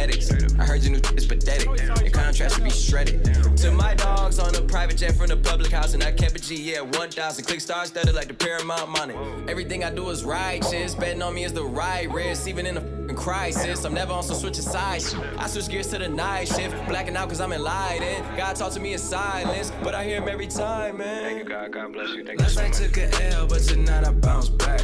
genetics. 0.00 0.30
I 0.58 0.64
heard 0.64 0.82
your 0.82 0.92
new 0.92 1.00
is 1.16 1.26
pathetic. 1.26 1.66
Your 2.00 2.10
contrast 2.10 2.54
should 2.54 2.64
be 2.64 2.70
shredded. 2.70 3.24
To 3.58 3.70
my 3.70 3.94
dogs 3.94 4.38
on 4.38 4.54
a 4.54 4.62
private 4.62 4.96
jet 4.96 5.14
from 5.14 5.28
the 5.28 5.36
public 5.36 5.70
house, 5.70 5.94
and 5.94 6.02
I 6.02 6.12
kept 6.12 6.36
a 6.36 6.38
G, 6.38 6.72
yeah, 6.72 6.80
1,000. 6.80 7.44
Click 7.44 7.60
stars 7.60 7.88
studded 7.88 8.14
like 8.14 8.28
the 8.28 8.34
Paramount 8.34 8.90
money. 8.90 9.14
Everything 9.48 9.84
I 9.84 9.90
do 9.90 10.08
is 10.10 10.24
righteous. 10.24 10.94
Betting 10.94 11.22
on 11.22 11.34
me 11.34 11.44
is 11.44 11.52
the 11.52 11.64
right 11.64 12.10
risk, 12.10 12.48
even 12.48 12.66
in 12.66 12.76
a 12.76 12.80
f***ing 12.80 13.16
crisis. 13.16 13.84
I'm 13.84 13.94
never 13.94 14.12
on 14.12 14.22
some 14.22 14.36
switching 14.36 14.62
sides. 14.62 15.14
I 15.36 15.46
switch 15.46 15.68
gears 15.68 15.88
to 15.88 15.98
the 15.98 16.08
night 16.08 16.48
shift, 16.48 16.74
blacking 16.88 17.16
out 17.16 17.28
cause 17.28 17.40
I'm 17.40 17.52
enlightened. 17.52 18.24
God 18.36 18.56
talk 18.56 18.72
to 18.72 18.80
me 18.80 18.94
in 18.94 18.98
silence, 18.98 19.72
but 19.82 19.94
I 19.94 20.04
hear 20.04 20.22
him 20.22 20.28
every 20.28 20.46
time, 20.46 20.98
man. 20.98 21.24
Thank 21.24 21.38
you, 21.40 21.44
God. 21.44 21.72
God 21.72 21.92
bless 21.92 22.10
you. 22.10 22.24
Last 22.38 22.56
night 22.56 22.72
took 22.72 22.96
a 22.96 23.34
L, 23.34 23.46
but 23.46 23.60
tonight 23.62 24.06
I 24.06 24.12
bounce 24.12 24.48
back. 24.48 24.80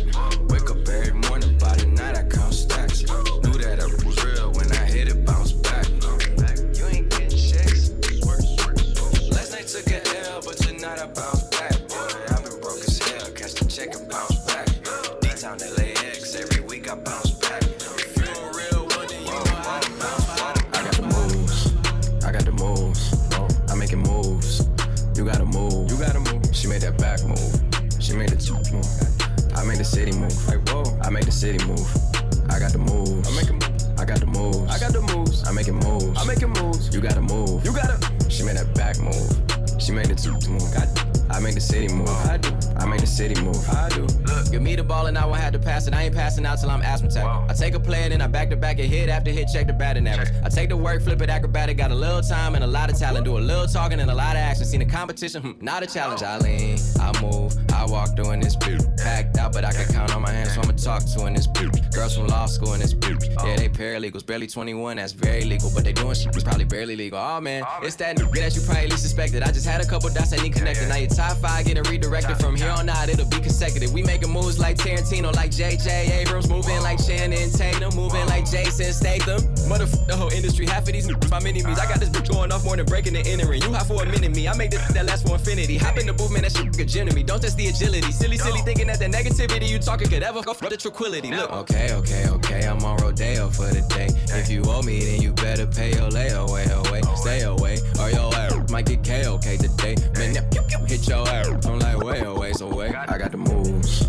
Make 41.47 41.55
the 41.55 41.61
city 41.61 41.87
move. 41.95 42.09
I 42.09 42.39
do. 42.39 42.66
I 42.79 42.87
make 42.87 43.01
the 43.01 43.07
city 43.07 43.41
move. 43.43 43.57
I 43.69 43.89
do. 43.89 44.03
Look, 44.03 44.51
give 44.51 44.63
me 44.63 44.77
the 44.77 44.83
ball 44.83 45.07
and 45.07 45.17
I 45.17 45.25
won't 45.25 45.41
have 45.41 45.53
to 45.53 45.59
pass 45.59 45.87
it. 45.87 45.95
I 45.95 46.05
ain't 46.05 46.15
passing 46.15 46.45
out 46.47 46.61
till 46.61 46.71
I'm 46.71 46.83
asthmatic. 46.83 47.25
I 47.25 47.53
take 47.55 47.75
a 47.75 47.81
play 47.81 48.03
and 48.03 48.13
then 48.13 48.21
I 48.21 48.27
back 48.27 48.51
to 48.51 48.57
back 48.57 48.79
and 48.79 48.89
hit 48.89 49.09
after 49.09 49.31
hit, 49.31 49.49
check 49.53 49.67
the 49.67 49.73
batting 49.73 50.07
average. 50.07 50.29
I 50.45 50.49
take 50.49 50.69
the 50.69 50.77
work, 50.77 51.03
flip 51.03 51.21
it 51.23 51.31
acrobatic. 51.31 51.77
Got 51.77 51.91
a 51.91 51.95
little 51.95 52.23
time 52.23 52.55
and 52.55 52.65
a 52.65 52.67
lot 52.67 52.91
of 52.91 52.99
talent. 52.99 53.25
Do 53.25 53.39
a 53.39 53.41
little 53.41 53.67
talking 53.67 54.01
and 54.01 54.11
a 54.11 54.15
lot 54.15 54.37
of 54.37 54.43
action. 54.43 54.65
Seen 54.65 54.81
the 54.81 54.87
competition, 54.87 55.43
hmm, 55.43 55.65
not 55.65 55.83
a 55.83 55.87
challenge. 55.87 56.23
I 56.23 56.39
lean, 56.39 56.79
I 57.01 57.21
move, 57.23 57.57
I 57.73 57.85
walk 57.87 58.17
through 58.17 58.33
in 58.33 58.41
this 58.41 58.57
boot. 58.57 58.83
Packed 58.99 59.39
out, 59.39 59.53
but 59.53 59.65
I 59.65 59.73
can 59.73 59.93
count 59.93 60.15
on 60.15 60.23
my 60.23 60.31
hands, 60.31 60.55
so 60.55 60.61
I'ma 60.63 60.73
talk 60.73 61.05
to 61.17 61.27
in 61.27 61.35
this 61.35 61.47
boot. 61.47 61.75
Girls 61.93 62.17
from 62.17 62.27
law 62.29 62.47
school 62.47 62.75
in 62.75 62.81
this 62.81 62.93
boot. 62.93 63.25
Yeah, 63.45 63.57
they 63.57 63.69
paralegals, 63.69 64.25
barely 64.25 64.47
21, 64.47 64.97
that's 64.97 65.13
very 65.13 65.45
legal. 65.45 65.71
But 65.75 65.85
they 65.85 65.93
doing 65.93 66.15
shit 66.15 66.33
that's 66.33 66.45
probably 66.45 66.65
barely 66.65 66.97
legal. 66.97 67.19
Oh 67.19 67.41
man, 67.41 67.65
it's 67.83 67.97
that 67.97 68.17
nigga 68.17 68.41
that 68.41 68.55
you 68.55 68.63
probably 68.63 68.89
least 68.89 69.03
suspected. 69.03 69.43
I 69.43 69.53
just 69.53 69.67
had 69.67 69.81
a 69.81 69.87
couple 69.87 70.09
dots 70.11 70.31
that 70.31 70.43
need 70.43 70.53
connected. 70.53 70.89
Now 70.89 70.97
your 70.97 71.09
top 71.09 71.39
five 71.39 71.67
getting 71.67 71.83
redirected. 71.85 72.37
From 72.39 72.57
here 72.57 72.71
out, 72.89 73.09
it'll 73.09 73.27
be 73.27 73.41
consecutive. 73.41 73.93
We 73.93 74.03
making 74.03 74.31
moves 74.31 74.59
like 74.59 74.77
Tarantino, 74.77 75.35
like 75.35 75.51
JJ 75.51 76.11
Abrams, 76.21 76.49
moving 76.49 76.81
like 76.83 76.99
Shannon 77.01 77.51
Tatum, 77.51 77.95
moving 77.97 78.27
like 78.27 78.49
Jason 78.51 78.93
Statham. 78.93 79.41
Motherfucker, 79.69 80.07
the 80.07 80.17
whole 80.17 80.33
industry, 80.33 80.67
half 80.67 80.87
of 80.87 80.93
these 80.93 81.07
niggas 81.07 81.31
my 81.31 81.41
mini 81.41 81.63
me's. 81.63 81.79
I 81.79 81.87
got 81.87 82.01
this 82.01 82.11
bitch 82.11 82.29
going 82.31 82.53
off 82.53 82.65
more 82.65 82.77
than 82.77 82.87
breaking 82.87 83.17
and 83.17 83.27
entering. 83.27 83.63
You 83.63 83.73
hot 83.73 83.87
for 83.87 84.03
a 84.03 84.07
minute, 84.07 84.35
me. 84.35 84.49
I 84.49 84.57
make 84.57 84.71
this 84.71 84.87
that 84.89 85.07
last 85.07 85.27
for 85.27 85.35
infinity. 85.35 85.79
Hop 85.79 85.99
in 85.99 86.07
the 86.07 86.13
booth, 86.13 86.31
man, 86.31 86.43
that 86.43 86.53
shit 86.53 86.79
a 86.79 86.85
gym 86.85 87.09
me. 87.15 87.23
Don't 87.23 87.41
test 87.41 87.57
the 87.57 87.69
agility. 87.69 88.13
Silly, 88.13 88.37
silly 88.37 88.61
thinking 88.61 88.87
that 88.89 88.99
the 88.99 89.07
negativity 89.07 89.69
you 89.69 89.79
talking 89.79 90.09
could 90.09 90.23
ever 90.23 90.43
go 90.43 90.55
for 90.55 90.69
the 90.69 90.77
tranquility. 90.77 91.31
Look, 91.31 91.51
okay, 91.53 91.93
okay, 91.93 92.29
okay, 92.29 92.67
I'm 92.67 92.83
on 92.85 92.97
Rodeo 92.99 93.49
for 93.49 93.67
the 93.67 93.83
day. 93.89 94.09
If 94.37 94.51
you 94.51 94.63
owe 94.67 94.83
me, 94.83 95.01
then 95.05 95.23
you 95.23 95.33
better 95.33 95.67
pay 95.67 95.93
your 95.93 96.11
layaway 96.11 96.67
away. 96.71 97.03
Stay 97.17 97.43
away, 97.43 97.79
or 98.01 98.11
your 98.11 98.35
ass 98.35 98.56
might 98.71 98.87
get 98.87 99.03
KOK 99.05 99.59
today. 99.59 99.97
Man, 100.15 100.33
now, 100.35 100.49
pew, 100.51 100.63
pew, 100.63 100.85
hit 100.87 101.07
your 101.09 101.29
ass. 101.29 101.67
I'm 101.67 101.79
like, 101.79 101.99
way 101.99 102.21
away, 102.21 102.53
so 102.53 102.69
wait. 102.69 102.95
I 102.95 103.19
got 103.19 103.31
the 103.31 103.37
moves. 103.37 104.09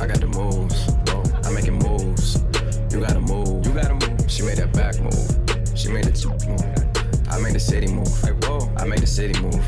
I 0.00 0.06
got 0.06 0.20
the 0.20 0.26
moves. 0.26 0.88
I'm 1.46 1.54
making 1.54 1.78
moves. 1.78 2.42
You 2.92 3.00
gotta 3.00 3.20
move. 3.20 3.66
You 3.66 3.72
gotta 3.72 3.94
move. 3.94 4.30
She 4.30 4.42
made 4.42 4.58
that 4.58 4.72
back 4.72 4.98
move. 5.00 5.76
She 5.76 5.88
made 5.88 6.04
the 6.04 6.12
two 6.12 6.30
move. 6.46 7.30
I 7.30 7.38
made 7.40 7.54
the 7.54 7.60
city 7.60 7.88
move. 7.88 8.22
Like, 8.22 8.42
whoa. 8.44 8.70
I 8.76 8.86
made 8.86 9.00
the 9.00 9.06
city 9.06 9.38
move. 9.40 9.64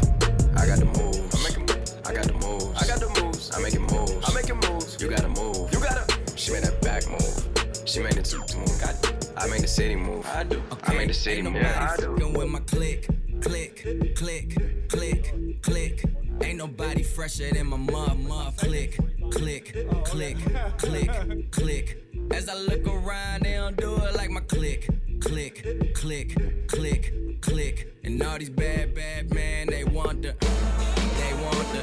I 0.56 0.66
got 0.66 0.78
the 0.78 0.86
moves. 0.86 1.34
I'm 1.34 1.42
making 1.42 1.66
moves. 1.66 1.96
I 2.06 2.14
got 2.14 2.24
the 2.24 2.34
moves. 2.34 2.82
I 2.82 2.86
got 2.86 3.00
the 3.00 3.22
moves. 3.22 3.50
I'm 3.54 3.62
making 3.62 3.82
moves. 3.82 4.28
I'm 4.28 4.34
making 4.34 4.56
moves. 4.56 4.96
You 5.00 5.08
gotta 5.08 5.28
move. 5.28 5.72
You 5.72 5.80
gotta. 5.80 6.04
She 6.36 6.52
made 6.52 6.62
that 6.64 6.80
back 6.80 7.08
move. 7.08 7.88
She 7.88 8.00
made 8.00 8.14
the 8.14 8.22
two 8.22 8.38
move. 8.56 8.80
Got 8.80 9.17
I 9.40 9.46
made 9.48 9.60
the 9.62 9.68
city 9.68 9.94
move. 9.94 10.26
I 10.26 10.42
do. 10.42 10.60
I 10.82 10.94
made 10.94 11.10
the 11.10 11.14
city 11.14 11.42
move. 11.42 11.54
Yeah, 11.54 11.94
I 11.96 12.00
do. 12.00 12.12
with 12.12 12.48
my 12.48 12.58
click, 12.60 13.06
click, 13.40 14.14
click, 14.16 14.88
click, 14.88 15.62
click. 15.62 16.04
Ain't 16.42 16.58
nobody 16.58 17.04
fresher 17.04 17.52
than 17.52 17.68
my 17.68 17.76
mom, 17.76 18.26
mom. 18.26 18.52
Click, 18.54 18.98
click, 19.30 19.76
click, 20.04 20.38
click, 20.78 21.50
click. 21.52 22.04
As 22.32 22.48
I 22.48 22.54
look 22.54 22.86
around, 22.88 23.42
they 23.42 23.54
don't 23.54 23.76
do 23.76 23.94
it 23.96 24.16
like 24.16 24.30
my 24.30 24.40
click, 24.40 24.88
click, 25.20 25.94
click, 25.94 26.66
click, 26.66 27.40
click. 27.40 27.94
And 28.02 28.20
all 28.22 28.38
these 28.38 28.50
bad, 28.50 28.94
bad 28.94 29.32
men, 29.32 29.68
they 29.68 29.84
want 29.84 30.22
the, 30.22 30.34
they 30.40 31.32
want 31.44 31.68
the, 31.72 31.82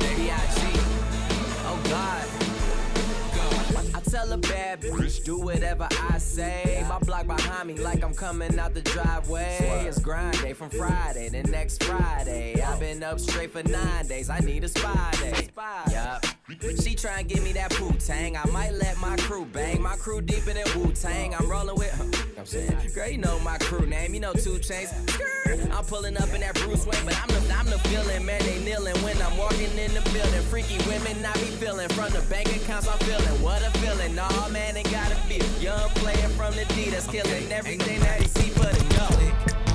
they 0.00 0.24
IG. 0.26 0.76
Oh 1.64 1.80
God. 1.88 2.25
I 4.06 4.08
tell 4.08 4.32
a 4.32 4.36
bad 4.38 4.82
bitch, 4.82 5.24
do 5.24 5.38
whatever 5.38 5.88
I 6.10 6.18
say. 6.18 6.84
My 6.88 6.98
block 7.00 7.26
behind 7.26 7.68
me, 7.68 7.74
like 7.74 8.04
I'm 8.04 8.14
coming 8.14 8.58
out 8.58 8.72
the 8.72 8.82
driveway. 8.82 9.84
It's 9.86 9.98
grind 9.98 10.40
day 10.40 10.52
from 10.52 10.70
Friday 10.70 11.28
to 11.30 11.42
next 11.50 11.82
Friday. 11.82 12.60
I've 12.62 12.78
been 12.78 13.02
up 13.02 13.18
straight 13.18 13.50
for 13.50 13.62
nine 13.64 14.06
days. 14.06 14.30
I 14.30 14.38
need 14.40 14.62
a 14.64 14.68
spy 14.68 15.12
day. 15.20 15.48
Yup. 15.90 16.24
She 16.80 16.94
try 16.94 17.20
and 17.20 17.28
give 17.28 17.42
me 17.42 17.52
that 17.54 17.72
poo 17.72 17.92
tang. 17.94 18.36
I 18.36 18.44
might 18.52 18.72
let 18.72 18.96
my 18.98 19.16
crew 19.16 19.44
bang. 19.44 19.82
My 19.82 19.96
crew 19.96 20.20
deeper 20.20 20.52
than 20.52 20.62
that 20.62 20.76
Wu 20.76 20.92
Tang. 20.92 21.34
I'm 21.34 21.50
rolling 21.50 21.74
with. 21.74 21.90
Huh, 21.90 22.04
I'm 22.38 22.46
saying, 22.46 22.76
girl, 22.94 23.08
you 23.08 23.18
know 23.18 23.40
my 23.40 23.58
crew 23.58 23.84
name. 23.84 24.14
You 24.14 24.20
know 24.20 24.32
two 24.32 24.58
chains. 24.60 24.92
I'm 25.72 25.84
pulling 25.84 26.16
up 26.16 26.32
in 26.32 26.40
that 26.42 26.54
Bruce 26.54 26.86
Wayne, 26.86 27.04
but 27.04 27.18
I'm 27.20 27.28
the 27.28 27.54
I'm 27.54 27.66
the 27.66 27.78
feeling, 27.88 28.24
man. 28.24 28.40
They 28.42 28.60
kneeling 28.60 28.94
when 29.02 29.20
I'm 29.22 29.36
walking 29.36 29.76
in 29.76 29.92
the 29.94 30.02
building. 30.12 30.42
Freaky 30.42 30.78
women, 30.86 31.24
I 31.24 31.32
be 31.34 31.50
feeling 31.58 31.88
from 31.88 32.12
the 32.12 32.24
bank 32.30 32.54
accounts. 32.54 32.86
I'm 32.86 32.98
feeling 32.98 33.42
what 33.42 33.62
a 33.62 33.70
feeling. 33.78 33.95
Nah, 34.16 34.48
man, 34.48 34.76
it 34.78 34.90
gotta 34.90 35.16
be 35.28 35.38
a 35.38 35.60
young 35.60 35.90
player 35.90 36.28
from 36.28 36.54
the 36.54 36.64
D 36.74 36.88
that's 36.88 37.06
killing 37.06 37.52
everything 37.52 38.00
that 38.00 38.22
he 38.22 38.28
see 38.28 38.48
for 38.48 38.64
the 38.64 38.84
no. 38.96 39.65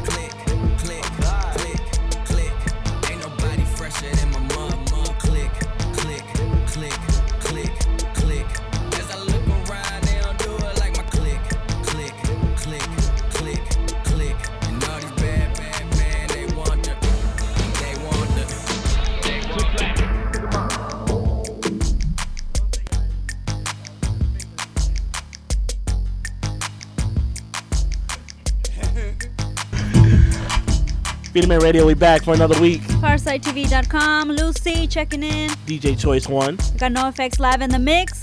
Freedom 31.32 31.48
Man 31.48 31.62
Radio, 31.62 31.86
we 31.86 31.94
back 31.94 32.26
for 32.26 32.34
another 32.34 32.60
week. 32.60 32.82
FarsideTV.com, 32.82 34.32
Lucy 34.32 34.86
checking 34.86 35.24
in. 35.24 35.50
DJ 35.66 35.98
Choice 35.98 36.28
One. 36.28 36.58
We 36.74 36.78
got 36.78 36.92
NoFX 36.92 37.40
live 37.40 37.62
in 37.62 37.70
the 37.70 37.80
mix, 37.80 38.22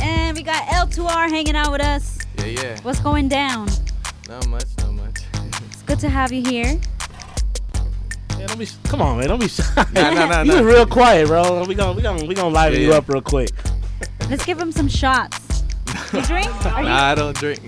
and 0.00 0.34
we 0.34 0.42
got 0.42 0.66
L2R 0.68 1.28
hanging 1.28 1.56
out 1.56 1.70
with 1.70 1.82
us. 1.82 2.18
Yeah, 2.38 2.46
yeah. 2.46 2.80
What's 2.80 3.00
going 3.00 3.28
down? 3.28 3.68
Not 4.30 4.48
much, 4.48 4.64
not 4.78 4.94
much. 4.94 5.20
it's 5.34 5.82
good 5.82 5.98
to 5.98 6.08
have 6.08 6.32
you 6.32 6.42
here. 6.42 6.80
Man, 8.38 8.46
don't 8.46 8.58
be, 8.58 8.66
come 8.84 9.02
on, 9.02 9.18
man, 9.18 9.28
don't 9.28 9.40
be 9.40 9.48
shy. 9.48 9.64
Nah, 9.92 10.10
nah, 10.12 10.42
nah, 10.42 10.42
you 10.54 10.66
real 10.66 10.86
quiet, 10.86 11.26
bro. 11.26 11.66
We 11.66 11.74
gonna, 11.74 11.92
we 11.92 12.00
gonna, 12.00 12.24
we 12.24 12.34
gonna 12.34 12.48
liven 12.48 12.80
yeah, 12.80 12.86
you 12.86 12.92
yeah. 12.92 12.96
up 12.96 13.10
real 13.10 13.20
quick. 13.20 13.50
Let's 14.30 14.46
give 14.46 14.58
him 14.58 14.72
some 14.72 14.88
shots. 14.88 15.64
You 16.14 16.22
drink? 16.22 16.46
Are 16.64 16.82
nah, 16.82 16.88
you... 16.88 16.88
I 16.88 17.14
don't 17.14 17.36
drink. 17.36 17.60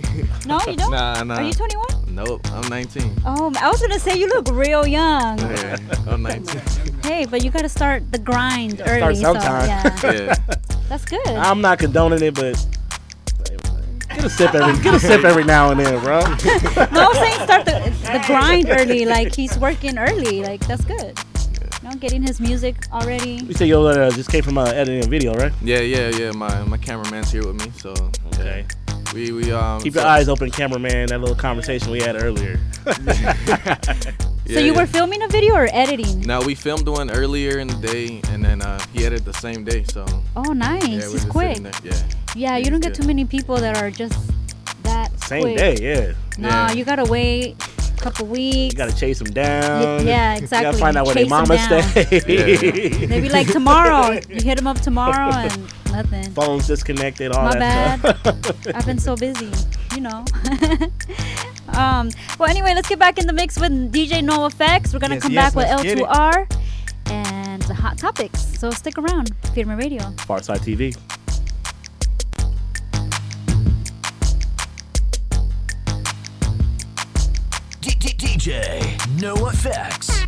No, 0.47 0.59
you 0.67 0.77
don't. 0.77 0.91
Nah, 0.91 1.23
nah. 1.23 1.35
Are 1.35 1.43
you 1.43 1.53
21? 1.53 2.00
Nope, 2.13 2.41
I'm 2.53 2.69
19. 2.69 3.23
Oh, 3.25 3.53
I 3.61 3.71
was 3.71 3.81
gonna 3.81 3.99
say 3.99 4.19
you 4.19 4.27
look 4.29 4.49
real 4.51 4.87
young. 4.87 5.39
Yeah, 5.39 5.77
I'm 6.09 6.23
19. 6.23 6.61
hey, 7.05 7.25
but 7.25 7.45
you 7.45 7.51
gotta 7.51 7.69
start 7.69 8.11
the 8.11 8.19
grind 8.19 8.83
early. 8.85 9.15
Start 9.15 9.37
sometime. 9.39 9.97
So, 9.99 10.11
yeah. 10.11 10.35
yeah. 10.49 10.57
that's 10.89 11.05
good. 11.05 11.27
I'm 11.29 11.61
not 11.61 11.79
condoning 11.79 12.23
it, 12.23 12.35
but 12.35 12.67
get 14.09 14.25
a 14.25 14.31
sip 14.31 14.55
every 14.55 14.83
get 14.83 14.95
a 14.95 15.01
sip 15.01 15.25
every 15.25 15.45
now 15.45 15.71
and 15.71 15.81
then, 15.81 16.03
bro. 16.03 16.21
no, 16.21 16.27
I'm 16.27 17.15
saying 17.15 17.41
start 17.45 17.65
the, 17.65 17.93
the 18.03 18.23
grind 18.27 18.69
early. 18.69 19.07
Like 19.07 19.35
he's 19.35 19.57
working 19.59 19.97
early. 19.97 20.43
Like 20.43 20.67
that's 20.67 20.85
good. 20.85 21.19
You 21.83 21.89
know, 21.89 21.95
getting 21.97 22.23
his 22.23 22.41
music 22.41 22.77
already. 22.93 23.37
You 23.37 23.55
say 23.55 23.67
you 23.67 23.81
uh, 23.81 24.11
just 24.11 24.31
came 24.31 24.43
from 24.43 24.59
uh, 24.59 24.65
editing 24.65 25.05
a 25.05 25.09
video, 25.09 25.33
right? 25.35 25.53
Yeah, 25.63 25.81
yeah, 25.81 26.09
yeah. 26.09 26.33
My 26.33 26.63
my 26.65 26.77
cameraman's 26.77 27.31
here 27.31 27.47
with 27.47 27.57
me, 27.65 27.73
so 27.79 27.95
okay. 28.35 28.67
Yeah. 28.69 28.80
We 29.15 29.33
we 29.33 29.53
um 29.53 29.81
keep 29.81 29.95
your 29.95 30.03
so 30.03 30.09
eyes 30.09 30.29
open, 30.29 30.51
cameraman. 30.51 31.07
That 31.07 31.21
little 31.21 31.37
conversation 31.37 31.91
we 31.91 32.01
had 32.01 32.17
earlier. 32.23 32.61
yeah, 33.07 33.81
so 34.47 34.61
you 34.61 34.73
yeah. 34.73 34.79
were 34.79 34.87
filming 34.87 35.23
a 35.23 35.29
video 35.29 35.55
or 35.55 35.69
editing? 35.73 36.21
No, 36.21 36.41
we 36.41 36.55
filmed 36.55 36.89
one 36.89 37.11
earlier 37.11 37.59
in 37.59 37.69
the 37.69 37.87
day, 37.87 38.21
and 38.29 38.45
then 38.45 38.63
uh, 38.63 38.79
he 38.93 39.05
edited 39.05 39.25
the 39.25 39.35
same 39.35 39.65
day. 39.65 39.85
So 39.85 40.07
oh, 40.37 40.53
nice. 40.53 40.87
Yeah, 40.87 41.09
He's 41.09 41.25
quick. 41.25 41.59
Yeah. 41.83 41.93
Yeah, 42.37 42.57
you 42.57 42.71
don't 42.71 42.81
get 42.81 42.95
too 42.95 43.07
many 43.07 43.25
people 43.25 43.57
that 43.57 43.83
are 43.83 43.91
just 43.91 44.19
that 44.85 45.19
same 45.21 45.43
quick. 45.43 45.57
day. 45.57 45.77
Yeah. 45.81 46.13
Nah, 46.39 46.49
yeah. 46.49 46.73
you 46.73 46.85
gotta 46.85 47.05
wait 47.05 47.57
couple 48.01 48.27
weeks. 48.27 48.73
You 48.73 48.79
gotta 48.79 48.97
chase 48.97 49.19
them 49.19 49.33
down. 49.33 50.07
yeah, 50.07 50.37
exactly. 50.37 50.59
You 50.59 50.73
gotta 50.73 50.79
find 50.79 50.97
out 50.97 51.07
where 51.07 51.15
their 51.15 51.27
mama 51.27 51.59
stay. 51.59 53.07
yeah, 53.07 53.29
like 53.33 53.49
tomorrow. 53.49 54.19
You 54.29 54.43
hit 54.43 54.57
them 54.57 54.67
up 54.67 54.81
tomorrow 54.81 55.33
and 55.35 55.73
Nothing. 55.93 56.31
Phones 56.33 56.67
disconnected, 56.67 57.33
all 57.33 57.45
My 57.45 57.59
that 57.59 58.03
bad. 58.03 58.19
stuff. 58.19 58.67
I've 58.75 58.87
been 58.87 58.99
so 58.99 59.17
busy, 59.17 59.51
you 59.95 60.01
know. 60.01 60.25
um, 61.69 62.11
well, 62.39 62.49
anyway, 62.49 62.75
let's 62.75 62.89
get 62.89 62.99
back 62.99 63.19
in 63.19 63.27
the 63.27 63.33
mix 63.33 63.59
with 63.59 63.93
DJ 63.93 64.23
No 64.23 64.47
Effects. 64.47 64.93
We're 64.93 65.01
going 65.01 65.11
to 65.11 65.17
yes, 65.17 65.23
come 65.23 65.33
yes, 65.33 65.55
back 65.55 65.81
with 65.81 65.87
L2R 65.87 66.57
and 67.07 67.63
the 67.63 67.75
hot 67.75 67.99
topics. 67.99 68.41
So 68.59 68.71
stick 68.71 68.99
around. 68.99 69.35
Firma 69.55 69.77
Radio. 69.77 70.03
Farside 70.27 70.61
TV. 70.61 70.97
DJ 78.41 79.21
No 79.21 79.35
Effects. 79.49 80.20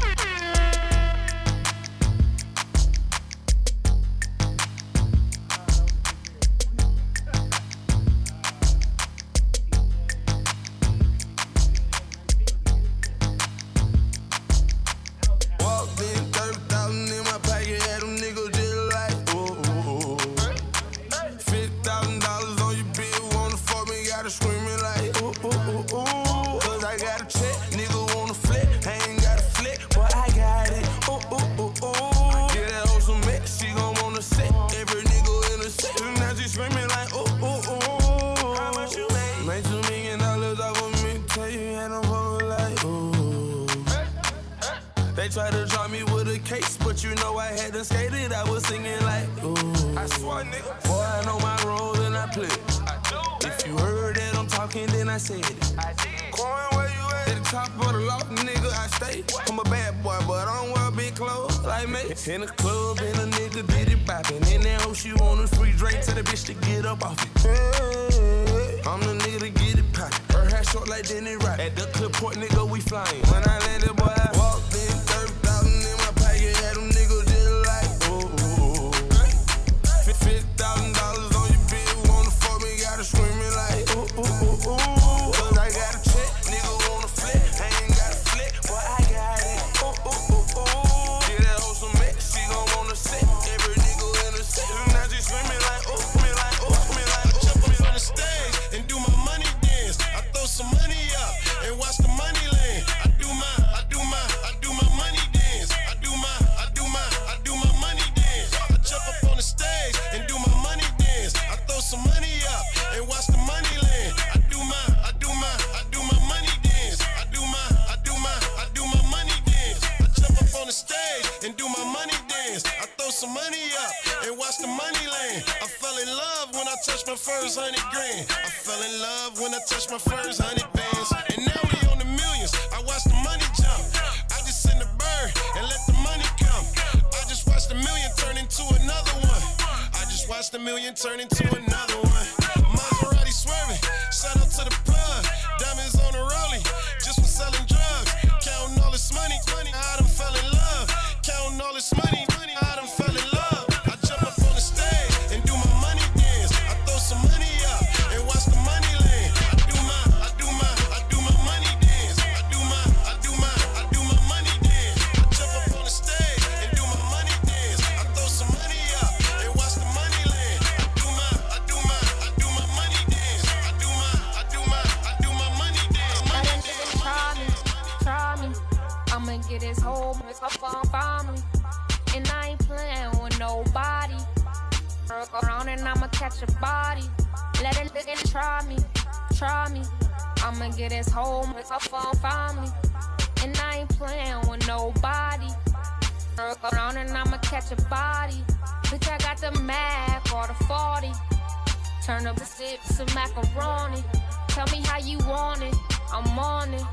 I'm 206.13 206.39
on 206.39 206.75
it. 206.75 206.85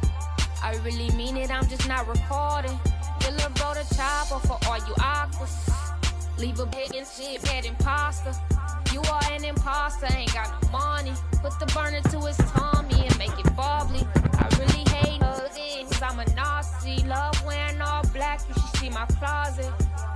I 0.63 0.75
really 0.85 1.09
mean 1.15 1.35
it, 1.37 1.51
I'm 1.51 1.67
just 1.67 1.87
not 1.87 2.07
recording. 2.07 2.77
Feel 3.19 3.35
a 3.45 3.49
bro 3.49 3.73
the 3.73 3.85
chopper 3.95 4.39
for 4.47 4.57
all 4.67 4.77
you 4.77 4.93
aquas. 4.99 5.69
Leave 6.37 6.59
a 6.59 6.65
big 6.65 6.95
and 6.95 7.05
shit, 7.05 7.43
bad 7.43 7.65
imposter. 7.65 8.31
You 8.93 9.01
are 9.01 9.31
an 9.31 9.43
imposter, 9.43 10.07
ain't 10.15 10.33
got 10.33 10.61
no 10.61 10.69
money. 10.69 11.13
Put 11.43 11.59
the 11.59 11.65
burner 11.73 12.01
to 12.01 12.19
his 12.27 12.37
tummy 12.37 13.05
and 13.05 13.17
make 13.17 13.37
it 13.37 13.55
bubbly. 13.55 14.07
I 14.33 14.47
really 14.57 14.83
hate 14.89 15.21
hugs, 15.21 16.01
I'm 16.01 16.19
a 16.19 16.25
Nazi. 16.33 17.03
Love 17.05 17.45
wearing 17.45 17.81
all 17.81 18.03
black, 18.13 18.39
you 18.47 18.53
should 18.53 18.77
see 18.77 18.89
my 18.89 19.05
closet. 19.05 19.71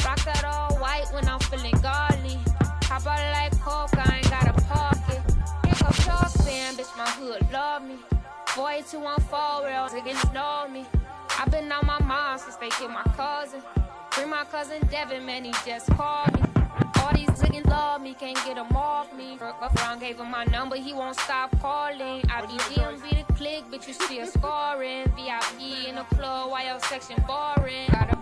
Rock 0.06 0.24
that 0.24 0.44
all 0.46 0.78
white 0.78 1.08
when 1.12 1.28
I'm 1.28 1.40
feeling 1.42 1.76
godly. 1.82 2.40
Pop 2.82 3.06
out 3.06 3.34
like 3.34 3.60
coke, 3.60 3.98
I 3.98 4.18
ain't 4.18 4.30
got 4.30 4.48
a 4.48 4.62
pocket. 4.64 5.22
Pick 5.64 5.82
up 5.82 6.06
your 6.06 6.30
stand, 6.30 6.78
bitch, 6.78 6.98
my 6.98 7.10
hood 7.10 7.52
love 7.52 7.86
me. 7.86 7.96
Boy, 8.56 8.84
214, 8.88 9.66
real 9.66 9.90
niggas 9.90 10.32
know 10.32 10.68
me. 10.72 10.86
i 11.40 11.46
been 11.50 11.72
on 11.72 11.88
my 11.88 12.00
mind 12.04 12.40
since 12.40 12.56
they 12.58 12.70
killed 12.70 12.92
my 12.92 13.02
cousin. 13.18 13.64
Bring 14.12 14.30
my 14.30 14.44
cousin 14.44 14.80
Devin, 14.92 15.26
man, 15.26 15.46
he 15.46 15.52
just 15.66 15.88
called 15.94 16.32
me. 16.36 16.42
All 17.02 17.12
these 17.16 17.30
niggas 17.30 17.66
love 17.66 18.04
me, 18.04 18.14
can't 18.14 18.38
get 18.46 18.56
them 18.58 18.76
off 18.76 19.12
me. 19.18 19.40
Brown 19.74 19.98
gave 19.98 20.20
him 20.20 20.30
my 20.30 20.44
number, 20.46 20.76
he 20.76 20.94
won't 20.94 21.20
stop 21.20 21.60
calling. 21.60 22.24
I 22.30 22.42
be 22.42 22.54
DMV 22.76 23.26
the 23.26 23.34
click, 23.34 23.64
bitch, 23.72 23.88
you 23.88 23.94
still 23.96 24.28
scoring. 24.28 25.12
VIP 25.16 25.88
in 25.88 25.96
the 25.96 26.04
club, 26.16 26.52
while 26.52 26.64
your 26.64 26.80
section 26.82 27.24
boring. 27.26 27.90
Got 27.92 28.13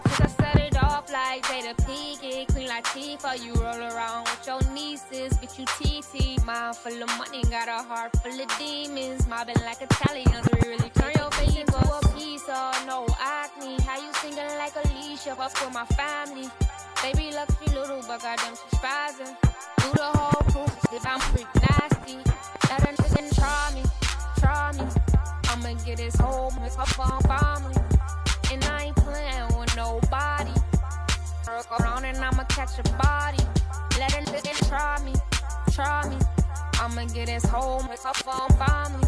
off 0.81 1.11
like 1.11 1.43
Jada 1.43 1.75
Pinkett. 1.85 2.67
Like 2.67 2.85
Tifa, 2.85 3.43
you 3.43 3.53
roll 3.53 3.81
around 3.81 4.23
with 4.25 4.45
your 4.45 4.61
nieces, 4.73 5.33
bitch, 5.39 5.59
you 5.59 5.65
TT. 5.65 6.45
Mind 6.45 6.75
full 6.75 7.01
of 7.03 7.09
money, 7.17 7.43
got 7.49 7.67
a 7.67 7.83
heart 7.83 8.11
full 8.21 8.39
of 8.39 8.57
demons. 8.57 9.27
Mobbing 9.27 9.55
like 9.65 9.81
Italians, 9.81 10.47
we 10.53 10.69
really 10.69 10.89
turn 10.89 11.11
your 11.15 11.31
face 11.31 11.55
into 11.55 11.77
a 11.77 11.99
pizza. 12.15 12.71
No 12.87 13.07
acne, 13.19 13.77
how 13.83 13.97
you 13.99 14.13
singing 14.21 14.53
like 14.57 14.73
Alicia? 14.85 15.31
Up 15.31 15.51
with 15.61 15.73
my 15.73 15.85
family. 15.97 16.49
Baby 17.01 17.33
luck 17.33 17.49
she 17.59 17.73
little, 17.75 18.01
but 18.07 18.21
goddamn 18.21 18.55
she 18.55 18.77
spazzing. 18.77 19.35
Do 19.77 19.91
the 19.93 20.09
whole 20.13 20.43
proof, 20.51 20.93
if 20.93 21.05
I'm 21.05 21.19
freak 21.19 21.47
nasty. 21.55 22.17
Let 22.69 22.83
a 22.83 22.93
nigga 23.01 23.35
try 23.35 23.71
me, 23.73 23.83
try 24.39 24.71
me. 24.73 24.85
I'ma 25.49 25.73
get 25.85 25.99
his 25.99 26.15
whole 26.15 26.53
with 26.61 26.75
her 26.75 26.85
family. 26.85 27.75
And 28.51 28.63
I 28.65 28.83
ain't 28.85 28.95
playing. 28.95 29.50
Around 31.69 32.05
and 32.05 32.17
I'ma 32.17 32.43
catch 32.45 32.79
a 32.79 32.83
body. 32.97 33.37
Let 33.99 34.13
a 34.13 34.21
nigga 34.31 34.67
try 34.67 35.01
me, 35.05 35.13
try 35.71 36.09
me. 36.09 36.17
I'ma 36.79 37.05
get 37.13 37.29
his 37.29 37.45
whole 37.45 37.85
with 37.87 38.03
her 38.03 38.13
family. 38.55 39.07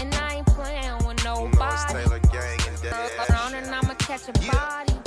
And 0.00 0.14
I 0.14 0.36
ain't 0.36 0.46
playing 0.46 1.04
with 1.06 1.22
nobody. 1.24 2.08
Work 2.08 3.30
around 3.30 3.54
and 3.54 3.74
I'ma 3.74 3.94
catch 3.94 4.28
a 4.28 4.32
body. 4.32 5.01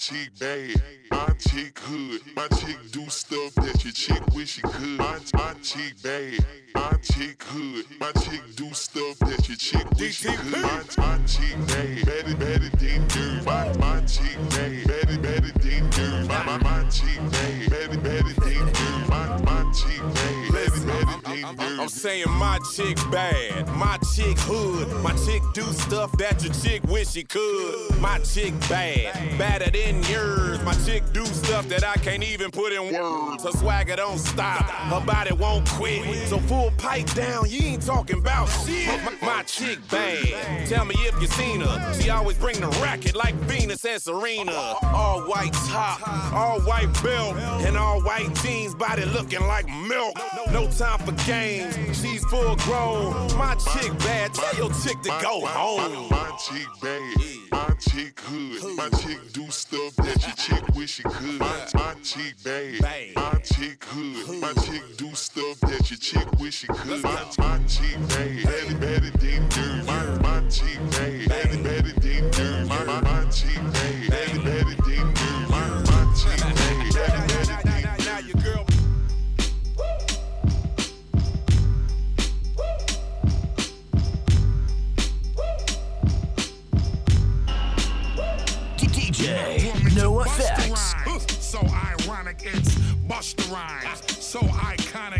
My 0.00 0.02
chick 0.02 0.30
bad, 0.38 0.80
my 1.10 1.28
chick 1.38 1.78
hood, 1.78 2.22
my 2.34 2.48
chick 2.48 2.78
do 2.90 3.06
stuff 3.10 3.54
that 3.56 3.84
your 3.84 3.92
chick 3.92 4.22
wish 4.34 4.52
she 4.52 4.62
could. 4.62 4.96
My, 4.96 5.18
my 5.34 5.52
chick 5.62 5.92
bad, 6.02 6.42
my 6.74 6.92
chick 7.02 7.42
hood, 7.42 7.84
my 8.00 8.10
chick 8.12 8.40
do 8.56 8.72
stuff 8.72 9.18
that 9.18 9.46
your 9.46 9.58
chick 9.58 9.86
wish 9.98 10.20
she 10.20 10.34
could. 10.34 10.52
My, 10.52 10.82
my 10.96 11.18
chick 11.26 11.54
bad, 11.66 12.06
better, 12.06 12.34
better 12.34 12.76
than 12.78 13.08
dirt. 13.08 13.44
My, 13.44 13.76
my 13.76 14.00
chick 14.06 14.38
bad, 14.48 14.88
better, 14.88 15.18
better 15.18 15.58
than 15.58 15.90
dirt. 15.90 16.28
My, 16.28 16.44
my, 16.44 16.56
my 16.62 16.88
chick 16.88 17.20
bad, 17.30 17.68
better, 17.70 17.98
better 17.98 18.40
than 18.40 18.72
dirt. 18.72 19.08
My, 19.10 19.42
my 19.42 19.72
chick 19.74 20.00
bad, 20.14 20.52
better, 20.52 20.86
better 20.86 21.20
than 21.28 21.56
dirt. 21.56 21.80
I'm 21.80 21.88
saying 21.88 22.30
my 22.30 22.58
chick 22.74 22.96
bad, 23.10 23.66
my 23.76 23.98
chick 24.14 24.38
hood, 24.40 24.88
my 25.02 25.12
chick 25.26 25.42
do 25.54 25.62
stuff 25.72 26.12
that 26.18 26.42
your 26.42 26.52
chick 26.54 26.82
wish 26.84 27.08
she 27.08 27.24
could. 27.24 27.98
My 28.00 28.18
chick 28.18 28.52
bad, 28.68 29.38
better 29.38 29.70
than 29.70 29.89
yours. 30.08 30.62
My 30.62 30.74
chick 30.84 31.02
do 31.12 31.24
stuff 31.26 31.68
that 31.68 31.84
I 31.84 31.94
can't 31.94 32.22
even 32.22 32.50
put 32.50 32.72
in 32.72 32.92
words. 32.92 33.44
Her 33.44 33.52
swagger 33.52 33.96
don't 33.96 34.18
stop, 34.18 34.64
her 34.64 35.00
body 35.04 35.32
won't 35.34 35.68
quit. 35.68 36.28
So 36.28 36.38
full 36.38 36.69
pipe 36.80 37.12
down, 37.14 37.48
you 37.48 37.60
ain't 37.62 37.82
talking 37.82 38.18
about 38.18 38.46
shit. 38.46 38.88
My, 39.04 39.36
my 39.36 39.42
chick 39.42 39.78
bad, 39.90 40.66
tell 40.66 40.84
me 40.84 40.94
if 40.98 41.20
you 41.20 41.28
seen 41.28 41.60
her. 41.60 41.94
She 42.00 42.10
always 42.10 42.38
bring 42.38 42.58
the 42.60 42.68
racket 42.82 43.14
like 43.14 43.34
Venus 43.46 43.84
and 43.84 44.00
Serena. 44.00 44.52
All 44.82 45.20
white 45.22 45.52
top, 45.68 46.32
all 46.32 46.60
white 46.60 46.90
belt, 47.02 47.36
and 47.36 47.76
all 47.76 48.00
white 48.02 48.34
jeans, 48.36 48.74
body 48.74 49.04
looking 49.04 49.46
like 49.46 49.68
milk. 49.68 50.18
No 50.52 50.68
time 50.70 50.98
for 51.00 51.12
games, 51.26 51.74
she's 52.00 52.24
full 52.24 52.56
grown. 52.56 53.12
My 53.36 53.54
chick 53.72 53.96
bad, 53.98 54.32
tell 54.34 54.54
your 54.56 54.70
chick 54.82 55.00
to 55.02 55.10
go 55.22 55.44
home. 55.44 56.08
My 56.10 56.30
chick 56.38 56.66
bad, 56.80 57.16
my 57.52 57.74
chick 57.78 58.18
hood, 58.20 58.76
my 58.76 58.88
chick 58.98 59.18
do 59.32 59.50
stuff 59.50 59.94
that 59.96 60.22
your 60.22 60.36
chick 60.36 60.74
wish 60.74 60.90
she 60.94 61.02
could. 61.02 61.38
My, 61.38 61.66
my 61.74 61.94
chick 62.02 62.34
bad, 62.42 62.80
my 63.14 63.38
chick 63.44 63.84
hood, 63.84 64.40
my 64.40 64.52
chick 64.62 64.82
do 64.96 65.14
stuff 65.14 65.60
that 65.60 65.90
your 65.90 65.98
chick 65.98 66.26
wish 66.40 66.60
she 66.60 66.66
could. 66.72 67.02
My, 67.02 67.24
my 67.38 67.58
chick 67.66 67.98
bad, 68.08 68.44
better, 68.44 68.76
better 68.78 69.10
than 69.18 69.48
dirt. 69.48 69.86
My, 69.86 70.04
my 70.18 70.48
chick 70.48 70.78
bad, 70.90 71.28
better, 71.28 71.62
better 71.62 72.00
than 72.00 72.30
dirt. 72.30 72.68
My, 72.68 72.84
my, 72.84 73.00
my 73.00 73.24
chick 73.30 73.56
bad, 73.72 74.10
better, 74.10 74.40
better 74.40 74.76
than. 74.82 75.06
My, 75.48 75.68
my 75.68 76.14
chick 76.14 76.40
bad, 76.40 76.94
better, 76.94 77.22
better 77.26 77.62
than 77.64 77.82
dirt. 77.82 77.98
Now 78.06 78.18
your 78.18 78.38
girl. 78.42 78.66
DJ 88.76 89.96
No 89.96 90.20
Effects. 90.20 90.94
So 91.44 91.58
ironic, 91.60 92.42
it's 92.44 92.74
Busta 93.08 93.50
Rhymes. 93.52 94.24
So 94.24 94.38
iconic. 94.40 95.19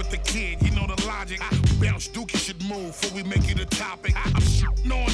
With 0.00 0.08
the 0.08 0.16
kid, 0.16 0.62
you 0.62 0.70
know 0.70 0.86
the 0.86 1.06
logic. 1.06 1.40
I 1.42 1.50
Bounce 1.78 2.08
Dookie 2.08 2.38
should 2.38 2.64
move 2.64 2.98
before 2.98 3.16
we 3.16 3.22
make 3.22 3.50
it 3.50 3.60
a 3.60 3.66
topic. 3.66 4.14
I'm 4.16 4.32
shitting 4.40 4.90
on 4.90 5.12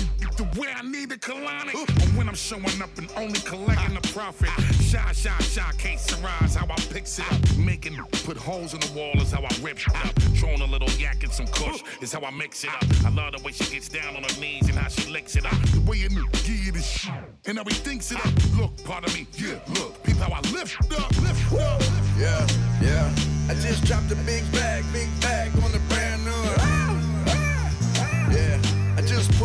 the 0.56 0.62
way 0.62 0.68
I 0.74 0.82
need 0.82 1.10
the 1.10 1.16
colonic. 1.16 1.74
Or 1.74 1.86
when 2.16 2.28
I'm 2.28 2.34
showing 2.34 2.82
up 2.82 2.96
and 2.98 3.10
only 3.16 3.40
collecting 3.40 3.94
the 3.94 4.08
profit. 4.12 4.48
Shy, 4.82 5.12
shy, 5.12 5.38
shy, 5.40 5.70
can't 5.78 6.00
surprise 6.00 6.54
how 6.54 6.66
I 6.66 6.76
picks 6.92 7.18
it 7.18 7.30
up. 7.32 7.56
Making 7.56 7.96
put 8.24 8.36
holes 8.36 8.74
in 8.74 8.80
the 8.80 8.92
wall 8.92 9.12
is 9.20 9.32
how 9.32 9.42
I 9.42 9.50
rip 9.60 9.78
it 9.78 9.94
up. 9.94 10.14
Throwing 10.38 10.60
a 10.60 10.66
little 10.66 10.90
yak 10.98 11.22
and 11.22 11.32
some 11.32 11.46
kush 11.48 11.82
is 12.00 12.12
how 12.12 12.20
I 12.20 12.30
mix 12.30 12.64
it 12.64 12.70
up. 12.70 12.84
I 13.04 13.10
love 13.10 13.32
the 13.32 13.42
way 13.42 13.52
she 13.52 13.72
gets 13.72 13.88
down 13.88 14.16
on 14.16 14.22
her 14.22 14.40
knees 14.40 14.68
and 14.68 14.78
how 14.78 14.88
she 14.88 15.10
licks 15.10 15.36
it 15.36 15.46
up. 15.46 15.60
The 15.72 15.80
way 15.80 15.98
you 15.98 16.08
give 16.08 16.74
this 16.74 16.88
shit 16.88 17.12
and 17.46 17.58
how 17.58 17.64
he 17.64 17.74
thinks 17.74 18.10
it 18.12 18.18
up. 18.18 18.32
Look, 18.56 18.84
part 18.84 19.06
of 19.06 19.14
me, 19.14 19.26
yeah, 19.34 19.58
look. 19.74 20.02
Peep 20.04 20.16
how 20.16 20.32
I 20.32 20.40
lift 20.52 20.80
up, 20.92 21.10
lift 21.22 21.52
up. 21.52 21.82
Yeah, 22.18 22.46
yeah. 22.80 23.14
I 23.48 23.54
just 23.54 23.84
dropped 23.84 24.10
a 24.10 24.16
big 24.24 24.50
bag, 24.52 24.84
big 24.92 25.08
bag 25.20 25.52
on 25.62 25.72
the 25.72 25.80
brand 25.88 26.24
new. 26.24 26.32
Ah, 26.32 27.02
ah, 27.26 27.72
ah. 27.98 28.30
Yeah, 28.32 28.56
I 28.56 28.62
just 28.62 28.75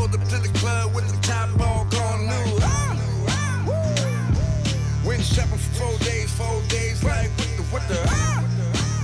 pulled 0.01 0.15
up 0.15 0.27
to 0.27 0.37
the 0.37 0.49
club 0.57 0.95
with 0.95 1.07
the 1.11 1.21
top 1.21 1.49
all 1.61 1.85
gone 1.85 2.25
new. 2.25 2.57
Went 5.07 5.21
shopping 5.21 5.57
for 5.57 5.73
four 5.79 5.97
days, 5.99 6.31
four 6.31 6.61
days, 6.69 7.03
like 7.03 7.29
what 7.37 7.49
the, 7.57 7.63
what 7.71 7.83
the, 7.87 7.95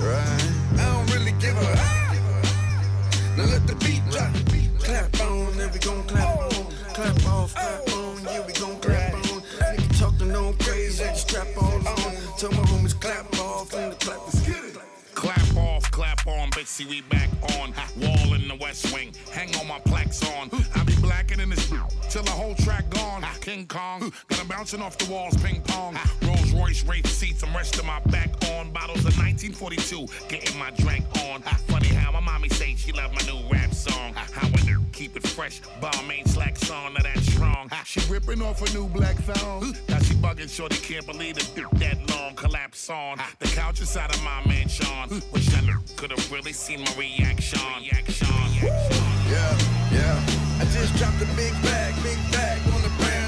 right? 0.02 0.52
I 0.74 0.86
don't 0.92 1.14
really 1.14 1.34
give 1.34 1.56
a. 1.56 1.66
Now 3.38 3.46
let 3.46 3.68
the 3.68 3.76
beat 3.86 4.04
drop. 4.10 4.34
Clap 4.80 5.20
on, 5.22 5.58
then 5.58 5.72
we 5.72 5.80
gon' 5.80 6.04
clap 6.08 6.38
on. 6.40 6.66
Clap 6.96 7.26
off, 7.28 7.54
clap 7.54 7.94
on, 7.94 8.24
yeah, 8.24 8.46
we 8.48 8.54
gon' 8.54 8.80
clap 8.80 9.14
on. 9.14 9.22
Nigga 9.22 10.00
talking 10.00 10.36
on 10.36 10.54
crazy, 10.58 11.04
just 11.04 11.30
strap 11.30 11.48
all 11.58 11.76
on. 11.76 12.14
Tell 12.40 12.52
my 12.52 12.64
homies 12.70 13.00
clap 13.00 13.40
off, 13.40 13.74
and 13.74 13.92
the 13.92 13.98
clap 13.98 14.34
is 14.34 14.40
get 14.42 14.64
it. 14.64 14.77
Clap 15.18 15.58
off, 15.58 15.90
clap 15.90 16.28
on, 16.28 16.52
bitch, 16.52 16.88
we 16.88 17.02
back 17.02 17.28
on. 17.58 17.74
Wall 18.00 18.36
in 18.36 18.48
the 18.48 18.56
West 18.62 18.94
Wing, 18.94 19.12
hang 19.32 19.54
on 19.56 19.68
my 19.68 19.80
plaques 19.80 20.24
on. 20.36 20.48
I 20.76 20.84
be 20.84 20.96
blacking 20.98 21.40
in 21.40 21.50
this 21.50 21.68
till 22.12 22.22
the 22.22 22.30
whole 22.30 22.54
track 22.54 22.88
gone. 22.92 23.26
King 23.42 23.66
Kong, 23.66 24.14
got 24.28 24.40
'em 24.40 24.48
bouncing 24.48 24.80
off 24.80 24.96
the 25.00 25.12
walls, 25.12 25.36
ping 25.38 25.62
pong. 25.62 26.00
Rolls 26.22 26.52
Royce 26.52 26.84
Wraith 26.84 27.08
seats, 27.08 27.42
I'm 27.42 27.56
resting 27.56 27.88
my 27.88 28.00
back 28.12 28.30
on. 28.52 28.70
Bottles 28.72 29.06
of 29.06 29.18
1942, 29.18 30.08
getting 30.30 30.56
my 30.60 30.70
drink 30.78 31.04
on. 31.26 31.42
Funny 31.68 31.88
how 31.88 32.12
my 32.12 32.20
mommy 32.20 32.50
say 32.50 32.76
she 32.76 32.92
love 32.92 33.12
my 33.12 33.24
new 33.24 33.40
rap 33.50 33.74
song. 33.74 34.14
How 34.14 34.48
I 34.48 34.62
do, 34.68 34.86
keep 34.98 35.16
it 35.16 35.28
fresh, 35.28 35.62
bomb 35.80 36.10
ain't 36.10 36.28
slack 36.28 36.58
song, 36.58 36.94
now 36.94 37.04
that 37.04 37.20
strong. 37.20 37.70
She 37.86 38.00
ripping 38.12 38.42
off 38.42 38.68
a 38.68 38.74
new 38.74 38.88
black 38.88 39.16
thong. 39.16 39.76
Now 39.88 40.00
she 40.00 40.16
bugging, 40.16 40.50
shorty 40.50 40.78
can't 40.78 41.06
believe 41.06 41.38
it. 41.38 41.48
That 41.74 41.98
long 42.10 42.34
collapse 42.34 42.90
on 42.90 43.20
the 43.38 43.48
couch 43.50 43.80
inside 43.80 44.10
of 44.10 44.24
my 44.24 44.44
mansion. 44.48 45.22
Wish 45.32 45.54
I 45.54 45.62
could 45.96 46.10
have 46.10 46.32
really 46.32 46.54
seen 46.54 46.82
my 46.82 46.94
reaction. 46.98 47.60
reaction. 47.80 48.28
Yeah, 49.30 49.58
yeah. 49.92 50.60
I 50.60 50.66
just 50.74 50.96
dropped 50.96 51.22
a 51.22 51.28
big 51.36 51.54
bag, 51.62 51.94
big 52.02 52.18
bag 52.32 52.60
on 52.74 52.82
the 52.82 52.90
brand 52.98 53.27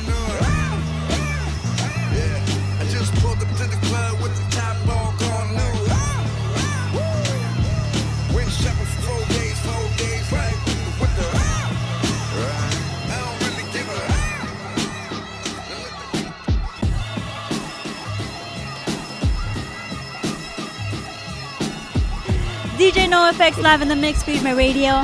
No 22.96 23.30
Effects 23.30 23.60
live 23.60 23.84
in 23.84 23.88
the 23.88 23.96
mix, 23.96 24.24
feed 24.24 24.42
my 24.44 24.52
radio. 24.52 25.02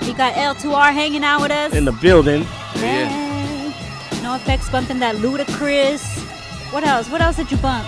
We 0.00 0.14
got 0.14 0.32
L2R 0.34 0.92
hanging 0.92 1.22
out 1.22 1.42
with 1.42 1.50
us. 1.50 1.74
In 1.74 1.84
the 1.84 1.92
building. 1.92 2.44
Hey. 2.74 3.74
No 4.22 4.36
Effects 4.36 4.70
bumping 4.70 5.00
that 5.00 5.16
ludicrous. 5.16 6.02
What 6.72 6.82
else? 6.82 7.10
What 7.10 7.20
else 7.20 7.36
did 7.36 7.50
you 7.50 7.58
bump? 7.58 7.86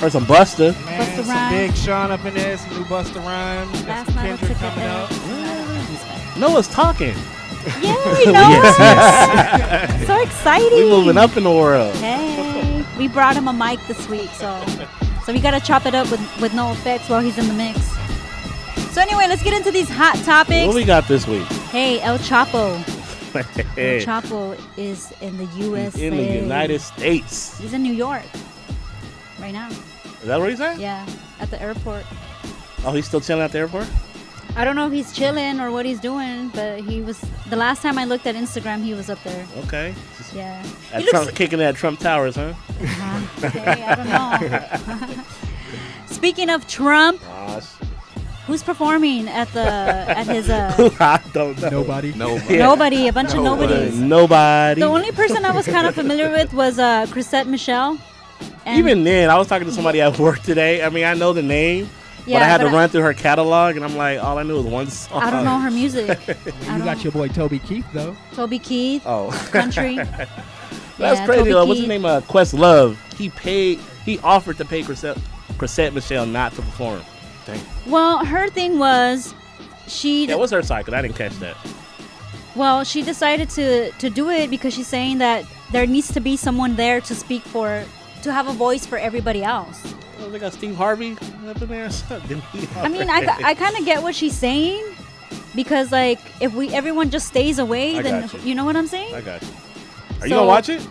Or 0.00 0.10
some 0.10 0.24
Buster. 0.26 0.72
Man, 0.72 1.00
Busta 1.00 1.16
some 1.16 1.28
Rhymes. 1.28 1.52
Big 1.52 1.76
Sean 1.76 2.10
up 2.12 2.24
in 2.24 2.34
there, 2.34 2.56
some 2.56 2.70
new 2.78 2.84
Buster 2.84 3.18
Rhymes. 3.18 3.82
Got 3.82 3.88
Last 3.88 4.06
some 4.06 4.14
night 4.14 4.38
Kendrick 4.38 4.58
coming 4.58 4.84
it 4.84 4.90
up. 4.90 6.38
Noah's 6.38 6.68
talking. 6.68 7.16
Yay, 7.80 8.32
Noah! 8.32 8.62
Yes, 8.78 10.06
so 10.06 10.20
exciting. 10.22 10.78
We 10.78 10.84
moving 10.88 11.18
up 11.18 11.36
in 11.36 11.42
the 11.42 11.50
world. 11.52 11.94
Hey, 11.96 12.84
we 12.96 13.08
brought 13.08 13.34
him 13.36 13.48
a 13.48 13.52
mic 13.52 13.80
this 13.88 14.08
week, 14.08 14.30
so 14.30 14.64
so 15.26 15.32
we 15.32 15.40
gotta 15.40 15.60
chop 15.60 15.84
it 15.86 15.94
up 15.96 16.10
with 16.12 16.20
with 16.40 16.54
no 16.54 16.70
effects 16.72 17.08
while 17.08 17.20
he's 17.20 17.38
in 17.38 17.48
the 17.48 17.54
mix. 17.54 17.78
So 18.92 19.00
anyway, 19.00 19.24
let's 19.26 19.42
get 19.42 19.54
into 19.54 19.70
these 19.70 19.88
hot 19.88 20.16
topics. 20.24 20.66
What 20.66 20.76
we 20.76 20.84
got 20.84 21.08
this 21.08 21.26
week? 21.26 21.46
Hey, 21.72 21.98
El 22.02 22.18
Chapo. 22.18 22.76
El 23.78 24.00
Chapo 24.02 24.60
is 24.76 25.12
in 25.22 25.38
the 25.38 25.46
USA. 25.46 26.06
in 26.06 26.14
the 26.18 26.22
United 26.22 26.78
States. 26.82 27.58
He's 27.58 27.72
in 27.72 27.82
New 27.82 27.94
York 27.94 28.22
right 29.40 29.52
now. 29.52 29.70
Is 29.70 30.26
that 30.26 30.38
where 30.38 30.50
he's 30.50 30.60
at? 30.60 30.78
Yeah, 30.78 31.06
at 31.40 31.48
the 31.50 31.60
airport. 31.62 32.04
Oh, 32.84 32.92
he's 32.92 33.06
still 33.06 33.22
chilling 33.22 33.42
at 33.42 33.52
the 33.52 33.60
airport? 33.60 33.86
I 34.56 34.66
don't 34.66 34.76
know 34.76 34.86
if 34.86 34.92
he's 34.92 35.10
chilling 35.14 35.58
or 35.58 35.70
what 35.70 35.86
he's 35.86 35.98
doing, 35.98 36.48
but 36.50 36.80
he 36.80 37.00
was. 37.00 37.18
The 37.48 37.56
last 37.56 37.80
time 37.80 37.96
I 37.96 38.04
looked 38.04 38.26
at 38.26 38.34
Instagram, 38.34 38.84
he 38.84 38.92
was 38.92 39.08
up 39.08 39.22
there. 39.22 39.46
Okay. 39.64 39.94
Yeah. 40.34 40.62
At 40.92 41.00
He 41.00 41.06
looks- 41.06 41.10
Trump, 41.10 41.34
kicking 41.34 41.62
at 41.62 41.76
Trump 41.76 41.98
Towers, 41.98 42.36
huh? 42.36 42.52
Uh-huh. 42.82 43.46
Okay, 43.46 43.84
I 43.84 43.94
don't 43.94 45.08
know. 45.16 45.24
Speaking 46.06 46.50
of 46.50 46.66
Trump, 46.68 47.22
who's 48.46 48.62
performing 48.62 49.28
at 49.28 49.48
the 49.52 49.60
at 49.60 50.26
his 50.26 50.48
uh 50.50 50.72
I 51.00 51.20
don't 51.32 51.60
know. 51.60 51.70
Nobody. 51.70 52.12
Nobody. 52.14 52.58
nobody, 52.58 53.08
a 53.08 53.12
bunch 53.12 53.34
of 53.34 53.42
nobodies. 53.42 53.98
Nobody. 53.98 54.80
The 54.80 54.86
only 54.86 55.12
person 55.12 55.44
I 55.44 55.50
was 55.52 55.66
kind 55.66 55.86
of 55.86 55.94
familiar 55.94 56.30
with 56.30 56.52
was 56.52 56.78
uh 56.78 57.06
Chrisette 57.10 57.46
Michelle. 57.46 57.98
And 58.66 58.78
Even 58.78 59.04
then, 59.04 59.30
I 59.30 59.38
was 59.38 59.46
talking 59.48 59.66
to 59.66 59.72
somebody 59.72 60.00
at 60.00 60.18
work 60.18 60.40
today. 60.40 60.84
I 60.84 60.88
mean, 60.88 61.04
I 61.04 61.14
know 61.14 61.32
the 61.32 61.42
name, 61.42 61.88
but 62.26 62.34
I 62.36 62.44
had 62.44 62.58
but 62.58 62.64
to 62.64 62.70
I- 62.70 62.72
run 62.80 62.88
through 62.88 63.02
her 63.02 63.14
catalog, 63.14 63.76
and 63.76 63.84
I'm 63.84 63.96
like, 63.96 64.22
all 64.22 64.38
I 64.38 64.42
knew 64.42 64.56
was 64.56 64.66
one 64.66 64.88
song. 64.88 65.22
I 65.22 65.30
don't 65.30 65.44
know 65.44 65.58
her 65.58 65.70
music. 65.70 66.18
You 66.72 66.78
got 66.78 67.02
your 67.04 67.12
boy 67.12 67.28
Toby 67.28 67.58
Keith 67.60 67.86
though. 67.92 68.16
Toby 68.34 68.58
Keith, 68.58 69.02
Oh, 69.06 69.30
country. 69.52 69.96
That's 70.98 71.20
Yeah, 71.20 71.26
crazy. 71.26 71.38
Toby 71.40 71.52
though. 71.52 71.64
What's 71.66 71.78
Keith. 71.80 71.88
his 71.88 71.88
name? 71.88 72.04
Uh, 72.04 72.20
Quest 72.22 72.54
Love. 72.54 72.98
He 73.16 73.28
paid. 73.30 73.78
He 74.04 74.18
offered 74.20 74.56
to 74.58 74.64
pay 74.64 74.82
Chrisette, 74.82 75.18
Chrisette 75.58 75.92
Michelle 75.94 76.26
not 76.26 76.52
to 76.54 76.62
perform. 76.62 77.02
Well, 77.86 78.24
her 78.24 78.48
thing 78.48 78.78
was 78.78 79.34
she 79.88 80.26
Yeah, 80.26 80.36
what's 80.36 80.52
her 80.52 80.62
side? 80.62 80.84
Cause 80.84 80.94
I 80.94 81.02
didn't 81.02 81.16
catch 81.16 81.36
that. 81.40 81.56
well, 82.54 82.84
she 82.84 83.02
decided 83.02 83.48
to 83.50 83.90
to 83.92 84.10
do 84.10 84.30
it 84.30 84.50
because 84.50 84.74
she's 84.74 84.88
saying 84.88 85.18
that 85.18 85.44
there 85.72 85.86
needs 85.86 86.12
to 86.12 86.20
be 86.20 86.36
someone 86.36 86.76
there 86.76 87.00
to 87.00 87.14
speak 87.14 87.42
for 87.42 87.84
to 88.22 88.32
have 88.32 88.46
a 88.48 88.52
voice 88.52 88.84
for 88.86 88.98
everybody 88.98 89.42
else. 89.42 89.82
Oh, 90.20 90.28
they 90.30 90.38
got 90.38 90.52
Steve 90.52 90.76
Harvey 90.76 91.16
up 91.48 91.60
in 91.60 91.68
there. 91.68 91.86
or 91.86 91.90
something. 91.90 92.40
I 92.76 92.88
mean, 92.88 93.10
I, 93.10 93.26
I 93.44 93.54
kind 93.54 93.76
of 93.76 93.84
get 93.84 94.02
what 94.02 94.14
she's 94.14 94.36
saying 94.36 94.84
because 95.54 95.90
like 95.90 96.20
if 96.40 96.54
we 96.54 96.68
everyone 96.74 97.10
just 97.10 97.26
stays 97.26 97.58
away, 97.58 97.98
I 97.98 98.02
then 98.02 98.30
you. 98.34 98.38
you 98.50 98.54
know 98.54 98.64
what 98.64 98.76
I'm 98.76 98.86
saying? 98.86 99.14
I 99.14 99.20
got 99.20 99.42
you. 99.42 99.48
Are 100.20 100.26
you 100.28 100.34
gonna 100.36 100.46
watch 100.46 100.68
it? 100.68 100.86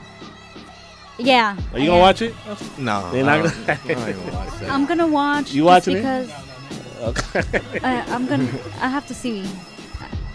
Yeah. 1.18 1.56
Are 1.74 1.80
you 1.80 1.84
I 1.84 1.88
gonna 1.88 1.94
am. 1.98 2.02
watch 2.02 2.22
it? 2.22 2.34
No. 2.78 3.12
You're 3.14 3.30
I 3.30 3.38
not 3.38 3.44
don't- 3.44 3.68
gonna- 3.68 3.80
I 3.86 4.08
ain't 4.10 4.18
gonna 4.18 4.34
watch 4.34 4.54
that. 4.60 4.70
I'm 4.72 4.86
gonna 4.86 5.08
watch. 5.08 5.52
You 5.54 5.64
just 5.64 5.66
watching 5.88 5.94
it? 5.98 6.00
because 6.02 6.32
Okay. 7.02 7.42
I, 7.84 8.02
I'm 8.14 8.28
gonna. 8.28 8.48
I 8.80 8.88
have 8.88 9.08
to 9.08 9.14
see. 9.14 9.44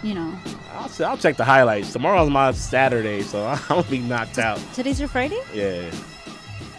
You 0.03 0.15
know, 0.15 0.39
I'll, 0.73 0.91
I'll 1.05 1.17
check 1.17 1.37
the 1.37 1.45
highlights. 1.45 1.93
Tomorrow's 1.93 2.31
my 2.31 2.53
Saturday, 2.53 3.23
so 3.23 3.45
I'm 3.47 3.61
gonna 3.69 3.83
be 3.85 3.99
knocked 3.99 4.39
out. 4.39 4.61
today's 4.75 5.01
your 5.01 5.09
Friday. 5.09 5.41
Yeah. 5.55 5.91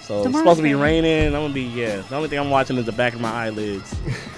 So 0.01 0.23
it's 0.25 0.37
supposed 0.37 0.57
to 0.57 0.63
be 0.63 0.75
raining. 0.75 1.27
I'm 1.27 1.41
gonna 1.41 1.53
be 1.53 1.63
yeah. 1.63 1.97
The 2.01 2.15
only 2.15 2.29
thing 2.29 2.39
I'm 2.39 2.49
watching 2.49 2.77
is 2.77 2.85
the 2.85 2.93
back 2.93 3.13
of 3.13 3.21
my 3.21 3.29
eyelids. 3.29 3.93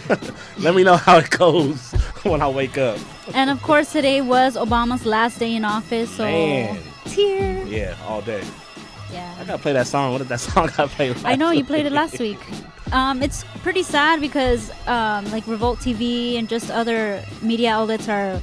Let 0.57 0.73
me 0.73 0.83
know 0.83 0.97
how 0.97 1.17
it 1.17 1.29
goes 1.29 1.91
when 2.23 2.41
I 2.41 2.47
wake 2.47 2.77
up. 2.77 2.97
And 3.35 3.51
of 3.51 3.61
course, 3.61 3.91
today 3.91 4.21
was 4.21 4.55
Obama's 4.55 5.05
last 5.05 5.37
day 5.37 5.55
in 5.55 5.65
office. 5.65 6.09
So 6.15 6.23
Man. 6.23 6.79
tear. 7.05 7.63
Yeah, 7.67 7.95
all 8.07 8.21
day. 8.21 8.43
Yeah. 9.11 9.35
I 9.39 9.43
gotta 9.43 9.61
play 9.61 9.73
that 9.73 9.85
song. 9.85 10.11
What 10.11 10.19
did 10.19 10.29
that 10.29 10.39
song 10.39 10.71
I 10.77 10.87
played? 10.87 11.17
I 11.23 11.35
know 11.35 11.51
you 11.51 11.63
played 11.63 11.85
it 11.85 11.91
last 11.91 12.19
week. 12.19 12.39
Um, 12.91 13.21
it's 13.21 13.43
pretty 13.61 13.83
sad 13.83 14.19
because 14.19 14.71
um, 14.87 15.29
like 15.31 15.45
Revolt 15.47 15.79
TV 15.79 16.37
and 16.39 16.49
just 16.49 16.71
other 16.71 17.23
media 17.41 17.71
outlets 17.71 18.09
are 18.09 18.41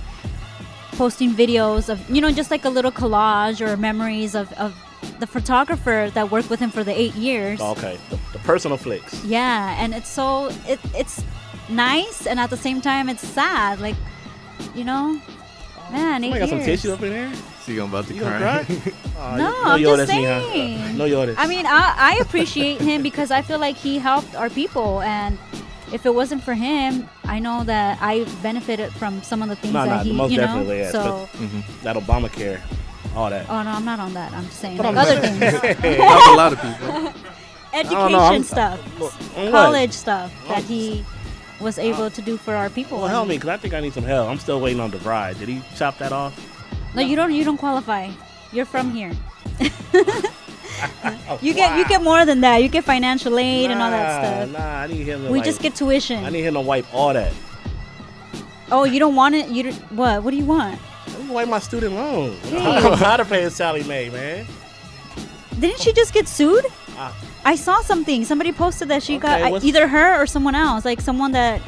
posting 0.92 1.30
videos 1.35 1.88
of 1.90 2.09
you 2.09 2.20
know 2.22 2.30
just 2.30 2.50
like 2.50 2.64
a 2.64 2.70
little 2.70 2.92
collage 2.92 3.61
or 3.66 3.76
memories 3.76 4.35
of, 4.35 4.52
of 4.54 4.74
the 5.18 5.26
photographer 5.26 6.11
that 6.14 6.30
worked 6.30 6.48
with 6.48 6.61
him 6.61 6.70
for 6.70 6.85
the 6.85 6.98
eight 6.98 7.14
years. 7.14 7.61
Okay, 7.61 7.98
the, 8.11 8.18
the 8.32 8.38
personal 8.40 8.76
flicks. 8.76 9.22
Yeah, 9.24 9.76
and 9.82 9.94
it's 9.94 10.09
so 10.09 10.48
it, 10.66 10.78
it's 10.94 11.24
nice 11.68 12.26
and 12.26 12.38
at 12.38 12.50
the 12.50 12.56
same 12.56 12.80
time 12.80 13.09
it's 13.09 13.26
sad. 13.26 13.80
Like, 13.80 13.96
you 14.74 14.85
know, 14.85 15.20
man, 15.90 16.22
eight 16.24 16.28
Somebody 16.30 16.40
got 16.40 16.48
some 16.48 16.59
years. 16.59 16.82
tissue 16.82 16.92
up 16.92 17.02
in 17.02 17.11
there. 17.11 17.32
See, 17.66 17.79
I'm 17.79 17.88
about 17.88 18.07
to 18.07 18.14
You 18.14 18.22
cry. 18.22 18.38
cry? 18.64 18.92
Aw, 19.18 19.37
No, 19.37 19.50
no 19.50 19.62
I'm 19.64 19.81
llores, 19.83 19.96
just 20.07 20.12
mija. 20.12 20.40
saying. 20.52 20.96
No 20.96 21.05
llores. 21.09 21.35
I 21.37 21.48
mean, 21.48 21.66
I, 21.66 21.94
I 21.98 22.18
appreciate 22.20 22.81
him 22.81 23.02
because 23.02 23.33
I 23.33 23.42
feel 23.42 23.59
like 23.59 23.76
he 23.76 23.98
helped 23.98 24.37
our 24.37 24.48
people, 24.48 25.00
and 25.02 25.37
if 25.92 26.07
it 26.07 26.14
wasn't 26.14 26.44
for 26.44 26.55
him, 26.55 27.09
I 27.24 27.40
know 27.40 27.64
that 27.64 27.98
I 28.00 28.22
benefited 28.40 28.92
from 28.92 29.20
some 29.24 29.42
of 29.42 29.48
the 29.48 29.57
things 29.57 29.74
no, 29.74 29.85
that 29.85 29.96
no, 29.98 30.02
he, 30.05 30.12
most 30.12 30.31
you 30.31 30.37
know. 30.38 30.44
definitely. 30.46 30.79
Yeah, 30.79 30.90
so, 30.92 31.29
but 31.35 31.83
that 31.83 31.96
Obamacare, 31.96 32.61
all 33.16 33.31
that. 33.31 33.50
oh 33.50 33.62
no, 33.64 33.70
I'm 33.70 33.85
not 33.85 33.98
on 33.98 34.14
that. 34.14 34.33
I'm 34.33 34.44
just 34.44 34.61
saying 34.61 34.76
like 34.79 34.94
other 34.96 35.20
things, 35.20 35.38
Help 35.98 36.26
a 36.29 36.37
lot 36.37 36.52
of 36.52 36.61
people. 36.62 37.12
education 37.74 38.12
know, 38.12 38.18
I'm- 38.20 38.44
stuff, 38.44 38.79
On 39.37 39.44
what? 39.46 39.50
college 39.50 39.92
stuff 39.92 40.33
that 40.46 40.62
he 40.62 41.05
was 41.61 41.79
able 41.79 42.11
to 42.11 42.22
do 42.22 42.37
for 42.37 42.55
our 42.55 42.70
people. 42.70 42.98
Well, 42.98 43.09
help 43.09 43.26
me, 43.26 43.38
cause 43.38 43.48
I 43.48 43.57
think 43.57 43.74
I 43.74 43.81
need 43.81 43.92
some 43.92 44.05
help. 44.05 44.29
I'm 44.31 44.38
still 44.38 44.61
waiting 44.61 44.79
on 44.81 44.92
the 44.92 44.98
bride. 44.98 45.37
Did 45.40 45.48
he 45.48 45.62
chop 45.74 45.98
that 45.98 46.12
off? 46.12 46.35
No, 46.96 47.02
you 47.02 47.14
don't. 47.14 47.32
You 47.32 47.44
don't 47.44 47.59
qualify. 47.59 48.11
You're 48.52 48.64
from 48.64 48.90
here. 48.90 49.12
you 51.42 51.54
get 51.54 51.78
you 51.78 51.87
get 51.88 52.02
more 52.02 52.24
than 52.24 52.40
that. 52.40 52.62
You 52.62 52.68
get 52.68 52.85
financial 52.85 53.38
aid 53.38 53.70
and 53.70 53.80
all 53.82 53.90
that 53.90 54.24
stuff. 54.24 54.59
Nah, 54.59 54.80
I 54.82 54.87
need 54.87 55.06
him 55.06 55.24
to 55.24 55.30
We 55.30 55.38
like- 55.38 55.44
just 55.46 55.61
get 55.61 55.74
tuition. 55.74 56.24
I 56.24 56.30
need 56.30 56.42
him 56.42 56.54
to 56.54 56.61
wipe 56.61 56.87
all 56.94 57.12
that. 57.12 57.32
Oh, 58.70 58.85
you 58.85 58.98
don't 58.98 59.14
want 59.14 59.35
it? 59.35 59.48
You 59.48 59.64
don't, 59.64 59.74
what? 59.92 60.22
What 60.24 60.30
do 60.32 60.37
you 60.37 60.44
want? 60.44 60.80
I 61.06 61.30
wipe 61.30 61.48
my 61.48 61.59
student 61.61 61.94
loan. 61.94 62.37
I'm 62.46 62.98
tired 62.98 63.20
of 63.20 63.28
paying 63.28 63.50
Sally 63.50 63.85
Mae, 63.85 64.11
man. 64.11 64.46
Didn't 65.59 65.80
she 65.80 65.92
just 65.92 66.12
get 66.12 66.26
sued? 66.28 66.64
Ah. 66.96 67.14
I 67.44 67.54
saw 67.56 67.80
something. 67.82 68.24
Somebody 68.24 68.52
posted 68.52 68.88
that 68.88 69.02
she 69.02 69.18
got 69.18 69.40
Okay, 69.40 69.50
what's- 69.52 69.64
either 69.64 69.87
her 69.87 70.20
or 70.20 70.26
someone 70.26 70.54
else, 70.54 70.85
like 70.85 71.00
someone 71.00 71.32
that. 71.32 71.61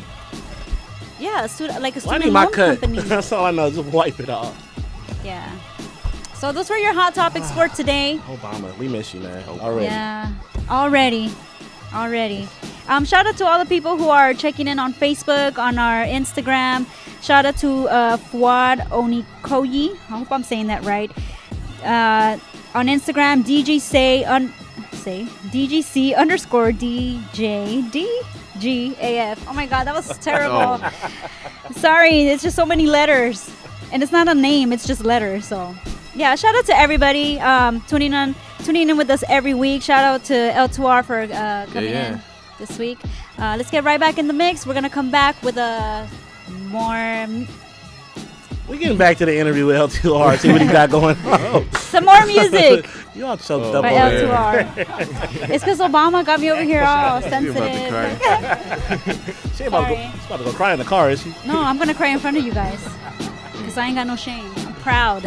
Yeah, 1.21 1.45
a 1.45 1.49
student, 1.49 1.83
like 1.83 1.97
a 1.97 2.01
Well, 2.01 2.15
I 2.15 2.19
student 2.19 2.25
need 2.27 2.33
my 2.33 2.47
cut. 2.47 2.81
company. 2.81 3.01
That's 3.09 3.33
all 3.33 3.45
I 3.45 3.51
know. 3.51 3.71
Just 3.71 3.89
wipe 3.91 4.21
it 4.21 4.29
off. 4.29 4.55
Yeah. 5.29 5.59
So 6.35 6.53
those 6.53 6.71
were 6.71 6.77
your 6.79 6.95
hot 6.95 7.15
topics 7.15 7.51
for 7.53 7.69
today. 7.69 8.21
Obama, 8.27 8.77
we 8.79 8.89
miss 8.89 9.13
you, 9.13 9.21
man. 9.21 9.43
Already. 9.49 9.87
Yeah, 9.87 10.33
already, 10.71 11.31
already. 11.93 12.49
Um, 12.89 13.05
shout 13.05 13.27
out 13.27 13.37
to 13.37 13.45
all 13.45 13.59
the 13.59 13.69
people 13.69 13.99
who 13.99 14.09
are 14.09 14.33
checking 14.33 14.67
in 14.67 14.79
on 14.79 14.95
Facebook, 14.95 15.59
on 15.59 15.79
our 15.79 16.05
Instagram. 16.05 16.87
Shout 17.23 17.45
out 17.45 17.57
to 17.59 17.89
uh, 17.89 18.17
Fuad 18.17 18.79
Onikoyi. 18.91 19.93
I 19.93 20.19
hope 20.19 20.33
I'm 20.33 20.43
saying 20.45 20.69
that 20.69 20.85
right. 20.85 21.11
Uh, 21.85 22.39
on 22.75 22.87
Instagram, 22.87 23.43
DJ 23.43 23.81
say 23.81 24.25
un 24.25 24.53
say 24.93 25.25
DGC 25.53 26.17
underscore 26.17 26.71
DJ 26.71 27.83
DGAF. 27.93 29.39
Oh 29.49 29.53
my 29.53 29.67
God, 29.67 29.85
that 29.85 29.95
was 29.95 30.17
terrible. 30.29 30.81
Sorry, 31.73 32.29
it's 32.29 32.43
just 32.43 32.57
so 32.57 32.65
many 32.65 32.87
letters, 32.87 33.51
and 33.93 34.03
it's 34.03 34.13
not 34.13 34.29
a 34.29 34.35
name; 34.35 34.73
it's 34.73 34.87
just 34.87 35.05
letters. 35.05 35.47
So, 35.47 35.75
yeah, 36.15 36.35
shout 36.35 36.55
out 36.55 36.67
to 36.67 36.77
everybody 36.77 37.39
um, 37.41 37.81
tuning 37.89 38.13
in, 38.13 38.35
tuning 38.65 38.89
in 38.91 38.97
with 38.97 39.11
us 39.11 39.23
every 39.29 39.55
week. 39.55 39.83
Shout 39.83 40.05
out 40.05 40.25
to 40.25 40.35
L2R 40.35 41.05
for 41.05 41.21
uh, 41.21 41.67
coming 41.73 41.91
yeah. 41.91 42.15
in 42.15 42.21
this 42.59 42.79
week. 42.79 42.99
Uh, 43.39 43.55
let's 43.57 43.71
get 43.71 43.85
right 43.85 44.01
back 44.01 44.19
in 44.19 44.27
the 44.27 44.33
mix. 44.35 44.67
We're 44.67 44.75
gonna 44.75 44.91
come 44.91 45.11
back 45.11 45.41
with 45.43 45.57
a 45.57 46.09
more, 46.71 46.95
We're 48.69 48.79
getting 48.79 48.99
back 48.99 49.17
to 49.19 49.27
the 49.27 49.37
interview 49.39 49.67
with 49.67 49.77
L2R. 49.77 50.39
See 50.39 50.51
what 50.53 50.61
he 50.61 50.67
got 50.69 50.91
going 50.91 51.17
on. 51.27 51.71
some 51.75 52.05
more 52.05 52.25
music 52.27 52.87
you 53.15 53.25
all 53.27 53.37
choked 53.37 53.67
Oh, 53.67 53.79
up 53.79 53.83
by 53.83 53.93
over. 54.13 54.27
L2R. 54.27 55.51
it's 55.51 55.65
because 55.65 55.79
Obama 55.81 56.25
got 56.25 56.41
me 56.41 56.51
over 56.51 56.63
here 56.63 56.83
all 56.83 57.21
You're 57.21 57.29
about 57.29 57.43
to 57.43 57.53
sensitive. 57.53 58.19
cry. 58.19 59.35
She 59.59 59.65
about, 59.65 59.89
to 59.89 59.95
go, 59.95 60.11
she's 60.15 60.27
about 60.27 60.37
to 60.39 60.45
go 60.45 60.53
cry 60.53 60.73
in 60.73 60.79
the 60.79 60.85
car, 60.85 61.11
is 61.11 61.21
she? 61.23 61.35
No, 61.47 61.61
I'm 61.61 61.79
gonna 61.79 61.95
cry 61.95 62.09
in 62.09 62.19
front 62.21 62.37
of 62.37 62.45
you 62.45 62.53
guys 62.53 62.81
because 63.19 63.28
I 63.79 63.87
ain't 63.87 63.97
got 63.97 64.07
no 64.07 64.17
shame. 64.17 64.53
I'm 64.57 64.75
proud. 64.75 65.23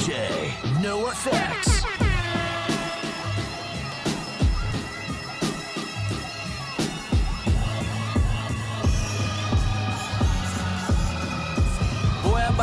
DJ 0.00 0.82
No 0.82 1.08
Effects. 1.08 1.69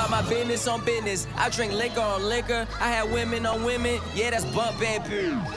My 0.10 0.22
business 0.30 0.68
on 0.68 0.84
business. 0.84 1.28
I 1.36 1.50
drink 1.50 1.74
liquor 1.74 2.02
on 2.02 2.24
liquor. 2.24 2.68
I 2.80 2.90
had 2.90 3.12
women 3.12 3.46
on 3.46 3.64
women. 3.64 4.00
Yeah, 4.16 4.32
that's 4.32 4.46
bump 4.46 4.80
bad. 4.80 5.02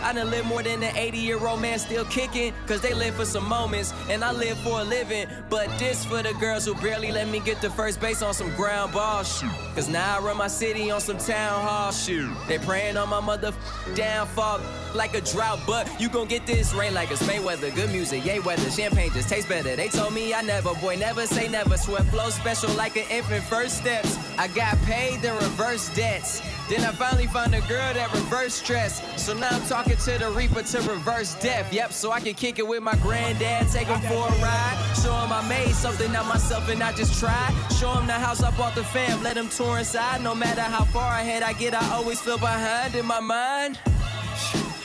I 0.03 0.13
done 0.13 0.31
live 0.31 0.47
more 0.47 0.63
than 0.63 0.83
an 0.83 0.97
80 0.97 1.19
year 1.19 1.47
old 1.47 1.61
man 1.61 1.79
still 1.79 2.05
kicking. 2.07 2.53
Cause 2.67 2.81
they 2.81 2.95
live 2.95 3.15
for 3.15 3.25
some 3.25 3.49
moments 3.49 3.93
and 4.09 4.25
I 4.25 4.33
live 4.33 4.59
for 4.59 4.81
a 4.81 4.85
living. 4.85 5.27
But 5.49 5.69
this 5.79 6.05
for 6.05 6.23
the 6.23 6.33
girls 6.35 6.65
who 6.65 6.75
barely 6.75 7.13
let 7.13 7.29
me 7.29 7.41
get 7.41 7.61
to 7.63 7.71
first 7.71 8.01
base 8.01 8.23
on 8.23 8.35
some 8.35 8.55
ground 8.57 8.93
ball 8.93 9.23
shoot. 9.23 9.51
Cause 9.75 9.89
now 9.89 10.19
I 10.19 10.21
run 10.21 10.37
my 10.37 10.49
city 10.49 10.91
on 10.91 11.01
some 11.01 11.19
town 11.19 11.63
hall 11.63 11.93
shoot. 11.93 12.31
They 12.49 12.59
praying 12.59 12.97
on 12.97 13.09
my 13.09 13.21
mother 13.21 13.53
downfall 13.95 14.61
like 14.95 15.15
a 15.15 15.21
drought, 15.21 15.61
but 15.67 15.89
you 16.01 16.09
gon' 16.09 16.27
get 16.27 16.47
this 16.47 16.73
rain 16.75 16.95
like 16.95 17.11
it's 17.11 17.23
Mayweather. 17.23 17.75
Good 17.75 17.91
music, 17.91 18.25
yay 18.25 18.41
weather, 18.41 18.71
champagne 18.71 19.11
just 19.13 19.29
tastes 19.29 19.49
better. 19.49 19.77
They 19.77 19.89
told 19.89 20.15
me 20.15 20.35
I 20.35 20.43
never, 20.43 20.75
boy, 20.75 20.97
never 20.97 21.27
say 21.27 21.49
never. 21.49 21.77
Sweat 21.77 22.07
flow 22.07 22.31
special 22.31 22.73
like 22.75 22.97
an 22.97 23.05
infant 23.11 23.45
first 23.45 23.79
steps. 23.79 24.19
I 24.39 24.49
got 24.49 24.77
paid 24.83 25.23
the 25.23 25.33
reverse 25.35 25.95
debts. 25.95 26.43
Then 26.69 26.81
I 26.83 26.93
finally 26.93 27.27
found 27.27 27.55
a 27.55 27.61
girl 27.63 27.93
that 27.95 28.13
reverse 28.13 28.55
stress. 28.55 29.03
So 29.21 29.35
now 29.35 29.49
I'm 29.51 29.63
talking 29.67 29.97
to 29.97 30.19
the 30.19 30.31
reaper 30.31 30.63
to 30.63 30.79
reverse 30.83 31.35
death. 31.37 31.73
Yep, 31.73 31.93
so 31.93 32.13
I 32.13 32.21
can 32.21 32.35
kick 32.35 32.59
it 32.59 32.67
with 32.67 32.83
my 32.83 32.95
granddad, 32.97 33.69
take 33.69 33.89
him 33.89 34.01
for 34.03 34.29
a 34.29 34.43
ride. 34.43 34.97
Show 35.03 35.13
him 35.13 35.33
I 35.33 35.47
made 35.49 35.75
something 35.75 36.15
out 36.15 36.27
myself 36.27 36.69
and 36.69 36.83
I 36.83 36.93
just 36.93 37.19
tried. 37.19 37.55
Show 37.79 37.93
him 37.93 38.07
the 38.07 38.13
house 38.13 38.43
I 38.43 38.51
bought 38.57 38.75
the 38.75 38.85
fam, 38.85 39.23
let 39.23 39.37
him 39.37 39.49
tour 39.49 39.79
inside. 39.79 40.23
No 40.23 40.35
matter 40.35 40.63
how 40.63 40.85
far 40.85 41.13
ahead 41.15 41.43
I 41.43 41.53
get, 41.55 41.75
I 41.75 41.95
always 41.95 42.21
feel 42.21 42.39
behind 42.39 42.95
in 42.95 43.07
my 43.07 43.21
mind. 43.21 43.79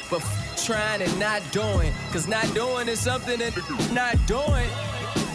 But 0.10 0.22
f- 0.22 0.66
trying 0.66 1.02
and 1.02 1.20
not 1.20 1.42
doing, 1.52 1.92
cause 2.12 2.28
not 2.28 2.52
doing 2.54 2.88
is 2.88 3.00
something 3.00 3.40
that 3.40 3.54
not 3.94 4.16
doing. 4.28 4.70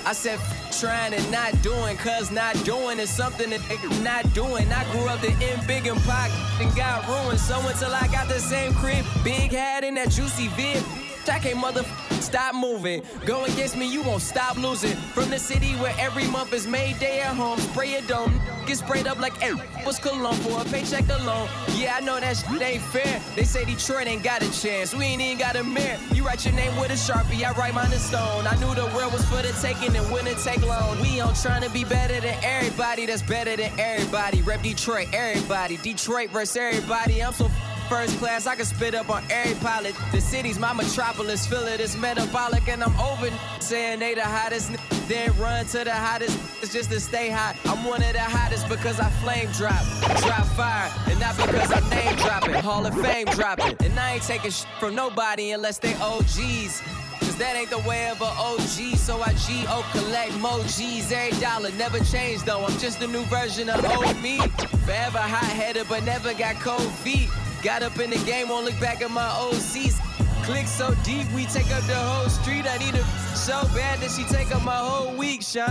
I 0.07 0.13
said 0.13 0.39
f- 0.39 0.81
trying 0.81 1.13
and 1.13 1.31
not 1.31 1.61
doing, 1.63 1.97
cause 1.97 2.31
not 2.31 2.55
doing 2.65 2.99
is 2.99 3.11
something 3.11 3.51
that 3.51 3.61
not 4.03 4.33
doing. 4.33 4.71
I 4.73 4.85
grew 4.93 5.07
up 5.09 5.23
in 5.25 5.67
big 5.67 5.87
and 5.87 6.01
pocket 6.03 6.33
and 6.61 6.75
got 6.77 7.07
ruined. 7.09 7.41
So 7.41 7.59
until 7.69 7.93
I 7.95 8.07
got 8.09 8.29
the 8.29 8.39
same 8.39 8.73
crib, 8.75 9.05
big 9.25 9.53
hat 9.53 9.85
and 9.85 9.97
that 9.97 10.11
juicy 10.11 10.49
vid. 10.49 10.83
I 11.29 11.39
can't 11.39 11.59
mother 11.59 11.85
stop 12.21 12.55
moving. 12.55 13.03
Go 13.27 13.45
against 13.45 13.77
me, 13.77 13.91
you 13.91 14.03
won't 14.03 14.23
stop 14.23 14.57
losing. 14.57 14.97
From 15.15 15.31
the 15.31 15.39
city 15.39 15.73
where 15.75 15.95
every 15.99 16.27
month 16.29 16.53
is 16.53 16.67
May 16.67 16.95
Day 16.95 17.21
at 17.21 17.35
home. 17.35 17.59
Spray 17.59 17.95
a 17.95 18.03
dome, 18.03 18.41
get 18.67 18.79
sprayed 18.79 19.07
up 19.07 19.19
like 19.19 19.35
every 19.43 19.63
was 19.85 19.99
cologne 19.99 20.35
for 20.37 20.61
a 20.61 20.65
paycheck 20.65 21.09
alone. 21.09 21.49
Yeah, 21.75 21.97
I 21.97 22.01
know 22.01 22.21
that 22.21 22.37
shit 22.37 22.63
ain't 22.63 22.83
fair. 22.83 23.21
They 23.37 23.45
say 23.45 23.65
Detroit 23.65 24.07
ain't 24.07 24.23
got 24.23 24.43
a 24.43 24.63
chance. 24.63 24.95
We 24.95 25.05
ain't 25.05 25.23
even 25.23 25.39
got 25.39 25.57
a 25.57 25.65
mirror. 25.65 25.99
You 26.13 26.25
write 26.25 26.45
your 26.45 26.55
name 26.55 26.77
with 26.79 26.91
a 26.91 26.95
sharpie, 26.95 27.45
I 27.45 27.53
write 27.53 27.75
mine 27.75 27.93
in 27.93 27.99
stone. 27.99 28.47
I 28.47 28.55
knew 28.61 28.75
the 28.75 28.87
world 28.95 29.13
was 29.13 29.25
for 29.25 29.43
the 29.43 29.53
taking 29.61 29.97
and 29.97 30.11
wouldn't 30.13 30.39
take 30.39 30.63
long. 30.67 31.01
We 31.01 31.21
on 31.21 31.35
trying 31.35 31.63
to 31.63 31.71
be 31.71 31.85
better 31.85 32.21
than 32.21 32.37
everybody 32.43 33.07
that's 33.07 33.23
better 33.23 33.57
than 33.57 33.73
everybody. 33.79 34.43
Rep 34.43 34.63
Detroit, 34.63 35.09
everybody. 35.13 35.77
Detroit 35.79 36.31
versus 36.31 36.57
everybody. 36.57 37.23
I'm 37.23 37.33
so 37.33 37.51
first 37.91 38.17
class, 38.21 38.47
I 38.47 38.55
can 38.55 38.65
spit 38.65 38.95
up 38.95 39.11
on 39.11 39.25
every 39.31 39.57
pilot. 39.57 39.97
The 40.13 40.21
city's 40.21 40.61
my 40.61 40.73
metropolis, 40.73 41.45
feel 41.45 41.67
it 41.67 41.81
is 41.81 41.97
metabolic, 41.97 42.69
and 42.69 42.85
I'm 42.85 42.99
over 43.01 43.29
saying 43.59 43.99
they 43.99 44.15
the 44.15 44.23
hottest. 44.23 44.71
Then 45.09 45.37
run 45.39 45.67
to 45.67 45.83
the 45.83 45.93
hottest, 45.93 46.39
it's 46.63 46.73
just 46.73 46.91
to 46.93 47.01
stay 47.01 47.31
hot. 47.31 47.57
I'm 47.65 47.85
one 47.85 48.01
of 48.01 48.13
the 48.13 48.21
hottest 48.21 48.69
because 48.69 49.01
I 49.01 49.11
flame 49.23 49.49
drop, 49.53 49.83
drop 50.23 50.47
fire, 50.55 50.89
and 51.09 51.19
not 51.19 51.37
because 51.37 51.73
I'm 51.73 51.91
name 51.91 52.15
dropping, 52.17 52.55
Hall 52.55 52.87
of 52.87 52.95
Fame 53.03 53.27
dropping. 53.27 53.75
And 53.85 53.99
I 53.99 54.15
ain't 54.15 54.23
taking 54.23 54.53
sh- 54.53 54.65
from 54.79 54.95
nobody 54.95 55.51
unless 55.51 55.79
they 55.79 55.95
OGs. 55.95 56.83
Cause 57.19 57.37
that 57.37 57.57
ain't 57.57 57.71
the 57.71 57.81
way 57.81 58.09
of 58.09 58.21
a 58.21 58.25
OG, 58.25 58.97
so 58.97 59.21
I 59.21 59.35
G-O 59.35 59.85
collect 59.93 60.33
G's 60.77 61.11
every 61.11 61.39
dollar. 61.41 61.71
Never 61.73 61.99
change 62.05 62.45
though, 62.45 62.65
I'm 62.65 62.79
just 62.79 63.03
a 63.03 63.09
new 63.09 63.25
version 63.25 63.69
of 63.69 63.85
old 63.85 64.17
me. 64.23 64.39
Forever 64.87 65.19
hot-headed, 65.19 65.87
but 65.89 66.05
never 66.05 66.33
got 66.35 66.55
cold 66.57 66.93
feet. 67.03 67.29
Got 67.63 67.83
up 67.83 67.99
in 67.99 68.09
the 68.09 68.17
game, 68.25 68.49
won't 68.49 68.65
look 68.65 68.81
back 68.81 69.03
at 69.03 69.11
my 69.11 69.31
old 69.39 69.57
seats. 69.57 69.99
Click 70.45 70.67
so 70.67 70.95
deep, 71.05 71.31
we 71.35 71.45
take 71.45 71.71
up 71.71 71.83
the 71.83 71.95
whole 71.95 72.31
street. 72.31 72.65
I 72.67 72.79
need 72.79 72.95
a 72.95 73.05
so 73.37 73.61
bad 73.75 74.01
that 74.01 74.11
she 74.11 74.25
take 74.25 74.55
up 74.55 74.65
my 74.65 74.77
whole 74.77 75.15
week, 75.15 75.43
Sean. 75.43 75.69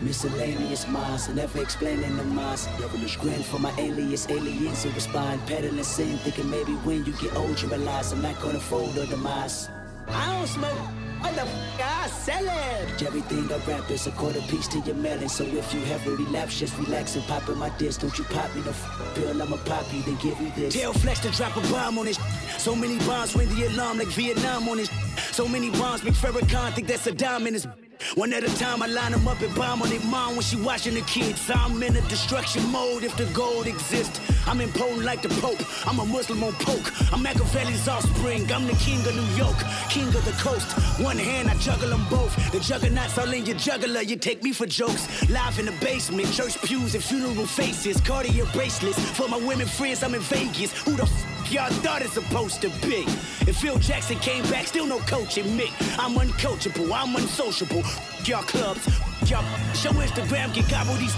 Miscellaneous 0.00 0.88
minds, 0.88 1.28
never 1.28 1.60
explaining 1.60 2.16
the 2.16 2.24
minds. 2.24 2.66
Devilish 2.78 3.18
grin 3.18 3.42
for 3.42 3.58
my 3.58 3.74
alias, 3.76 4.26
aliens 4.30 4.84
who 4.84 4.90
respond. 4.92 5.46
Peddling 5.46 5.84
sin, 5.84 6.16
thinking 6.18 6.48
maybe 6.48 6.72
when 6.86 7.04
you 7.04 7.12
get 7.12 7.36
old 7.36 7.60
you 7.60 7.68
realize 7.68 8.12
I'm 8.12 8.22
not 8.22 8.40
gonna 8.40 8.58
fold 8.58 8.96
or 8.96 9.04
demise. 9.04 9.68
I 10.10 10.36
don't 10.36 10.46
smoke, 10.46 10.78
motherfucker, 11.20 12.04
I 12.04 12.06
sell 12.08 12.44
it. 12.44 13.02
Everything 13.02 13.50
I 13.52 13.56
rap 13.70 13.90
is 13.90 14.06
a 14.06 14.10
quarter 14.12 14.40
piece 14.42 14.68
to 14.68 14.78
your 14.80 14.94
melon. 14.96 15.28
So 15.28 15.44
if 15.44 15.72
you 15.74 15.80
have 15.80 16.06
a 16.06 16.10
relapse, 16.10 16.58
just 16.58 16.76
relax 16.78 17.16
and 17.16 17.24
pop 17.26 17.48
in 17.48 17.58
my 17.58 17.70
disc. 17.78 18.00
Don't 18.00 18.16
you 18.18 18.24
pop 18.24 18.54
me 18.54 18.62
the 18.62 18.70
f- 18.70 19.12
pill, 19.14 19.42
I'ma 19.42 19.56
pop 19.64 19.84
you, 19.92 20.02
then 20.02 20.16
give 20.16 20.40
me 20.40 20.52
this. 20.56 20.74
Tell 20.74 20.92
Flex 20.92 21.20
to 21.20 21.30
drop 21.30 21.56
a 21.56 21.60
bomb 21.72 21.98
on 21.98 22.06
this. 22.06 22.18
So 22.58 22.74
many 22.74 22.98
bombs 23.06 23.34
ring 23.36 23.48
the 23.54 23.66
alarm 23.66 23.98
like 23.98 24.08
Vietnam 24.08 24.68
on 24.68 24.78
this. 24.78 24.90
So 25.32 25.46
many 25.46 25.70
bombs 25.70 26.02
make 26.02 26.14
Farrakhan 26.14 26.72
think 26.74 26.88
that's 26.88 27.06
a 27.06 27.12
dime 27.12 27.46
in 27.46 27.54
his. 27.54 27.66
One 28.14 28.32
at 28.32 28.44
a 28.44 28.58
time, 28.58 28.82
I 28.82 28.86
line 28.86 29.12
them 29.12 29.26
up 29.26 29.40
and 29.40 29.54
bomb 29.54 29.82
on 29.82 29.90
their 29.90 30.00
mom 30.00 30.36
when 30.36 30.42
she 30.42 30.56
watching 30.56 30.94
the 30.94 31.02
kids. 31.02 31.50
I'm 31.54 31.82
in 31.82 31.96
a 31.96 32.00
destruction 32.02 32.64
mode 32.70 33.04
if 33.04 33.16
the 33.16 33.26
gold 33.26 33.66
exists. 33.66 34.20
I'm 34.46 34.60
impotent 34.60 35.02
like 35.02 35.22
the 35.22 35.28
Pope. 35.40 35.60
I'm 35.86 35.98
a 35.98 36.04
Muslim 36.04 36.42
on 36.42 36.52
poke. 36.54 36.90
I'm 37.12 37.22
Machiavelli's 37.22 37.86
offspring. 37.88 38.50
I'm 38.52 38.66
the 38.66 38.74
king 38.74 39.00
of 39.00 39.14
New 39.14 39.36
York, 39.36 39.56
king 39.90 40.08
of 40.08 40.24
the 40.24 40.32
coast. 40.42 40.66
One 41.00 41.18
hand, 41.18 41.48
I 41.48 41.54
juggle 41.58 41.90
them 41.90 42.06
both. 42.10 42.34
The 42.52 42.60
juggernauts 42.60 43.18
all 43.18 43.32
in 43.32 43.44
your 43.46 43.56
juggler. 43.56 44.02
You 44.02 44.16
take 44.16 44.42
me 44.42 44.52
for 44.52 44.66
jokes. 44.66 45.28
Live 45.28 45.58
in 45.58 45.66
the 45.66 45.72
basement, 45.80 46.32
church 46.32 46.60
pews 46.62 46.94
and 46.94 47.04
funeral 47.04 47.46
faces. 47.46 48.00
Cartier 48.00 48.46
bracelets 48.52 48.98
for 49.10 49.28
my 49.28 49.38
women 49.38 49.66
friends. 49.66 50.02
I'm 50.02 50.14
in 50.14 50.20
Vegas. 50.22 50.72
Who 50.82 50.92
the 50.96 51.02
f- 51.04 51.37
y'all 51.50 51.70
thought 51.70 52.02
it's 52.02 52.14
supposed 52.14 52.60
to 52.62 52.68
be? 52.86 53.04
If 53.46 53.58
Phil 53.58 53.78
Jackson 53.78 54.18
came 54.18 54.42
back, 54.44 54.66
still 54.66 54.86
no 54.86 54.98
coaching 55.00 55.56
me. 55.56 55.72
I'm 55.98 56.14
uncoachable. 56.14 56.92
I'm 56.92 57.14
unsociable. 57.16 57.82
Y'all 58.24 58.42
clubs, 58.42 58.86
y'all 59.30 59.44
show 59.74 59.90
Instagram 59.92 60.52
get 60.52 60.68
gobble 60.70 60.94
these. 60.94 61.14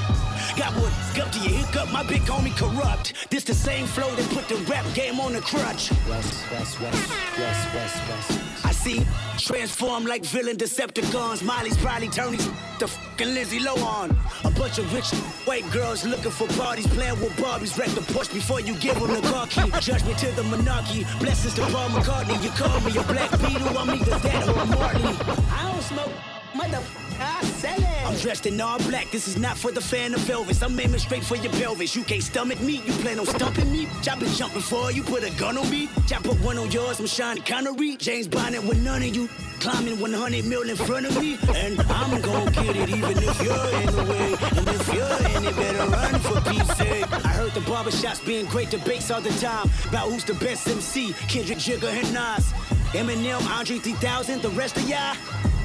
Got 0.56 0.72
what 0.74 0.92
up 1.18 1.32
to 1.32 1.38
your 1.40 1.58
hiccup, 1.58 1.90
my 1.92 2.02
big 2.02 2.22
homie 2.22 2.56
corrupt. 2.56 3.14
This 3.30 3.44
the 3.44 3.54
same 3.54 3.86
flow 3.86 4.14
that 4.14 4.28
put 4.30 4.48
the 4.48 4.56
rap 4.70 4.86
game 4.94 5.20
on 5.20 5.32
the 5.32 5.40
crutch. 5.40 5.90
West, 6.08 6.50
west, 6.50 6.80
west, 6.80 7.10
west, 7.38 7.74
west, 7.74 8.08
west. 8.08 8.49
See 8.80 9.06
transform 9.36 10.06
like 10.06 10.24
villain 10.24 10.56
Decepticons. 10.56 11.42
Miley's 11.42 11.76
probably 11.76 12.08
turning 12.08 12.40
to 12.78 12.88
fucking 12.88 13.34
Lizzie 13.34 13.58
Lohan. 13.58 14.10
A 14.44 14.50
bunch 14.58 14.78
of 14.78 14.90
rich 14.94 15.10
white 15.44 15.70
girls 15.70 16.06
looking 16.06 16.30
for 16.30 16.46
parties, 16.58 16.86
playing 16.86 17.20
with 17.20 17.32
Barbies. 17.36 17.76
Wreck 17.78 17.90
the 17.90 18.00
Porsche 18.00 18.32
before 18.32 18.60
you 18.60 18.74
give 18.76 18.98
them 18.98 19.12
the 19.12 19.20
car 19.28 19.46
key. 19.48 19.70
Judgment 19.80 20.18
to 20.20 20.30
the 20.32 20.44
monarchy. 20.44 21.04
Blessings 21.18 21.54
to 21.56 21.62
Paul 21.72 21.90
McCartney. 21.90 22.42
You 22.42 22.50
call 22.50 22.80
me 22.80 22.96
a 22.96 23.02
black 23.02 23.30
beetle, 23.42 23.76
I'm 23.76 23.90
either 23.90 24.18
that 24.18 24.48
or 24.48 24.64
a. 24.64 25.16
I 25.52 25.72
don't 25.72 25.82
smoke, 25.82 26.12
motherfucker, 26.60 27.20
I 27.20 27.44
sell 27.44 27.78
it. 27.78 28.06
I'm 28.06 28.16
dressed 28.16 28.46
in 28.46 28.60
all 28.60 28.78
black. 28.78 29.10
This 29.10 29.28
is 29.28 29.36
not 29.36 29.56
for 29.56 29.70
the 29.70 29.80
fan 29.80 30.14
of 30.14 30.20
Elvis. 30.20 30.62
I'm 30.62 30.78
aiming 30.78 31.00
straight 31.00 31.24
for 31.24 31.36
your 31.36 31.52
pelvis. 31.52 31.94
You 31.94 32.02
can't 32.02 32.22
stomach 32.22 32.60
me. 32.60 32.82
You 32.86 32.92
plan 33.02 33.18
on 33.18 33.26
stumping 33.26 33.70
me. 33.70 33.88
I 34.10 34.16
been 34.16 34.32
jumping 34.32 34.62
for 34.62 34.90
you. 34.90 35.02
Put 35.02 35.24
a 35.24 35.30
gun 35.38 35.58
on 35.58 35.68
me. 35.70 35.88
I 36.12 36.18
put 36.18 36.40
one 36.40 36.58
on 36.58 36.70
yours. 36.70 37.00
I'm 37.00 37.06
Sean 37.06 37.38
Connery. 37.38 37.96
James 37.96 38.28
Bonnet 38.28 38.62
with 38.64 38.82
none 38.82 39.02
of 39.02 39.14
you. 39.14 39.28
Climbing 39.60 40.00
100 40.00 40.44
mil 40.46 40.68
in 40.68 40.76
front 40.76 41.06
of 41.06 41.20
me. 41.20 41.38
And 41.54 41.80
I'm 41.80 42.20
gonna 42.20 42.50
get 42.50 42.76
it 42.76 42.88
even 42.88 43.18
if 43.18 43.42
you're 43.42 43.70
in 43.82 43.90
the 43.94 44.04
way. 44.10 44.32
And 44.58 44.68
if 44.68 44.94
you're 44.94 45.36
in 45.36 45.44
it, 45.44 45.56
better 45.56 45.90
run 45.90 46.20
for 46.20 46.40
peace 46.50 46.76
sake. 46.76 47.12
I 47.12 47.28
heard 47.28 47.52
the 47.52 47.60
barbershops 47.60 48.24
being 48.26 48.46
great 48.46 48.70
debates 48.70 49.10
all 49.10 49.20
the 49.20 49.30
time. 49.40 49.70
About 49.88 50.08
who's 50.10 50.24
the 50.24 50.34
best 50.34 50.66
MC. 50.68 51.12
Kendrick, 51.28 51.58
Jigger, 51.58 51.88
and 51.88 52.12
Nas. 52.12 52.52
Eminem, 52.92 53.40
Andre 53.56 53.78
3000, 53.78 54.42
the 54.42 54.48
rest 54.50 54.76
of 54.76 54.88
y'all. 54.88 55.14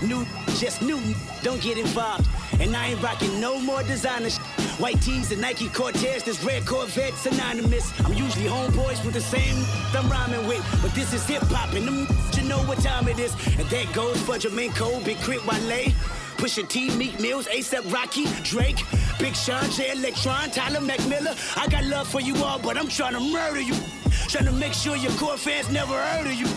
New, 0.07 0.25
just 0.57 0.81
new, 0.81 0.99
don't 1.41 1.61
get 1.61 1.77
involved. 1.77 2.27
And 2.59 2.75
I 2.75 2.89
ain't 2.89 3.01
rocking 3.01 3.39
no 3.39 3.59
more 3.59 3.83
designer 3.83 4.29
sh- 4.29 4.37
White 4.79 5.01
tees 5.01 5.31
and 5.31 5.41
Nike 5.41 5.69
Cortez, 5.69 6.23
this 6.23 6.43
red 6.43 6.65
Corvette 6.65 7.13
synonymous. 7.13 7.91
I'm 8.01 8.13
usually 8.13 8.45
homeboys 8.45 9.03
with 9.05 9.13
the 9.13 9.21
same 9.21 9.65
I'm 9.93 10.09
rhyming 10.09 10.47
with. 10.47 10.63
But 10.81 10.93
this 10.93 11.13
is 11.13 11.25
hip 11.25 11.43
hop 11.43 11.73
and 11.73 11.87
them 11.87 12.07
you 12.35 12.43
know 12.43 12.59
what 12.59 12.79
time 12.79 13.07
it 13.07 13.19
is. 13.19 13.33
And 13.57 13.67
that 13.69 13.93
goes 13.93 14.21
for 14.21 14.37
Jamaica, 14.37 15.01
Big 15.03 15.17
Crit 15.21 15.45
Wale. 15.45 15.91
Pusha 16.37 16.67
T, 16.67 16.95
Meek 16.97 17.19
Mills, 17.19 17.47
ASAP 17.47 17.91
Rocky, 17.93 18.25
Drake, 18.43 18.83
Big 19.19 19.35
Sean, 19.35 19.69
J 19.71 19.91
Electron, 19.91 20.51
Tyler 20.51 20.81
McMillan. 20.81 21.35
I 21.57 21.67
got 21.67 21.85
love 21.85 22.07
for 22.07 22.19
you 22.19 22.35
all, 22.43 22.59
but 22.59 22.77
I'm 22.77 22.89
trying 22.89 23.13
to 23.13 23.19
murder 23.21 23.61
you. 23.61 23.73
Trying 24.27 24.45
to 24.45 24.51
make 24.51 24.73
sure 24.73 24.95
your 24.95 25.11
core 25.13 25.37
fans 25.37 25.69
never 25.71 25.93
heard 25.93 26.27
of 26.27 26.33
you. 26.33 26.47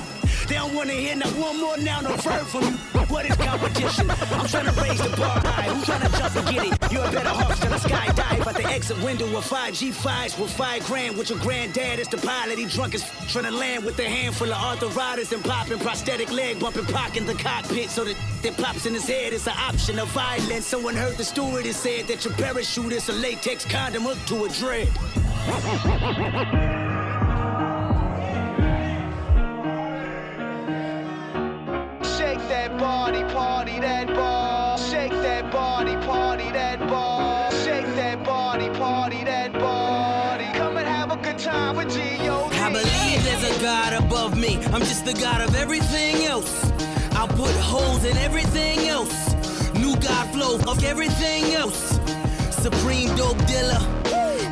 They 0.48 0.54
don't 0.54 0.74
wanna 0.74 0.94
hear 0.94 1.14
not 1.14 1.32
one 1.34 1.60
more 1.60 1.76
now, 1.76 2.00
no 2.00 2.16
verb 2.16 2.46
from 2.46 2.62
you. 2.62 2.78
What 3.08 3.26
is 3.26 3.36
competition? 3.36 4.10
I'm 4.10 4.46
trying 4.46 4.66
to 4.66 4.80
raise 4.80 4.98
the 4.98 5.14
bar 5.16 5.40
high. 5.40 5.68
Who's 5.68 5.84
trying 5.84 6.00
to 6.00 6.18
jump 6.18 6.36
and 6.36 6.48
get 6.48 6.64
it? 6.66 6.92
You're 6.92 7.04
a 7.04 7.10
better 7.10 7.28
horse 7.28 7.58
than 7.60 7.72
a 7.72 7.76
skydive 7.76 8.46
at 8.46 8.54
the 8.54 8.64
exit 8.64 9.02
window 9.02 9.36
of 9.36 9.44
five 9.44 9.74
G5s 9.74 10.38
with 10.38 10.50
five 10.50 10.84
grand 10.86 11.16
with 11.16 11.30
your 11.30 11.38
granddad 11.38 12.00
as 12.00 12.08
the 12.08 12.18
pilot. 12.18 12.58
He 12.58 12.66
drunk 12.66 12.94
as 12.94 13.02
f- 13.02 13.28
trying 13.30 13.44
to 13.44 13.50
land 13.50 13.84
with 13.84 13.98
a 13.98 14.04
handful 14.04 14.52
of 14.52 14.56
arthritis 14.58 15.32
and 15.32 15.44
popping 15.44 15.78
prosthetic 15.78 16.30
leg 16.30 16.60
bumping 16.60 16.86
pock 16.86 17.16
in 17.16 17.26
the 17.26 17.34
cockpit 17.34 17.90
so 17.90 18.04
that 18.04 18.16
that 18.42 18.56
pops 18.56 18.86
in 18.86 18.94
his 18.94 19.06
head 19.06 19.32
is 19.32 19.46
an 19.46 19.54
option 19.58 19.98
of 19.98 20.08
violence. 20.08 20.66
Someone 20.66 20.94
heard 20.94 21.16
the 21.16 21.24
stewardess 21.24 21.76
said 21.76 22.06
that 22.06 22.24
your 22.24 22.34
parachute 22.34 22.92
is 22.92 23.08
a 23.08 23.12
latex 23.12 23.64
condom 23.64 24.04
hooked 24.04 24.26
to 24.28 24.44
a 24.44 24.48
dread. 24.48 24.88
Shake 32.18 32.48
that 32.48 32.76
body, 32.78 33.22
party 33.32 33.78
that 33.78 34.08
ball. 34.08 34.76
Shake 34.76 35.12
that 35.12 35.52
body, 35.52 35.94
party 36.04 36.50
that 36.50 36.80
ball. 36.88 37.48
Shake 37.62 37.86
that 37.94 38.24
body, 38.24 38.70
party 38.70 39.22
that 39.22 39.52
body. 39.52 40.46
Come 40.58 40.78
and 40.78 40.88
have 40.88 41.12
a 41.12 41.16
good 41.18 41.38
time 41.38 41.76
with 41.76 41.94
G.O.D. 41.94 42.56
I 42.56 42.72
believe 42.72 43.22
there's 43.22 43.56
a 43.56 43.62
God 43.62 43.92
above 44.02 44.36
me. 44.36 44.56
I'm 44.72 44.80
just 44.80 45.04
the 45.04 45.12
God 45.14 45.48
of 45.48 45.54
everything 45.54 46.24
else. 46.24 46.72
I'll 47.12 47.28
put 47.28 47.54
holes 47.54 48.04
in 48.04 48.16
everything 48.16 48.88
else. 48.88 49.14
New 49.74 49.94
God 50.00 50.28
flow 50.32 50.56
of 50.68 50.82
everything 50.82 51.54
else. 51.54 52.00
Supreme 52.50 53.14
dope 53.14 53.38
dealer. 53.46 53.78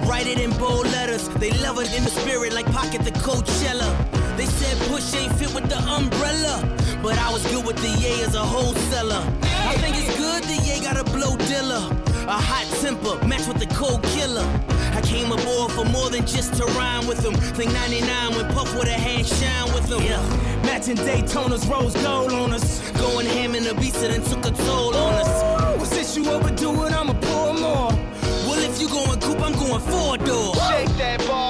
Write 0.06 0.28
it 0.28 0.38
in 0.38 0.50
bold 0.56 0.86
letters. 0.92 1.28
They 1.40 1.50
love 1.58 1.80
it 1.80 1.92
in 1.96 2.04
the 2.04 2.10
spirit 2.10 2.52
like 2.52 2.66
Pocket 2.66 3.02
the 3.02 3.10
Coachella. 3.10 3.90
They 4.36 4.46
said 4.46 4.78
push 4.88 5.14
ain't 5.14 5.32
fit 5.32 5.52
with 5.52 5.68
the 5.68 5.78
umbrella. 5.78 6.76
But 7.06 7.18
I 7.18 7.32
was 7.32 7.46
good 7.52 7.64
with 7.64 7.76
the 7.76 7.88
Ye 8.02 8.20
as 8.24 8.34
a 8.34 8.40
wholesaler. 8.44 9.22
I 9.70 9.74
think 9.78 9.94
it's 9.96 10.18
good 10.18 10.42
the 10.42 10.56
Ye 10.66 10.80
got 10.80 10.96
a 10.98 11.04
blow 11.04 11.36
dealer. 11.46 11.86
A 12.26 12.34
hot 12.34 12.66
temper, 12.82 13.24
match 13.24 13.46
with 13.46 13.60
the 13.60 13.72
cold 13.76 14.02
killer. 14.10 14.44
I 14.90 15.00
came 15.02 15.30
aboard 15.30 15.70
for 15.70 15.84
more 15.84 16.10
than 16.10 16.26
just 16.26 16.54
to 16.54 16.64
rhyme 16.74 17.06
with 17.06 17.18
them. 17.18 17.34
Think 17.54 17.72
99 17.72 18.34
when 18.34 18.52
Puff 18.52 18.74
with 18.74 18.88
a 18.88 18.98
hand 19.06 19.24
shine 19.24 19.72
with 19.72 19.86
them. 19.86 20.02
Yeah. 20.02 20.20
Matching 20.66 20.96
Daytona's 20.96 21.64
rose 21.68 21.94
gold 22.02 22.32
on 22.32 22.52
us. 22.52 22.82
Going 22.98 23.26
ham 23.26 23.54
in 23.54 23.62
the 23.62 23.74
beats 23.74 24.00
that 24.00 24.10
done 24.10 24.24
took 24.24 24.44
a 24.44 24.50
toll 24.64 24.96
on 24.96 25.14
us. 25.14 25.78
What's 25.78 25.90
this 25.90 26.16
you 26.16 26.28
overdo 26.28 26.86
it? 26.86 26.92
I'ma 26.92 27.12
pour 27.12 27.54
more. 27.54 27.92
Well, 28.50 28.58
if 28.58 28.80
you 28.80 28.88
going 28.88 29.20
coupe, 29.20 29.42
I'm 29.46 29.52
going 29.52 29.80
four 29.80 30.18
door. 30.18 30.56
Shake 30.56 30.90
that 30.98 31.24
body, 31.28 31.45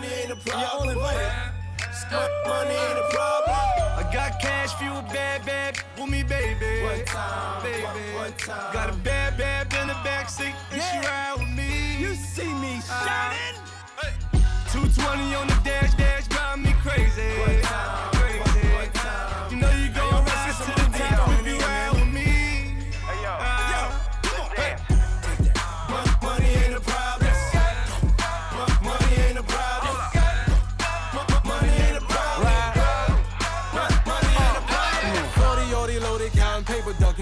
money 0.00 0.12
ain't 0.14 0.30
a 0.30 0.36
problem. 0.36 0.60
You're 0.60 0.70
all 0.70 0.88
invited. 0.88 1.32
Mon- 2.10 2.30
Money 2.46 2.74
ain't 2.74 2.98
a 2.98 3.08
problem. 3.10 3.56
I 3.98 4.10
got 4.12 4.40
cash 4.40 4.74
fuel, 4.74 5.02
bad, 5.12 5.44
bad 5.44 5.78
with 5.98 6.08
me, 6.10 6.22
baby. 6.22 6.82
One 6.84 7.04
time, 7.04 7.62
baby. 7.62 7.84
one 8.16 8.32
time. 8.32 8.72
Got 8.72 8.90
a 8.90 8.96
bad, 8.98 9.36
bad 9.36 9.72
in 9.74 9.88
the 9.88 9.94
backseat, 9.94 10.54
and 10.72 10.80
she 10.82 11.06
ride 11.06 11.34
with 11.38 11.48
me. 11.48 11.98
You 12.00 12.14
see 12.14 12.52
me 12.54 12.80
uh, 12.90 13.06
shining. 13.06 13.60
220 14.72 15.34
on 15.34 15.46
the 15.48 15.54
dash, 15.64 15.77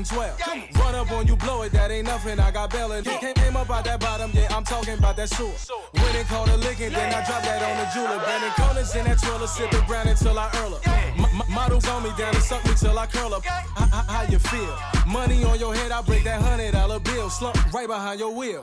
12. 0.08 0.40
Run 0.76 0.94
up 0.94 1.10
on 1.10 1.26
you, 1.26 1.36
blow 1.36 1.62
it, 1.62 1.72
that 1.72 1.90
ain't 1.90 2.06
nothing. 2.06 2.38
I 2.38 2.50
got 2.50 2.70
bail 2.70 2.92
and 2.92 3.04
came, 3.04 3.34
came 3.34 3.56
up 3.56 3.70
out 3.70 3.84
that 3.84 4.00
bottom, 4.00 4.30
yeah, 4.34 4.54
I'm 4.54 4.64
talking 4.64 4.94
about 4.98 5.16
that 5.16 5.28
sewer. 5.28 5.50
When 5.92 6.14
it 6.16 6.26
called 6.26 6.48
a 6.48 6.56
licking, 6.56 6.92
then 6.92 7.12
I 7.12 7.24
drop 7.26 7.42
that 7.42 7.62
on 7.62 7.76
the 7.78 7.90
jeweler. 7.92 8.22
Brandon 8.24 8.50
Collins 8.56 8.94
in 8.94 9.04
that 9.04 9.18
twirler, 9.18 9.46
sipping 9.46 9.84
brown 9.86 10.06
until 10.08 10.38
I 10.38 10.50
earl 10.62 10.80
m- 10.86 11.52
models 11.52 11.88
on 11.88 12.02
me, 12.04 12.10
down 12.16 12.34
and 12.34 12.42
suck 12.44 12.64
me 12.64 12.72
till 12.76 12.98
I 12.98 13.06
curl 13.06 13.34
up. 13.34 13.44
H- 13.44 13.52
h- 13.78 14.06
how 14.08 14.22
you 14.30 14.38
feel? 14.38 14.78
Money 15.06 15.44
on 15.44 15.58
your 15.58 15.74
head, 15.74 15.90
I 15.92 16.02
break 16.02 16.24
that 16.24 16.40
hundred 16.40 16.72
dollar 16.72 17.00
bill. 17.00 17.28
Slump 17.30 17.56
right 17.72 17.88
behind 17.88 18.20
your 18.20 18.30
wheel. 18.34 18.62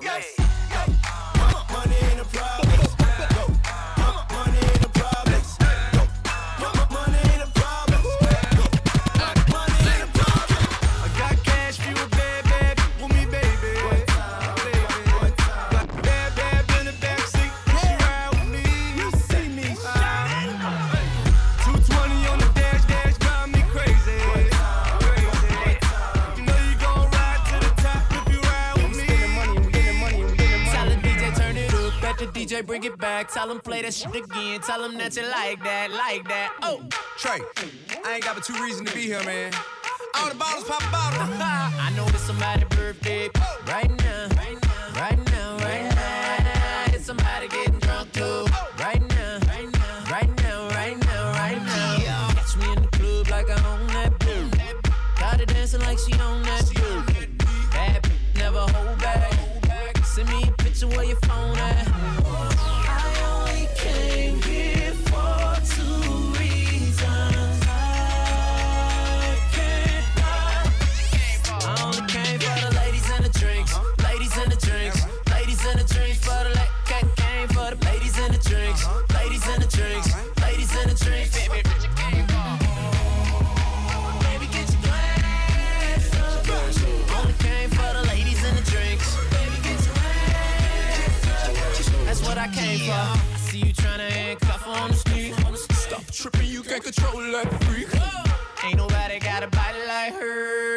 Money 1.71 1.95
ain't 2.10 2.21
a 2.21 2.25
problem. 2.25 2.92
DJ 32.54 32.66
bring 32.66 32.84
it 32.84 32.98
back. 33.00 33.32
Tell 33.32 33.50
him 33.50 33.60
play 33.60 33.82
that 33.82 33.94
shit 33.94 34.13
again. 34.13 34.60
Tell 34.62 34.84
him 34.84 34.96
that 34.98 35.16
you 35.16 35.24
like 35.24 35.63
that, 35.63 35.92
like 35.92 36.28
that. 36.28 36.54
Oh, 36.62 36.84
Trey, 37.18 37.39
I 38.06 38.16
ain't 38.16 38.24
got 38.24 38.36
but 38.36 38.44
two 38.44 38.54
reasons 38.62 38.89
to 38.89 38.96
be 38.96 39.04
here, 39.04 39.24
man. 39.24 39.52
All 40.16 40.30
the 40.30 40.36
bottles 40.36 40.63
pop 40.66 40.82
a 40.84 40.92
bottle. 40.92 41.22
I 41.42 41.92
know 41.96 42.06
it's 42.10 42.22
somebody's 42.22 42.66
birthday 42.70 43.30
right 43.68 43.89
now, 43.89 44.28
right 44.38 44.62
now, 44.62 45.02
right 45.02 45.32
now, 45.32 45.58
right 45.58 45.96
now. 45.96 46.94
It's 46.94 47.06
somebody 47.06 47.48
getting 47.48 47.80
drunk 47.80 48.12
too. 48.12 48.46
Right 48.78 49.02
now, 49.02 49.39
right 49.48 49.72
now, 49.74 50.12
right 50.12 50.30
now, 50.44 50.68
right 50.70 51.00
now, 51.06 51.32
right 51.34 51.62
now. 51.66 52.30
Catch 52.36 52.58
me 52.58 52.72
in 52.74 52.82
the 52.84 52.89
club 52.89 53.30
like 53.30 53.50
I 53.50 53.58
own 53.74 53.88
that 53.88 54.20
boom. 54.20 54.52
Got 55.20 55.39
her 55.39 55.46
dancing 55.48 55.82
like 55.82 55.98
she 55.98 56.13
own 56.22 56.44
that 56.44 56.70
boom. 56.76 57.28
Bad 57.72 58.08
never 58.36 58.60
hold 58.60 59.00
back. 59.00 59.34
Send 60.06 60.30
me 60.30 60.44
a 60.48 60.52
picture 60.62 60.88
where 60.88 61.06
your 61.06 61.18
phone 61.22 61.58
at. 61.58 62.03
Tripping, 96.23 96.47
you 96.47 96.63
can't 96.63 96.81
control 96.81 97.21
that 97.33 97.63
freak. 97.65 97.89
Ain't 98.63 98.77
nobody 98.77 99.19
got 99.19 99.43
a 99.43 99.47
body 99.47 99.79
like 99.86 100.13
hers. 100.13 100.72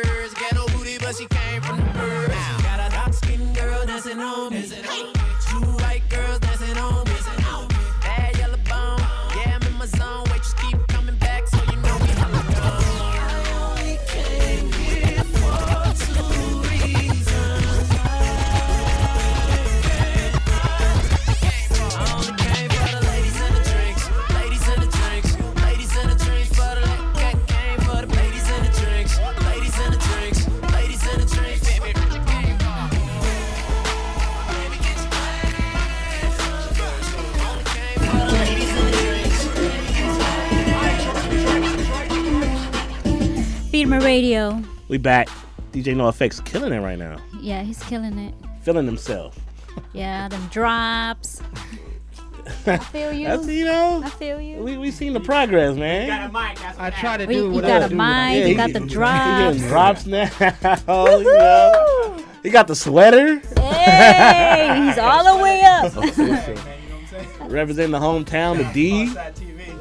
Firme 43.85 44.01
Radio. 44.03 44.63
We 44.89 44.97
back. 44.99 45.29
DJ 45.73 45.95
Noafex 45.95 46.43
killing 46.45 46.73
it 46.73 46.81
right 46.81 46.99
now. 46.99 47.19
Yeah, 47.41 47.63
he's 47.63 47.83
killing 47.85 48.19
it. 48.19 48.35
Feeling 48.63 48.87
himself. 48.87 49.39
Yeah, 49.93 50.29
them 50.29 50.47
drops. 50.51 51.43
I 52.67 52.79
feel 52.79 53.13
you. 53.13 53.27
That's, 53.29 53.47
you 53.47 53.65
know, 53.67 54.03
I 54.05 54.09
feel 54.11 54.41
you. 54.41 54.63
we 54.63 54.79
we 54.79 54.91
seen 54.91 55.13
the 55.13 55.21
progress, 55.21 55.77
man. 55.77 56.09
I 56.35 56.91
try 56.91 57.17
to 57.19 57.27
We- 57.27 57.35
do 57.35 57.53
you 57.53 57.61
got 57.61 57.83
I 57.83 57.87
a 57.87 57.89
do. 57.89 57.95
mic, 57.97 58.07
Yeah, 58.41 58.47
you 58.47 58.55
got 58.57 58.73
the 58.73 58.81
he 58.81 58.87
drops. 58.87 59.57
getting 59.57 59.69
drops 59.69 60.07
now. 60.07 60.31
you 61.19 61.25
know. 61.25 62.25
He 62.43 62.51
got 62.51 62.69
the 62.69 62.77
sweater. 62.77 63.41
Hey, 63.59 64.87
he's 64.87 64.99
all 64.99 65.37
the 65.37 65.43
way 65.43 65.61
up. 65.65 65.93
Representing 67.51 67.91
the 67.93 67.99
hometown, 68.01 68.57
the 68.59 68.65
D. 68.73 69.13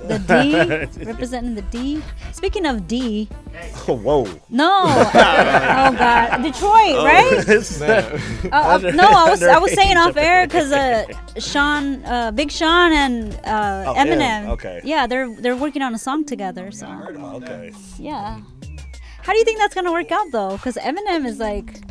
The 0.08 0.20
D, 0.20 1.04
representing 1.06 1.56
the 1.56 1.62
D. 1.64 2.02
Speaking 2.32 2.66
of 2.66 2.88
D, 2.88 3.26
Whoa. 3.88 4.26
no, 4.50 4.84
oh 4.86 5.96
god, 5.98 6.42
Detroit, 6.44 6.98
right? 7.04 7.48
Uh, 8.52 8.56
uh, 8.56 8.78
no, 8.94 9.08
I 9.08 9.30
was 9.30 9.42
I 9.44 9.58
was 9.58 9.72
saying 9.74 9.98
off 9.98 10.16
air 10.18 10.46
because 10.48 10.72
uh, 10.72 11.06
Sean, 11.40 12.04
uh, 12.06 12.32
Big 12.32 12.52
Sean, 12.52 12.92
and 12.94 13.34
uh, 13.46 13.86
Oh, 13.88 13.94
Eminem. 13.96 14.20
yeah, 14.46 14.52
okay. 14.52 14.82
Yeah, 14.84 15.08
they're 15.08 15.34
they're 15.42 15.56
working 15.56 15.82
on 15.82 15.94
a 15.96 16.00
song 16.00 16.26
together. 16.26 16.72
So 16.72 16.88
Okay. 17.42 17.72
yeah. 17.98 18.40
How 19.24 19.34
do 19.34 19.40
you 19.40 19.46
think 19.46 19.58
that's 19.58 19.74
gonna 19.74 19.92
work 19.92 20.12
out 20.12 20.32
though? 20.32 20.52
Because 20.52 20.76
Eminem 20.78 21.26
is 21.26 21.40
like, 21.40 21.82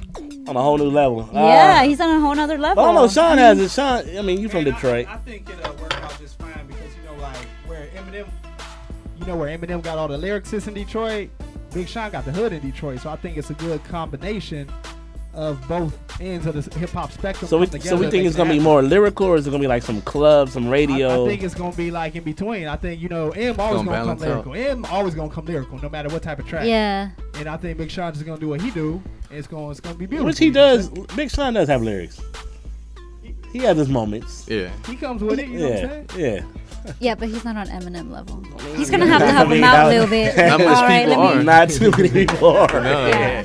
On 0.47 0.55
a 0.57 0.63
whole 0.63 0.79
new 0.79 0.89
level. 0.91 1.29
yeah, 1.33 1.81
Uh, 1.83 1.89
he's 1.89 2.01
on 2.01 2.09
a 2.11 2.21
whole 2.21 2.35
nother 2.35 2.59
level. 2.59 2.85
Oh 2.85 2.93
no. 2.95 3.09
Sean 3.09 3.39
I 3.39 3.43
has 3.43 3.57
mean, 3.57 3.67
it. 3.67 3.71
Sean, 3.73 4.19
I 4.19 4.23
mean, 4.23 4.41
you 4.41 4.49
from 4.49 4.63
Detroit. 4.65 5.09
I 5.09 5.17
think 5.19 5.51
it'll 5.51 5.75
work 5.83 5.93
you 9.25 9.33
know, 9.33 9.39
where 9.39 9.57
Eminem 9.57 9.83
got 9.83 9.97
all 9.97 10.07
the 10.09 10.19
lyricists 10.19 10.69
in 10.69 10.75
Detroit, 10.75 11.31
Big 11.73 11.89
Sean 11.89 12.11
got 12.11 12.27
the 12.27 12.33
hood 12.33 12.53
in 12.53 12.61
Detroit. 12.61 13.01
So 13.01 13.09
I 13.09 13.17
think 13.17 13.39
it's 13.39 13.49
a 13.49 13.55
good 13.55 13.83
combination 13.85 14.69
of 15.33 15.67
both 15.67 15.97
ends 16.21 16.47
of 16.47 16.55
the 16.55 16.79
hip 16.79 16.91
hop 16.91 17.11
spectrum. 17.11 17.49
So 17.49 17.59
we, 17.59 17.67
come 17.67 17.81
so 17.81 17.97
we 17.97 18.11
think 18.11 18.27
it's 18.27 18.37
gonna 18.37 18.53
be 18.53 18.61
more 18.61 18.83
lyrical, 18.83 19.27
or 19.27 19.37
is 19.37 19.47
it 19.47 19.51
gonna 19.51 19.63
be 19.63 19.67
like 19.67 19.83
some 19.83 20.03
club, 20.03 20.51
some 20.51 20.69
radio? 20.69 21.25
I 21.25 21.29
think 21.29 21.43
it's 21.43 21.55
gonna 21.55 21.75
be 21.75 21.91
like 21.91 22.15
in 22.17 22.23
between. 22.23 22.69
I 22.69 22.77
think 22.77 23.01
you 23.01 23.09
know, 23.09 23.31
Em 23.31 23.59
always 23.59 23.79
Gonna 23.79 23.91
gonna, 23.91 24.05
come 24.05 24.19
balance 24.19 24.23
out. 24.23 24.47
lyrical. 24.47 24.55
Em 24.55 24.85
always 24.87 25.15
gonna 25.15 25.33
come 25.33 25.47
lyrical, 25.47 25.79
no 25.81 25.89
matter 25.89 26.11
what 26.11 26.23
type 26.23 26.39
of 26.39 26.47
track. 26.47 26.67
Yeah. 26.67 27.11
And 27.37 27.49
I 27.49 27.57
think 27.57 27.79
Big 27.79 27.91
Sean's 27.91 28.17
just 28.17 28.27
gonna 28.27 28.39
do 28.39 28.49
what 28.49 28.61
he 28.61 28.71
do. 28.71 29.03
And 29.31 29.39
it's 29.39 29.49
gonna 29.49 29.71
it's 29.71 29.81
gonna 29.81 29.97
be 29.97 30.07
beautiful. 30.07 30.27
Which 30.27 30.39
he 30.39 30.47
you 30.47 30.53
know 30.53 30.77
what 30.77 30.85
I'm 30.87 30.95
does. 31.07 31.17
Big 31.17 31.31
Sean 31.31 31.55
does 31.55 31.69
have 31.69 31.83
lyrics. 31.83 32.21
He 33.55 33.61
has 33.61 33.77
his 33.79 33.89
moments. 33.89 34.47
Yeah. 34.49 34.71
He 34.89 34.97
comes 34.97 35.23
with 35.23 35.39
it. 35.39 35.47
You 35.49 35.59
know 35.61 35.69
what 35.71 35.79
I'm 35.79 35.91
Yeah, 35.93 36.05
saying? 36.17 36.45
yeah. 36.85 36.93
yeah, 36.99 37.15
but 37.15 37.29
he's 37.29 37.45
not 37.45 37.57
on 37.57 37.69
Eminem 37.69 38.11
level. 38.11 38.43
He's 38.75 38.91
gonna 38.91 39.07
have 39.07 39.21
to 39.21 39.31
help 39.31 39.49
him 39.49 39.63
out 39.63 39.87
a 39.87 39.89
little 39.91 40.09
bit. 40.09 40.37
Not 40.37 40.59
much 40.59 40.67
All 40.77 40.83
right, 40.83 41.07
people 41.07 41.23
let 41.23 41.35
me- 41.37 41.41
are. 41.41 41.45
Not 41.61 41.71
too 41.71 41.91
many 41.93 42.09
people 42.11 42.49
are. 42.49 42.69
No. 42.83 43.07
Yeah. 43.07 43.45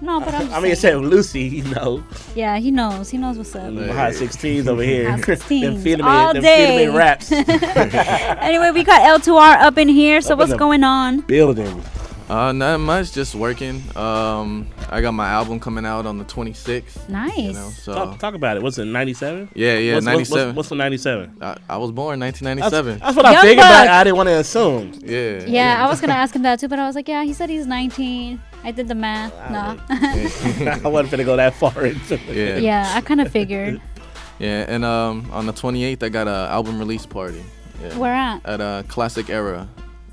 No, 0.00 0.20
but 0.20 0.32
I'm. 0.32 0.42
Just 0.46 0.52
I 0.56 0.60
mean, 0.60 0.76
saying. 0.76 0.94
except 0.98 1.12
Lucy, 1.12 1.40
you 1.42 1.64
know, 1.74 2.02
yeah, 2.36 2.56
he 2.58 2.70
knows. 2.70 3.10
He 3.10 3.18
knows 3.18 3.36
what's 3.36 3.54
up. 3.54 3.64
them 3.74 3.88
hot 3.88 4.12
16s 4.12 4.66
over 4.68 4.82
here. 4.82 5.10
Hot 5.10 5.20
them 5.26 5.36
16s 5.36 5.82
feeding 5.82 6.04
me, 6.06 6.10
all 6.10 6.32
them 6.32 6.42
day. 6.42 6.78
feeding 6.78 6.94
raps. 6.94 7.30
anyway, 7.32 8.70
we 8.70 8.82
got 8.84 9.02
L2R 9.20 9.60
up 9.62 9.76
in 9.76 9.88
here. 9.88 10.20
So 10.22 10.32
Up 10.34 10.38
what's 10.38 10.54
going 10.54 10.84
on? 10.84 11.20
Building. 11.22 11.82
Uh, 12.30 12.52
not 12.52 12.78
much. 12.78 13.12
Just 13.12 13.34
working. 13.34 13.82
Um, 13.96 14.68
I 14.88 15.00
got 15.00 15.12
my 15.12 15.28
album 15.28 15.58
coming 15.58 15.84
out 15.84 16.06
on 16.06 16.16
the 16.18 16.24
26th. 16.24 17.08
Nice. 17.08 17.36
You 17.36 17.52
know, 17.54 17.70
so 17.70 17.92
Talk, 17.94 18.18
talk 18.20 18.34
about 18.34 18.56
it. 18.56 18.62
What's 18.62 18.78
it, 18.78 18.84
97? 18.84 19.48
yeah, 19.54 19.76
yeah, 19.78 19.94
what's, 19.94 20.06
what's- 20.06 20.16
97. 20.30 20.46
What's, 20.48 20.56
what's 20.56 20.68
the 20.68 20.74
97? 20.76 21.36
I, 21.40 21.56
I 21.68 21.76
was 21.76 21.90
born 21.90 22.20
That's, 22.20 22.40
1997. 22.40 22.98
that's 23.00 23.16
what 23.16 23.26
I 23.26 23.40
figured, 23.42 23.56
but. 23.58 23.88
I 23.88 24.04
didn't 24.04 24.16
want 24.16 24.28
to 24.28 24.36
assume. 24.38 24.92
yeah. 25.04 25.44
Yeah, 25.44 25.84
I 25.84 25.88
was 25.88 26.00
gonna 26.00 26.12
ask 26.12 26.34
him 26.34 26.42
that 26.42 26.60
too, 26.60 26.68
but 26.68 26.78
I 26.78 26.86
was 26.86 26.94
like, 26.94 27.08
yeah, 27.08 27.24
he 27.24 27.32
said 27.32 27.50
he's 27.50 27.66
19. 27.66 28.40
I 28.62 28.70
did 28.70 28.88
the 28.88 28.94
math. 28.94 29.32
No. 29.50 29.78
I 29.90 30.88
wasn't 30.88 31.10
going 31.10 31.18
to 31.18 31.24
go 31.24 31.36
that 31.36 31.54
far 31.54 31.84
into 31.86 32.14
it. 32.14 32.20
Yeah. 32.36 32.58
yeah, 32.58 32.92
I 32.94 33.00
kind 33.00 33.20
of 33.20 33.30
figured. 33.30 33.80
Yeah, 34.38 34.64
and 34.68 34.86
um, 34.86 35.28
on 35.32 35.44
the 35.44 35.52
28th, 35.52 36.02
I 36.02 36.08
got 36.08 36.26
a 36.26 36.48
album 36.50 36.78
release 36.78 37.04
party. 37.04 37.44
Yeah. 37.82 37.98
Where 37.98 38.14
at? 38.14 38.40
At 38.46 38.60
uh, 38.62 38.82
Classic 38.88 39.28
Era. 39.28 39.68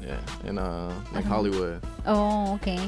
Yeah, 0.08 0.50
in 0.50 0.58
uh, 0.58 0.94
like 1.14 1.26
Uh-huh. 1.26 1.36
Hollywood. 1.36 1.82
Oh, 2.06 2.54
okay. 2.56 2.80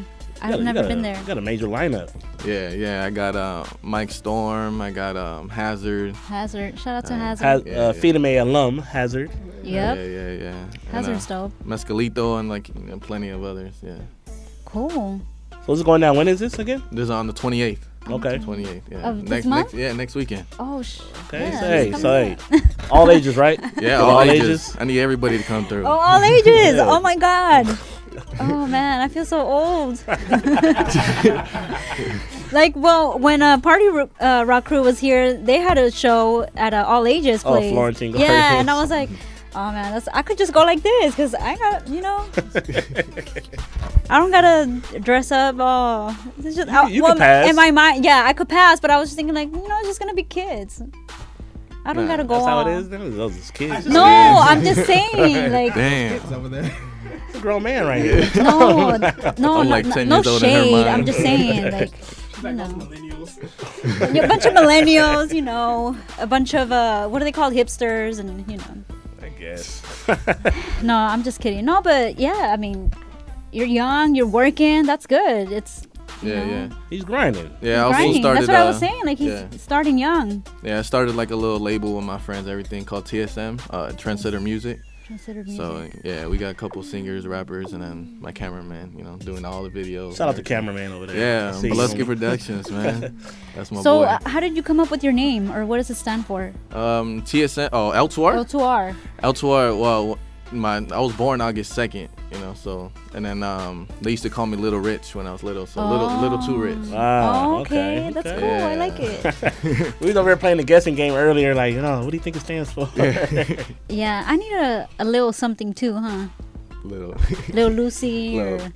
I've 0.42 0.52
got 0.52 0.60
a- 0.62 0.64
never 0.64 0.84
been 0.88 1.00
a- 1.00 1.02
there. 1.02 1.22
Got 1.28 1.38
a 1.38 1.42
major 1.42 1.68
lineup. 1.68 2.10
Yeah, 2.46 2.70
yeah. 2.70 3.04
I 3.06 3.10
got 3.10 3.36
uh, 3.36 3.66
Mike 3.82 4.10
Storm. 4.12 4.80
I 4.80 4.92
got 4.92 5.18
um, 5.18 5.50
Hazard. 5.50 6.16
Hazard. 6.16 6.80
Shout 6.80 6.96
out 6.96 7.06
to 7.08 7.14
Uh, 7.14 7.18
Hazard. 7.18 7.44
Has, 7.46 7.62
Yeah, 7.66 7.74
uh, 7.74 7.86
yeah. 7.88 7.92
Feed 7.92 8.16
'em 8.16 8.26
alum, 8.26 8.78
Hazard. 8.80 9.30
yep. 9.64 9.98
Yeah, 9.98 10.04
yeah, 10.04 10.32
yeah. 10.32 10.56
And, 10.56 10.78
Hazard's 10.92 11.30
uh, 11.30 11.50
dope. 11.50 11.54
Mescalito 11.66 12.40
and 12.40 12.48
like 12.48 12.70
you 12.70 12.76
know, 12.88 13.00
plenty 13.00 13.30
of 13.30 13.44
others. 13.44 13.74
Yeah. 13.84 13.96
Cool. 14.64 15.20
So 15.52 15.58
what's 15.66 15.84
going 15.84 16.00
down. 16.02 16.16
When 16.16 16.28
is 16.30 16.40
this 16.40 16.58
again? 16.58 16.82
This 16.92 17.04
is 17.04 17.10
on 17.10 17.28
the 17.28 17.34
28th. 17.34 17.80
Okay. 18.08 18.38
28th. 18.40 18.82
Yeah. 18.90 18.98
Of 19.10 19.22
this 19.22 19.30
next, 19.30 19.46
month? 19.46 19.66
next, 19.68 19.74
yeah, 19.74 19.94
next 19.94 20.16
weekend. 20.16 20.46
Oh, 20.58 20.82
sh. 20.82 21.02
Okay. 21.28 21.50
Yeah, 21.50 21.60
so 21.60 21.68
hey, 21.68 21.92
so 21.92 22.12
hey, 22.52 22.62
all 22.90 23.12
ages, 23.12 23.38
right? 23.38 23.60
Yeah, 23.82 24.00
All 24.00 24.12
all, 24.12 24.22
ages. 24.22 24.46
ages? 24.70 24.78
I 24.80 24.86
need 24.86 25.00
everybody 25.00 25.38
to 25.38 25.44
come 25.44 25.66
through. 25.66 25.86
Oh, 25.86 25.92
all 25.92 26.22
ages. 26.24 26.46
Yeah. 26.76 26.86
Oh 26.88 27.00
my 27.00 27.16
God. 27.16 27.78
Oh 28.40 28.68
man, 28.68 29.02
I 29.02 29.08
feel 29.08 29.24
so 29.24 29.40
old. 29.40 30.02
like, 32.52 32.76
well, 32.76 33.18
when 33.20 33.42
uh, 33.42 33.60
Party 33.60 33.88
uh, 34.20 34.44
Rock 34.46 34.66
Crew 34.66 34.82
was 34.82 35.00
here, 35.00 35.34
they 35.34 35.58
had 35.58 35.78
a 35.78 35.92
show 35.92 36.46
at 36.56 36.74
a 36.74 36.86
all 36.86 37.06
ages 37.06 37.44
place. 37.44 37.56
Oh, 37.56 37.60
place. 37.60 37.72
Florentine 37.72 38.16
Yeah, 38.16 38.60
and 38.60 38.70
I 38.70 38.80
was 38.82 38.90
like, 38.90 39.10
oh 39.56 39.72
man, 39.72 39.94
that's, 39.94 40.08
I 40.10 40.22
could 40.22 40.38
just 40.38 40.54
go 40.54 40.64
like 40.64 40.82
this 40.84 41.14
because 41.16 41.34
I 41.36 41.56
got, 41.58 41.88
you 41.88 42.02
know, 42.02 42.26
I 44.10 44.18
don't 44.20 44.32
gotta 44.32 45.00
dress 45.00 45.32
up. 45.32 45.56
Oh, 45.60 46.34
it's 46.40 46.56
just, 46.56 46.70
I, 46.70 46.88
you 46.88 47.04
well, 47.04 47.14
could 47.14 47.20
pass. 47.20 47.50
In 47.50 47.56
my 47.56 47.72
mind, 47.72 48.04
yeah, 48.06 48.24
I 48.26 48.34
could 48.34 48.50
pass, 48.50 48.80
but 48.80 48.90
I 48.92 48.98
was 48.98 49.10
just 49.10 49.18
thinking 49.18 49.36
like, 49.36 49.50
you 49.52 49.68
know, 49.68 49.78
it's 49.80 49.88
just 49.88 50.00
gonna 50.00 50.14
be 50.14 50.24
kids. 50.24 50.82
I 51.86 51.94
don't 51.94 52.06
Nah, 52.06 52.12
gotta 52.12 52.24
go. 52.26 52.34
That's 52.36 52.46
how 52.46 52.58
all- 52.58 52.68
it 52.68 52.74
is. 52.78 52.90
Then 52.90 53.16
those 53.18 53.36
is 53.38 53.52
kids. 53.52 53.88
No, 53.88 54.04
I'm 54.04 54.62
just 54.64 54.86
saying, 54.88 55.52
like, 55.52 55.74
Damn. 55.74 56.14
It's 56.14 56.32
over 56.32 56.50
there. 56.50 56.72
It's 57.28 57.38
a 57.38 57.42
grown 57.42 57.64
man 57.64 57.86
right 57.88 58.04
here. 58.04 58.30
no, 58.36 58.98
no, 59.38 59.60
I'm 59.62 59.70
like 59.70 59.86
no, 59.86 59.94
10 59.94 60.10
no 60.10 60.16
years 60.18 60.28
older 60.28 60.40
than 60.46 60.54
her 60.56 60.64
shade. 60.64 60.88
I'm 60.88 61.06
just 61.06 61.20
saying, 61.20 61.72
like, 61.72 61.92
you 62.44 62.52
know, 62.54 64.24
a 64.24 64.28
bunch 64.28 64.46
of 64.46 64.54
millennials, 64.54 65.34
you 65.34 65.42
know, 65.42 65.96
a 66.20 66.28
bunch 66.28 66.54
of 66.54 66.72
uh, 66.72 67.08
what 67.08 67.22
are 67.22 67.26
they 67.26 67.32
called, 67.32 67.54
hipsters, 67.54 68.20
and 68.20 68.50
you 68.50 68.58
know. 68.58 68.99
I 69.40 69.42
guess. 69.42 69.82
No, 70.84 70.96
I'm 70.96 71.24
just 71.24 71.40
kidding. 71.40 71.66
No, 71.66 71.82
but 71.82 72.20
yeah, 72.20 72.52
I 72.54 72.58
mean, 72.58 72.92
you're 73.52 73.68
young, 73.68 74.16
you're 74.16 74.28
working. 74.28 74.86
That's 74.86 75.06
good. 75.06 75.52
It's 75.52 75.88
Yeah, 76.22 76.44
know, 76.44 76.52
yeah. 76.52 76.70
He's 76.90 77.04
grinding. 77.04 77.52
Yeah, 77.62 77.82
I 77.82 77.84
also 77.84 77.98
grinding. 77.98 78.22
started. 78.22 78.42
That's 78.42 78.48
what 78.48 78.58
I 78.58 78.62
uh, 78.62 78.68
was 78.68 78.80
saying. 78.80 79.02
Like 79.06 79.18
he's 79.18 79.32
yeah. 79.32 79.48
starting 79.58 79.98
young. 79.98 80.44
Yeah, 80.64 80.80
I 80.80 80.82
started 80.82 81.16
like 81.16 81.32
a 81.32 81.36
little 81.36 81.60
label 81.60 81.96
with 81.96 82.06
my 82.06 82.18
friends, 82.18 82.48
everything 82.48 82.86
called 82.86 83.06
TSM, 83.06 83.60
uh, 83.70 83.90
Trendsetter 83.92 84.42
Music. 84.42 84.80
Considered 85.10 85.48
music. 85.48 85.66
So 85.66 85.90
yeah, 86.04 86.28
we 86.28 86.38
got 86.38 86.52
a 86.52 86.54
couple 86.54 86.84
singers, 86.84 87.26
rappers, 87.26 87.74
and 87.74 87.82
then 87.82 88.16
my 88.22 88.32
cameraman, 88.32 88.94
you 88.96 89.04
know, 89.04 89.18
doing 89.18 89.44
all 89.44 89.64
the 89.64 89.70
videos. 89.72 90.18
Shout 90.18 90.30
out 90.30 90.36
and 90.36 90.46
to 90.46 90.54
everything. 90.54 90.76
cameraman 90.76 90.92
over 90.92 91.08
there. 91.08 91.18
Yeah, 91.18 91.58
I 91.58 91.62
Blusky. 91.62 92.06
Productions, 92.06 92.70
man. 92.70 93.20
That's 93.56 93.72
my 93.72 93.82
so, 93.82 94.02
boy. 94.02 94.04
uh, 94.04 94.20
how 94.30 94.40
did 94.40 94.56
you 94.56 94.62
come 94.62 94.80
up 94.80 94.92
with 94.92 95.04
your 95.04 95.12
name, 95.12 95.52
or 95.52 95.66
what 95.66 95.78
does 95.78 95.90
it 95.90 95.96
stand 95.96 96.28
for? 96.28 96.54
um, 96.72 97.24
TSM. 97.24 97.70
Oh, 97.74 97.90
L2R. 97.90 98.46
L2R. 98.46 98.96
L2R. 99.24 99.80
Well, 99.80 100.20
my 100.52 100.78
I 100.78 101.00
was 101.00 101.14
born 101.14 101.42
August 101.42 101.74
second, 101.74 102.10
you 102.32 102.40
know. 102.40 102.54
So 102.54 102.92
and 103.14 103.26
then 103.26 103.44
um, 103.44 103.88
they 104.02 104.12
used 104.12 104.24
to 104.24 104.30
call 104.30 104.46
me 104.46 104.58
Little 104.58 104.80
Rich 104.80 105.16
when 105.16 105.28
I 105.28 105.32
was 105.32 105.44
little. 105.44 105.66
So 105.66 105.86
little, 105.88 106.08
little 106.20 106.40
too 106.40 106.58
rich. 106.58 106.78
Wow. 106.90 107.58
Oh, 107.58 107.62
okay, 107.62 108.12
that's 108.14 108.40
cool. 108.40 108.50
I 108.50 108.76
like 108.76 109.00
it. 109.00 109.94
we 110.00 110.08
was 110.08 110.18
over 110.18 110.30
here 110.30 110.38
playing 110.38 110.58
the 110.58 110.64
guessing 110.64 110.96
game 110.96 111.14
earlier. 111.14 111.54
Like, 111.56 111.76
oh, 111.76 112.04
what 112.04 112.12
do 112.12 112.18
you 112.18 112.24
think 112.24 112.36
it 112.36 112.42
stands 112.42 112.72
for? 112.72 112.90
Yeah, 113.90 114.24
I 114.26 114.36
need 114.38 114.54
a, 114.54 114.88
a 115.00 115.06
little 115.06 115.34
something 115.34 115.74
too, 115.74 115.94
huh? 115.96 116.28
Little. 116.84 117.16
Little 117.54 117.72
Lucy 117.72 118.36
Little. 118.38 118.66
or 118.68 118.72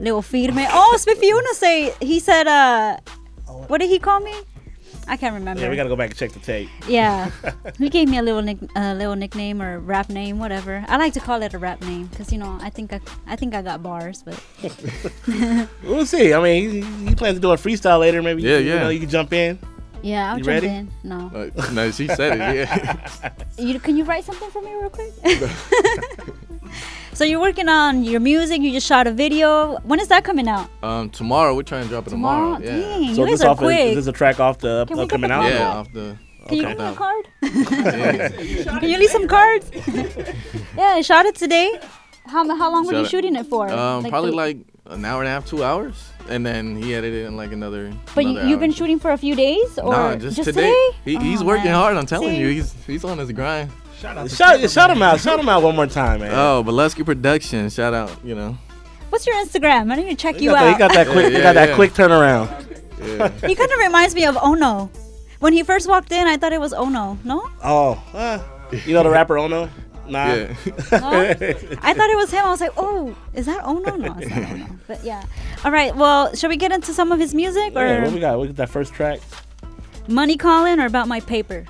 Little 0.00 0.22
Firme. 0.22 0.66
Oh, 0.70 0.96
Spifiuna 0.98 1.54
say 1.54 1.94
he 2.00 2.18
said 2.20 2.46
uh 2.46 2.96
what 3.68 3.78
did 3.78 3.90
he 3.90 3.98
call 3.98 4.20
me? 4.20 4.34
I 5.08 5.16
can't 5.16 5.34
remember. 5.34 5.62
yeah, 5.62 5.68
we 5.68 5.76
gotta 5.76 5.88
go 5.88 5.96
back 5.96 6.10
and 6.10 6.18
check 6.18 6.32
the 6.32 6.38
tape. 6.40 6.68
Yeah. 6.88 7.30
he 7.78 7.88
gave 7.88 8.08
me 8.08 8.18
a 8.18 8.22
little 8.22 8.42
nick 8.42 8.58
a 8.76 8.94
little 8.94 9.16
nickname 9.16 9.60
or 9.62 9.78
rap 9.80 10.08
name, 10.08 10.38
whatever. 10.38 10.84
I 10.88 10.96
like 10.96 11.12
to 11.14 11.20
call 11.20 11.42
it 11.42 11.54
a 11.54 11.58
rap 11.58 11.80
name 11.82 12.06
because 12.06 12.32
you 12.32 12.38
know 12.38 12.58
I 12.60 12.70
think 12.70 12.92
I 12.92 13.00
I 13.26 13.36
think 13.36 13.54
I 13.54 13.62
got 13.62 13.82
bars, 13.82 14.22
but 14.22 14.38
We'll 15.82 16.06
see. 16.06 16.32
I 16.34 16.40
mean, 16.42 16.70
he, 16.82 17.08
he 17.08 17.14
plans 17.14 17.36
to 17.36 17.40
do 17.40 17.50
a 17.52 17.56
freestyle 17.56 18.00
later. 18.00 18.22
Maybe. 18.22 18.42
Yeah, 18.42 18.58
you, 18.58 18.70
yeah. 18.70 18.78
know, 18.84 18.88
you 18.90 19.00
can 19.00 19.08
jump 19.08 19.32
in. 19.32 19.58
yeah, 20.02 20.30
I'll 20.32 20.38
You 20.38 20.44
jump 20.44 20.54
ready? 20.62 20.66
in. 20.68 20.90
No, 21.04 21.30
Uh, 21.56 21.70
no, 21.72 21.90
she 21.90 22.08
said 22.08 22.38
it. 22.40 22.68
Yeah. 22.68 23.32
you 23.58 23.78
can 23.80 23.96
you 23.96 24.04
write 24.04 24.24
something 24.24 24.50
for 24.50 24.62
me 24.62 24.72
real 24.74 24.90
quick? 24.90 25.12
So 27.14 27.24
you're 27.24 27.40
working 27.40 27.68
on 27.68 28.04
your 28.04 28.20
music. 28.20 28.60
You 28.62 28.72
just 28.72 28.86
shot 28.86 29.06
a 29.06 29.12
video. 29.12 29.78
When 29.84 30.00
is 30.00 30.08
that 30.08 30.24
coming 30.24 30.48
out? 30.48 30.68
um, 30.82 31.10
tomorrow 31.10 31.54
we're 31.54 31.62
trying 31.62 31.84
to 31.84 31.88
drop 31.88 32.06
it 32.06 32.10
tomorrow. 32.10 32.56
Tomorrow? 32.58 32.64
Yeah. 32.64 32.80
Dang, 32.80 33.14
so 33.14 33.24
you 33.24 33.30
this 33.30 33.40
guys 33.40 33.46
are 33.46 33.48
off 33.50 33.58
of, 33.58 33.64
quick. 33.64 33.86
is 33.90 33.96
this 33.96 34.06
a 34.06 34.12
track 34.12 34.40
off 34.40 34.58
the 34.58 34.84
Can 34.86 34.96
we 34.96 35.04
get 35.06 35.12
upcoming 35.14 35.28
the 35.28 35.34
album? 35.34 35.52
Yeah, 35.52 35.68
off 35.68 35.92
the. 35.92 36.16
Can 36.48 36.56
you 36.56 36.66
give 36.66 36.78
me 36.78 36.84
a 36.84 36.94
card? 36.94 37.28
Yeah. 37.42 38.78
Can 38.80 38.88
you 38.90 38.98
leave 38.98 39.10
some 39.10 39.28
cards? 39.28 39.70
yeah, 40.76 40.94
I 40.98 41.02
shot 41.02 41.26
it 41.26 41.36
today. 41.36 41.78
How, 42.26 42.46
how 42.56 42.70
long 42.72 42.86
were 42.86 42.94
you 42.94 43.00
it. 43.00 43.08
shooting 43.08 43.36
it 43.36 43.46
for? 43.46 43.68
Um, 43.70 44.02
Like 44.02 44.10
probably 44.10 44.30
the- 44.30 44.36
like 44.36 44.58
an 44.86 45.04
hour 45.04 45.20
and 45.22 45.28
a 45.28 45.30
half, 45.30 45.46
two 45.46 45.62
hours, 45.62 45.94
and 46.28 46.44
then 46.44 46.74
he 46.76 46.94
edited 46.94 47.26
in 47.26 47.36
like 47.36 47.52
another. 47.52 47.92
But 48.14 48.24
you, 48.24 48.30
another 48.30 48.48
you've 48.48 48.56
hour. 48.58 48.60
been 48.60 48.72
shooting 48.72 48.98
for 48.98 49.12
a 49.12 49.16
few 49.16 49.36
days, 49.36 49.78
or 49.78 49.92
Nah, 49.92 50.16
just, 50.16 50.42
today. 50.42 50.74
He, 51.04 51.16
he's 51.16 51.42
Oh, 51.42 51.46
working 51.46 51.66
man. 51.66 51.74
hard. 51.74 51.96
I'm 51.96 52.06
telling 52.06 52.30
See? 52.30 52.40
you, 52.40 52.48
he's 52.48 52.74
he's 52.86 53.04
on 53.04 53.18
his 53.18 53.30
grind. 53.32 53.70
Shout 54.02 54.30
Shout, 54.32 54.70
shout 54.70 54.90
him 54.90 55.00
out. 55.00 55.20
Shout 55.20 55.38
him 55.38 55.48
out 55.48 55.62
one 55.62 55.76
more 55.76 55.86
time, 55.86 56.20
man. 56.20 56.32
Oh, 56.34 56.64
Bolesky 56.66 57.04
Production. 57.04 57.70
Shout 57.70 57.94
out. 57.94 58.10
You 58.24 58.34
know. 58.34 58.58
What's 59.10 59.24
your 59.28 59.36
Instagram? 59.36 59.92
I 59.92 59.96
need 59.96 60.08
to 60.10 60.16
check 60.16 60.36
He 60.36 60.44
you 60.46 60.50
got, 60.50 60.58
that, 60.60 60.66
out. 60.66 60.72
he 60.72 60.78
got 60.78 60.92
that 60.94 61.06
quick. 61.06 61.30
Yeah, 61.30 61.36
he 61.36 61.42
got 61.42 61.54
that 61.54 61.68
yeah. 61.68 61.74
quick 61.76 61.92
turnaround. 61.92 62.48
Yeah. 62.98 63.28
he 63.48 63.54
kind 63.54 63.70
of 63.70 63.78
reminds 63.78 64.14
me 64.16 64.24
of 64.26 64.36
Ono. 64.38 64.90
When 65.38 65.52
he 65.52 65.62
first 65.62 65.88
walked 65.88 66.10
in, 66.10 66.26
I 66.26 66.36
thought 66.36 66.52
it 66.52 66.58
was 66.60 66.72
Ono. 66.72 67.16
No, 67.22 67.48
Oh, 67.62 68.02
uh, 68.12 68.40
you 68.86 68.92
know 68.94 69.04
the 69.04 69.10
rapper 69.10 69.38
Ono? 69.38 69.68
Nah. 70.08 70.26
Yeah. 70.34 70.46
no? 70.90 71.10
I 71.82 71.94
thought 71.94 72.10
it 72.10 72.16
was 72.16 72.32
him. 72.32 72.44
I 72.44 72.50
was 72.50 72.60
like, 72.60 72.72
oh, 72.76 73.14
is 73.34 73.46
that 73.46 73.62
Ono? 73.64 73.94
No, 73.96 74.14
it's 74.18 74.30
not 74.30 74.50
Ono. 74.50 74.66
But 74.88 75.04
yeah. 75.04 75.22
All 75.64 75.70
right. 75.70 75.94
Well, 75.94 76.34
should 76.34 76.48
we 76.48 76.56
get 76.56 76.72
into 76.72 76.92
some 76.92 77.12
of 77.12 77.20
his 77.20 77.34
music 77.34 77.76
or 77.76 77.86
Yeah, 77.86 78.02
what 78.02 78.12
we 78.12 78.18
got? 78.20 78.40
We 78.40 78.46
got 78.48 78.56
that 78.56 78.68
first 78.70 78.94
track. 78.94 79.20
Money 80.08 80.36
Calling 80.36 80.80
or 80.80 80.86
about 80.86 81.06
my 81.06 81.20
paper? 81.20 81.64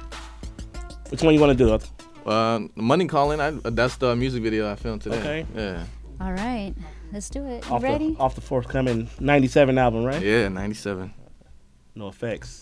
Which 1.10 1.22
one 1.22 1.34
you 1.34 1.40
want 1.40 1.56
to 1.58 1.64
do? 1.64 1.78
Uh, 2.26 2.60
Money 2.76 3.06
Calling. 3.06 3.40
I, 3.40 3.50
that's 3.70 3.96
the 3.96 4.14
music 4.16 4.42
video 4.42 4.70
I 4.70 4.76
filmed 4.76 5.02
today. 5.02 5.18
Okay. 5.18 5.46
Yeah. 5.54 5.84
All 6.20 6.32
right. 6.32 6.74
Let's 7.12 7.28
do 7.28 7.44
it. 7.46 7.64
You 7.66 7.72
Off 7.72 7.82
ready? 7.82 8.12
the 8.14 8.20
off 8.20 8.34
the 8.34 8.40
forthcoming 8.40 9.08
'97 9.20 9.76
album, 9.76 10.04
right? 10.04 10.22
Yeah, 10.22 10.48
97. 10.48 11.12
Noafex. 11.96 12.60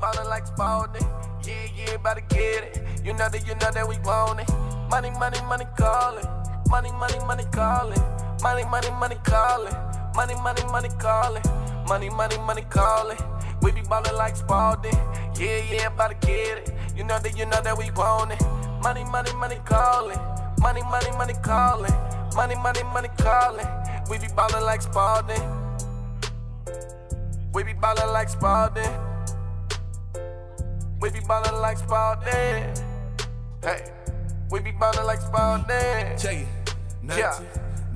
Ballin' 0.00 0.28
like 0.28 0.46
Spalding. 0.46 1.06
Yeah, 1.44 1.66
yeah, 1.76 1.94
about 1.94 2.16
to 2.16 2.22
get 2.34 2.64
it. 2.64 2.82
You 3.04 3.12
know 3.12 3.28
that, 3.28 3.46
you 3.46 3.54
know 3.54 3.70
that 3.70 3.88
we 3.88 3.98
want 4.04 4.40
it. 4.40 4.48
Money, 4.90 5.10
money, 5.18 5.40
money 5.42 5.66
calling. 5.76 6.26
Money, 6.68 6.90
money, 6.92 7.18
money 7.26 7.44
calling. 7.52 8.02
Money, 8.42 8.64
money, 8.64 8.90
money 8.90 9.16
calling. 9.24 9.74
Money, 10.14 10.34
money, 10.36 10.62
money 10.66 10.88
calling. 10.98 11.42
Money, 11.88 12.10
money, 12.10 12.38
money 12.38 12.62
calling. 12.70 13.18
We 13.62 13.72
be 13.72 13.82
ballin' 13.82 14.16
like 14.16 14.36
Spalding. 14.36 14.94
Yeah, 15.38 15.62
yeah, 15.70 15.86
about 15.86 16.20
to 16.20 16.26
get 16.26 16.58
it. 16.58 16.72
You 16.96 17.04
know 17.04 17.18
that, 17.18 17.36
you 17.36 17.46
know 17.46 17.60
that 17.62 17.76
we 17.78 17.90
want 17.92 18.32
it. 18.32 18.42
Money, 18.82 19.04
money, 19.04 19.32
money 19.34 19.58
calling. 19.64 20.18
Money, 20.60 20.82
money, 20.82 21.10
money 21.16 21.34
calling. 21.42 21.94
Money, 22.34 22.54
money, 22.56 22.82
money 22.94 23.08
calling. 23.18 23.66
We 24.10 24.18
be 24.18 24.26
ballin' 24.34 24.64
like 24.64 24.82
Spalding. 24.82 25.42
We 27.52 27.62
be 27.64 27.72
ballin' 27.72 28.12
like 28.12 28.28
Spalding. 28.28 29.07
We 31.00 31.10
be 31.10 31.20
ballin' 31.20 31.60
like 31.60 31.78
Spalding. 31.78 32.74
Hey, 33.62 33.90
we 34.50 34.60
be 34.60 34.72
ballin' 34.72 35.06
like 35.06 35.20
Spalding. 35.20 36.18
Check 36.18 36.38
it. 36.38 36.48
Yeah. 37.06 37.38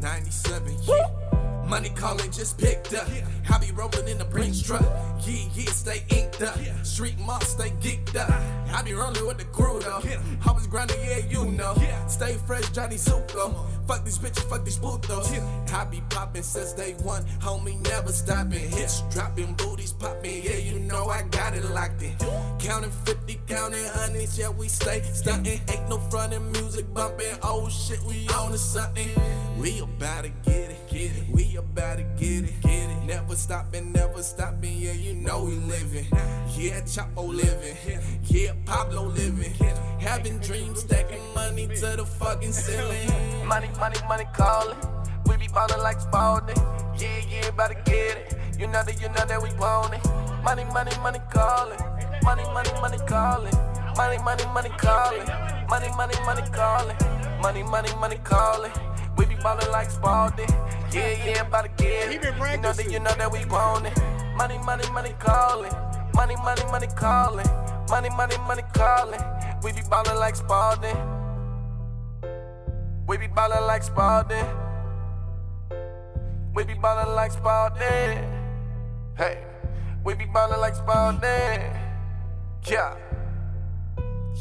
97, 0.01 0.77
yeah. 0.83 1.22
Money 1.67 1.91
calling 1.91 2.31
just 2.31 2.59
picked 2.59 2.95
up. 2.95 3.09
I 3.51 3.59
be 3.59 3.73
rolling 3.73 4.09
in 4.09 4.19
the 4.19 4.25
Brinks 4.25 4.61
truck. 4.61 4.83
Yeah, 5.27 5.49
yeah, 5.55 5.71
stay 5.71 6.03
inked 6.11 6.43
up. 6.43 6.59
Street 6.85 7.19
mob 7.19 7.43
stay 7.45 7.71
geeked 7.81 8.17
up. 8.17 8.31
I 8.75 8.83
be 8.83 8.95
rolling 8.95 9.27
with 9.27 9.39
the 9.39 9.45
crew 9.45 9.81
though. 9.81 10.03
I 10.47 10.53
was 10.53 10.67
grinding, 10.67 10.99
yeah, 11.01 11.19
you 11.29 11.45
know. 11.47 11.75
Stay 12.09 12.37
fresh, 12.47 12.69
Johnny 12.71 12.97
Zuko. 12.97 13.67
Fuck 13.87 14.05
these 14.05 14.19
bitches, 14.19 14.49
fuck 14.49 14.65
these 14.65 14.79
putos. 14.79 15.33
I 15.73 15.85
be 15.85 16.03
popping 16.11 16.43
since 16.43 16.73
day 16.73 16.95
one. 17.03 17.25
Homie 17.41 17.81
never 17.89 18.13
stopping. 18.13 18.71
Hits 18.71 19.03
dropping, 19.11 19.55
booties 19.55 19.93
popping. 19.93 20.43
Yeah, 20.45 20.57
you 20.57 20.79
know 20.81 21.07
I 21.09 21.23
got 21.31 21.55
it 21.55 21.65
locked 21.71 22.03
in. 22.03 22.17
Counting 22.59 22.91
50, 22.91 23.41
counting 23.47 23.85
hundreds, 23.87 24.39
yeah, 24.39 24.51
we 24.51 24.69
stay 24.69 25.03
stunting. 25.03 25.61
Ain't 25.69 25.89
no 25.89 25.99
frontin' 26.11 26.53
music 26.53 26.93
bumping. 26.93 27.37
Oh 27.43 27.69
shit, 27.69 28.01
we 28.05 28.29
on 28.29 28.53
to 28.53 28.59
something. 28.59 29.09
We 29.59 29.81
about 29.81 30.25
to 30.25 30.31
get 30.45 30.71
it, 30.71 30.82
get 30.93 31.17
it. 31.17 31.25
We 31.33 31.57
about 31.57 31.97
to 31.99 32.05
get 32.19 32.45
it, 32.45 32.61
get 32.63 32.91
it. 32.91 33.05
Never 33.07 33.35
stopping, 33.35 33.93
never 33.93 34.23
stopping. 34.23 34.77
Yeah, 34.79 34.93
you 34.93 35.15
know 35.15 35.45
we 35.45 35.53
living. 35.53 36.07
Yeah, 36.57 36.81
Chapo 36.83 37.27
living. 37.27 37.77
Yeah, 38.25 38.53
Pablo 38.67 39.05
living. 39.07 39.53
Having 39.99 40.39
dreams, 40.41 40.81
stacking 40.81 41.23
money 41.35 41.67
to 41.67 41.97
the 41.97 42.05
fucking 42.05 42.53
ceiling. 42.53 43.09
Money, 43.47 43.71
money, 43.79 43.99
money 44.09 44.25
calling. 44.35 44.77
We 45.27 45.37
be 45.37 45.49
ballin' 45.49 45.81
like 45.81 46.01
Spalding. 46.01 46.57
Yeah, 46.99 47.21
yeah, 47.31 47.49
about 47.49 47.69
to 47.69 47.91
get 47.91 48.17
it. 48.19 48.37
You 48.59 48.67
know 48.67 48.83
that, 48.85 49.01
you 49.01 49.09
know 49.09 49.25
that 49.27 49.43
we 49.43 49.49
want 49.59 49.95
it. 49.95 50.05
Money, 50.45 50.65
money, 50.73 50.93
money 51.03 51.21
calling. 51.33 51.79
Money, 52.23 52.45
money, 52.53 52.71
money 52.81 52.99
calling. 53.07 53.55
Money, 53.97 54.19
money, 54.23 54.45
money 54.53 54.71
calling. 54.77 55.27
Money, 55.69 55.89
money, 55.97 56.15
money 56.27 56.43
calling. 56.53 56.97
Money, 57.41 57.63
money, 57.63 57.91
money 57.99 58.19
calling. 58.23 58.73
We 59.17 59.27
be 59.27 59.35
ballin' 59.37 59.71
like 59.71 59.91
Spalding. 59.91 60.49
Yeah, 60.93 61.25
yeah, 61.25 61.47
about 61.47 61.65
to 61.65 61.83
get 61.83 62.13
it. 62.13 62.23
You 62.25 62.59
know 62.59 62.73
that, 62.73 62.91
you 62.91 63.01
know 63.01 63.15
that 63.15 63.33
we 63.33 63.45
want 63.47 63.87
it. 63.87 63.99
Money, 64.37 64.59
money, 64.59 64.89
money 64.91 65.15
calling. 65.19 65.73
Money, 66.15 66.37
money, 66.37 66.63
money 66.71 66.87
calling. 66.97 67.47
Money, 67.89 68.11
money, 68.11 68.37
money 68.47 68.63
calling. 68.75 69.21
We 69.63 69.73
be 69.73 69.81
ballin' 69.89 70.17
like 70.19 70.37
Spalding. 70.37 70.97
We 73.07 73.17
be 73.19 73.27
ballin' 73.27 73.67
like 73.67 73.83
Spalding. 73.83 74.47
We 76.55 76.65
be 76.65 76.75
ballin' 76.75 77.15
like 77.15 77.33
Spalding. 77.33 78.19
Hey, 79.17 79.45
we 80.05 80.15
be 80.15 80.25
ballin' 80.27 80.61
like 80.61 80.77
Spalding. 80.77 81.61
Yeah. 82.67 82.97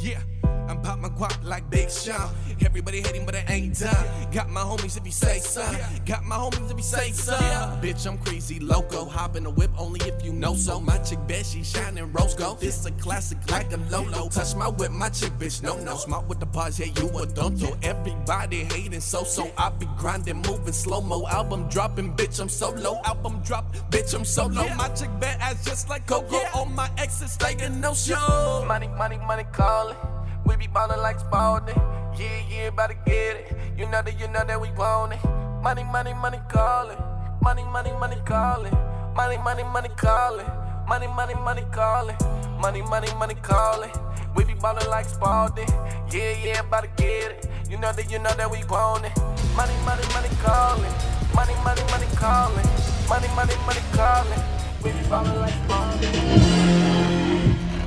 Yeah, 0.01 0.21
I'm 0.67 0.81
pop 0.81 0.99
my 0.99 1.09
guap 1.09 1.43
like 1.43 1.69
Big 1.69 1.89
Sean. 1.89 2.29
Everybody 2.63 3.01
hating, 3.01 3.25
but 3.25 3.35
I 3.35 3.43
ain't 3.49 3.77
done. 3.77 4.31
Got 4.31 4.49
my 4.49 4.61
homies 4.61 4.97
if 4.97 5.05
you 5.05 5.11
say 5.11 5.39
so. 5.39 5.65
Got 6.05 6.23
my 6.25 6.35
homies 6.35 6.71
if 6.71 6.77
you 6.77 6.83
say 6.83 7.11
so. 7.11 7.33
Bitch, 7.81 8.05
I'm 8.07 8.17
crazy 8.19 8.59
loco. 8.59 9.05
Hop 9.05 9.35
in 9.35 9.43
the 9.43 9.49
whip 9.49 9.71
only 9.77 9.99
if 10.07 10.23
you 10.23 10.31
know 10.31 10.55
so. 10.55 10.79
My 10.79 10.97
chick 10.99 11.19
bad, 11.27 11.45
she 11.45 11.63
shining 11.63 12.11
rose 12.13 12.35
gold. 12.35 12.59
This 12.59 12.85
a 12.85 12.91
classic 12.91 13.37
like 13.49 13.71
a 13.73 13.77
Lolo. 13.89 14.29
Touch 14.29 14.55
my 14.55 14.69
whip, 14.69 14.91
my 14.91 15.09
chick 15.09 15.31
bitch, 15.39 15.63
no 15.63 15.77
no. 15.79 15.95
Smart 15.95 16.27
with 16.27 16.39
the 16.39 16.45
pause, 16.45 16.79
yeah, 16.79 16.87
you 16.97 17.09
a 17.17 17.25
don't 17.25 17.57
do. 17.57 17.75
Everybody 17.83 18.63
hating 18.65 19.01
so 19.01 19.23
so. 19.23 19.51
I 19.57 19.69
be 19.69 19.87
grinding, 19.97 20.41
moving 20.47 20.73
slow 20.73 21.01
mo. 21.01 21.27
Album 21.27 21.67
dropping, 21.69 22.13
bitch, 22.15 22.39
I'm 22.39 22.49
solo. 22.49 23.01
Album 23.05 23.41
drop, 23.43 23.75
bitch, 23.89 24.13
I'm 24.13 24.25
solo. 24.25 24.67
My 24.75 24.89
chick 24.89 25.09
bad 25.19 25.39
ass 25.41 25.65
just 25.65 25.89
like 25.89 26.05
Coco. 26.05 26.39
All 26.53 26.65
my 26.65 26.89
exes 26.97 27.33
staying 27.33 27.81
no 27.81 27.93
show. 27.93 28.63
Money, 28.67 28.87
money, 28.87 29.17
money 29.17 29.45
calling. 29.51 29.97
We 30.45 30.55
be 30.55 30.67
ballin' 30.67 31.01
like 31.01 31.19
Spalding. 31.19 31.75
Yeah, 32.17 32.41
yeah, 32.49 32.67
about 32.67 32.89
to 32.89 32.95
get 33.05 33.35
it. 33.37 33.57
You 33.77 33.85
know 33.87 34.01
that, 34.01 34.19
you 34.19 34.27
know 34.27 34.43
that 34.45 34.59
we 34.59 34.71
want 34.71 35.13
it. 35.13 35.23
Money, 35.61 35.83
money, 35.83 36.13
money 36.13 36.39
calling. 36.49 36.97
Money, 37.41 37.63
money, 37.65 37.91
money 37.99 38.17
calling. 38.25 38.73
Money, 39.15 39.37
money, 39.37 39.63
money 39.63 39.89
calling. 39.97 40.45
Money, 40.87 41.07
money, 41.07 41.33
money 41.35 41.63
calling. 41.71 42.17
Money, 42.59 42.81
money, 42.83 43.07
money 43.17 43.35
calling. 43.41 43.91
We 44.35 44.43
be 44.43 44.53
ballin' 44.55 44.89
like 44.89 45.05
Spalding. 45.05 45.69
Yeah, 46.11 46.35
yeah, 46.43 46.59
about 46.61 46.83
to 46.83 46.89
get 46.97 47.31
it. 47.31 47.47
You 47.69 47.77
know 47.77 47.91
that, 47.91 48.11
you 48.11 48.19
know 48.19 48.33
that 48.33 48.49
we 48.51 48.63
want 48.65 49.05
it. 49.05 49.17
Money, 49.55 49.73
money, 49.85 50.03
money 50.13 50.29
calling. 50.43 50.93
Money, 51.33 51.55
money, 51.63 51.83
money 51.91 52.07
calling. 52.15 52.67
Money, 53.07 53.27
money, 53.35 53.55
money 53.65 53.81
calling. 53.93 54.41
We 54.83 54.91
be 54.91 55.09
ballin' 55.09 55.39
like 55.39 55.53
Spalding. 55.63 57.20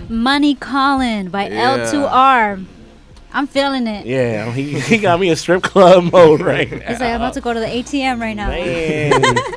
Money 0.09 0.55
Calling 0.55 1.29
by 1.29 1.49
Yeah. 1.49 1.79
L2R. 1.91 2.65
I'm 3.33 3.47
feeling 3.49 3.87
it. 3.89 4.07
Yeah, 4.07 4.53
he, 4.53 4.79
he 4.79 4.99
got 4.99 5.19
me 5.19 5.29
in 5.29 5.37
strip 5.37 5.63
club 5.63 6.05
mode 6.13 6.41
right 6.41 6.71
now. 6.71 6.79
He's 6.79 7.01
like, 7.01 7.11
I'm 7.11 7.17
about 7.17 7.35
to 7.35 7.41
go 7.41 7.53
to 7.53 7.59
the 7.61 7.67
ATM 7.67 8.21
right 8.21 8.35
now. 8.35 8.51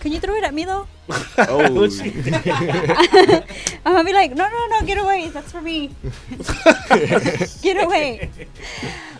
Can 0.00 0.12
you 0.12 0.20
throw 0.20 0.34
it 0.36 0.44
at 0.44 0.54
me 0.54 0.64
though? 0.64 0.86
Oh. 1.40 1.88
I'm 3.84 3.92
gonna 3.94 4.04
be 4.04 4.12
like, 4.12 4.34
no, 4.34 4.48
no, 4.48 4.66
no, 4.66 4.82
get 4.86 4.98
away. 4.98 5.28
That's 5.28 5.52
for 5.52 5.60
me. 5.62 5.94
get 7.62 7.82
away. 7.84 8.30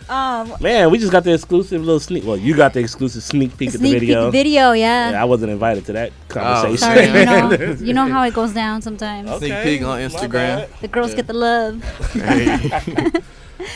Um, 0.09 0.55
Man, 0.61 0.91
we 0.91 0.99
just 0.99 1.13
got 1.13 1.25
the 1.25 1.35
exclusive 1.35 1.85
little 1.85 2.01
sneak. 2.01 2.25
Well, 2.25 2.37
you 2.37 2.57
got 2.57 2.73
the 2.73 2.81
exclusive 2.81 3.23
sneak 3.23 3.57
peek 3.57 3.69
at 3.69 3.73
the 3.73 3.79
Sneak 3.79 3.93
peek 3.93 4.01
video. 4.01 4.31
video, 4.31 4.73
yeah. 4.73 5.13
I 5.21 5.25
wasn't 5.25 5.53
invited 5.53 5.85
to 5.87 5.93
that 5.93 6.13
conversation. 6.29 6.79
sorry, 6.79 7.07
you 7.07 7.25
know, 7.25 7.77
you 7.81 7.93
know 7.93 8.09
how 8.09 8.23
it 8.23 8.33
goes 8.33 8.53
down 8.53 8.81
sometimes. 8.81 9.31
Sneak 9.39 9.63
peek 9.63 9.83
on 9.83 10.01
Instagram. 10.01 10.69
The 10.81 10.89
girls 10.89 11.15
get 11.15 11.27
the 11.27 11.35
love. 11.35 11.85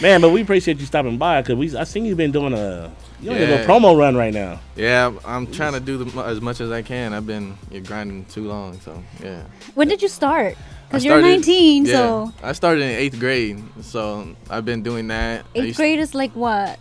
Man, 0.01 0.21
but 0.21 0.31
we 0.31 0.43
appreciate 0.43 0.79
you 0.79 0.87
stopping 0.87 1.19
by 1.19 1.43
because 1.43 1.57
we 1.57 1.77
I 1.77 1.85
seen 1.85 2.05
you've 2.05 2.17
been 2.17 2.31
doing 2.31 2.53
a 2.55 2.93
you 3.21 3.31
know, 3.31 3.55
a 3.55 3.65
promo 3.65 3.97
run 3.97 4.17
right 4.17 4.33
now. 4.33 4.61
Yeah, 4.77 5.13
I'm 5.25 5.47
trying 5.51 5.75
to 5.75 5.81
do 5.81 6.05
the, 6.05 6.23
as 6.23 6.41
much 6.41 6.61
as 6.61 6.71
I 6.71 6.83
can. 6.83 7.13
I've 7.13 7.27
been 7.27 7.57
yeah, 7.71 7.81
grinding 7.81 8.25
too 8.27 8.47
long, 8.49 8.81
so 8.81 9.03
yeah. 9.23 9.45
When 9.75 9.89
did 9.89 10.03
you 10.03 10.09
start? 10.09 10.57
I 10.93 10.97
'Cause 10.97 11.05
you're 11.07 11.15
started- 11.21 11.29
19, 11.41 11.87
yeah, 11.87 11.93
so- 11.93 12.33
I 12.43 12.53
started 12.53 12.83
in 12.83 12.91
eighth 12.91 13.19
grade, 13.19 13.63
so 13.81 14.29
I've 14.51 14.67
been 14.67 14.83
doing 14.83 15.09
that. 15.09 15.41
I 15.57 15.59
Eighth 15.59 15.67
used- 15.69 15.77
grade 15.79 15.99
is 15.99 16.15
like 16.15 16.33
what? 16.37 16.79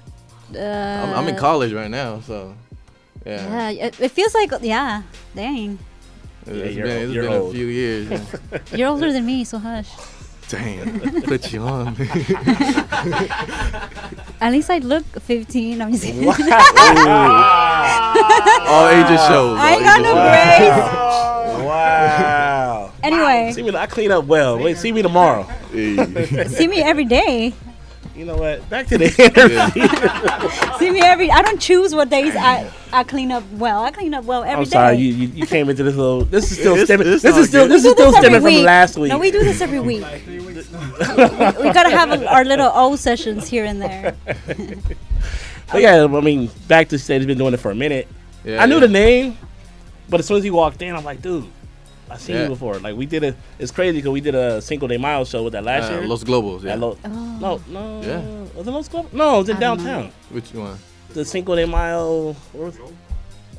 Uh, 0.53 0.59
I'm, 0.59 1.13
I'm 1.23 1.27
in 1.29 1.37
college 1.37 1.71
right 1.71 1.89
now, 1.89 2.19
so 2.27 2.53
yeah. 3.25 3.69
Yeah, 3.71 3.87
it, 3.87 3.99
it 4.01 4.11
feels 4.11 4.33
like 4.35 4.51
yeah. 4.61 5.03
Dang, 5.33 5.79
It's 6.45 6.75
you're 6.75 6.85
been, 6.85 6.97
old- 6.97 7.03
it's 7.07 7.13
you're 7.13 7.23
been 7.29 7.41
a 7.47 7.51
few 7.51 7.67
years. 7.67 8.09
yeah. 8.11 8.59
you're 8.75 8.89
older 8.89 9.13
than 9.13 9.25
me, 9.25 9.45
so 9.45 9.59
hush. 9.59 9.87
Damn, 10.51 11.21
put 11.23 11.51
you 11.53 11.61
on. 11.61 11.95
At 14.41 14.51
least 14.51 14.69
I 14.69 14.79
look 14.79 15.05
15. 15.05 15.81
I'm 15.81 15.91
just 15.91 16.03
kidding. 16.03 16.27
All 16.27 16.33
ages 18.89 19.21
shows. 19.27 19.57
I 19.57 19.73
ain't 19.75 19.83
got 19.83 20.01
no 20.01 20.13
shows. 20.13 21.55
grace. 21.55 21.65
Wow. 21.65 22.91
Anyway. 23.03 23.51
See 23.53 23.63
me. 23.63 23.75
I 23.75 23.85
clean 23.87 24.11
up 24.11 24.25
well. 24.25 24.59
Wait, 24.59 24.77
see 24.77 24.91
me 24.91 25.01
tomorrow. 25.01 25.47
See 25.71 26.67
me 26.67 26.81
every 26.81 27.05
day. 27.05 27.53
You 28.15 28.25
know 28.25 28.35
what? 28.35 28.69
Back 28.69 28.87
to 28.87 28.97
the 28.97 29.05
interview. 29.05 29.87
See 30.79 30.91
me 30.91 30.99
every. 31.01 31.31
I 31.31 31.41
don't 31.41 31.61
choose 31.61 31.95
what 31.95 32.09
days 32.09 32.35
I 32.35 32.69
I 32.91 33.03
clean 33.05 33.31
up 33.31 33.41
well. 33.53 33.83
I 33.83 33.91
clean 33.91 34.13
up 34.13 34.25
well 34.25 34.43
every 34.43 34.57
I'm 34.57 34.63
day. 34.65 34.69
sorry, 34.69 34.97
you, 34.97 35.13
you 35.13 35.27
you 35.29 35.45
came 35.47 35.69
into 35.69 35.81
this 35.83 35.95
little. 35.95 36.25
This 36.25 36.51
is 36.51 36.59
still 36.59 36.75
stemming. 36.85 37.07
it's 37.07 37.23
This 37.23 37.33
all 37.33 37.39
is 37.39 37.47
still 37.47 37.63
good. 37.67 37.71
this 37.71 37.83
We 37.83 37.89
is 37.89 37.93
still 37.95 38.11
stemming 38.11 38.41
from 38.41 38.43
week. 38.43 38.65
last 38.65 38.97
week. 38.97 39.09
No, 39.11 39.17
we 39.17 39.31
do 39.31 39.39
this 39.43 39.61
every 39.61 39.79
week. 39.79 40.03
We, 40.69 41.63
we 41.67 41.73
gotta 41.73 41.89
have 41.89 42.11
a, 42.11 42.25
our 42.27 42.43
little 42.45 42.71
O 42.73 42.95
sessions 42.95 43.47
here 43.47 43.65
and 43.65 43.81
there. 43.81 44.15
But 45.71 45.81
yeah, 45.81 46.03
I 46.03 46.07
mean, 46.21 46.49
back 46.67 46.89
to 46.89 46.99
say 46.99 47.17
he's 47.17 47.25
been 47.25 47.37
doing 47.37 47.53
it 47.53 47.57
for 47.61 47.71
a 47.71 47.75
minute. 47.75 48.07
Yeah, 48.43 48.61
I 48.61 48.65
knew 48.65 48.75
yeah. 48.75 48.81
the 48.81 48.87
name, 48.89 49.37
but 50.09 50.19
as 50.19 50.25
soon 50.27 50.37
as 50.37 50.43
he 50.43 50.51
walked 50.51 50.81
in, 50.81 50.93
I'm 50.95 51.03
like, 51.05 51.21
dude, 51.21 51.45
I've 52.09 52.19
seen 52.19 52.35
Yeah. 52.35 52.43
you 52.43 52.49
before. 52.49 52.77
Like 52.79 52.95
we 52.97 53.05
did 53.05 53.23
a. 53.23 53.35
It's 53.57 53.71
crazy 53.71 53.97
because 53.99 54.11
we 54.11 54.19
did 54.21 54.35
a 54.35 54.61
Cinco 54.61 54.87
de 54.87 54.97
Mayo 54.97 55.23
show 55.23 55.43
with 55.43 55.53
that 55.53 55.63
last 55.63 55.89
Uh, 55.89 55.95
year. 55.99 56.07
Los 56.07 56.23
Globos, 56.25 56.63
yeah. 56.63 56.75
Lo- 56.75 56.97
Oh. 57.05 57.37
No, 57.39 57.61
no. 57.69 58.01
Yeah. 58.01 58.19
Was 58.55 58.67
it 58.67 58.71
Los 58.71 58.89
Globos? 58.89 59.13
No, 59.13 59.35
it 59.35 59.37
was 59.39 59.49
in 59.49 59.57
I 59.57 59.59
don't 59.61 59.77
know. 59.77 59.83
downtown. 59.85 60.11
Which 60.31 60.53
one? 60.53 60.77
The 61.13 61.23
Cinco 61.23 61.55
de 61.55 61.65
Mayo. 61.67 62.35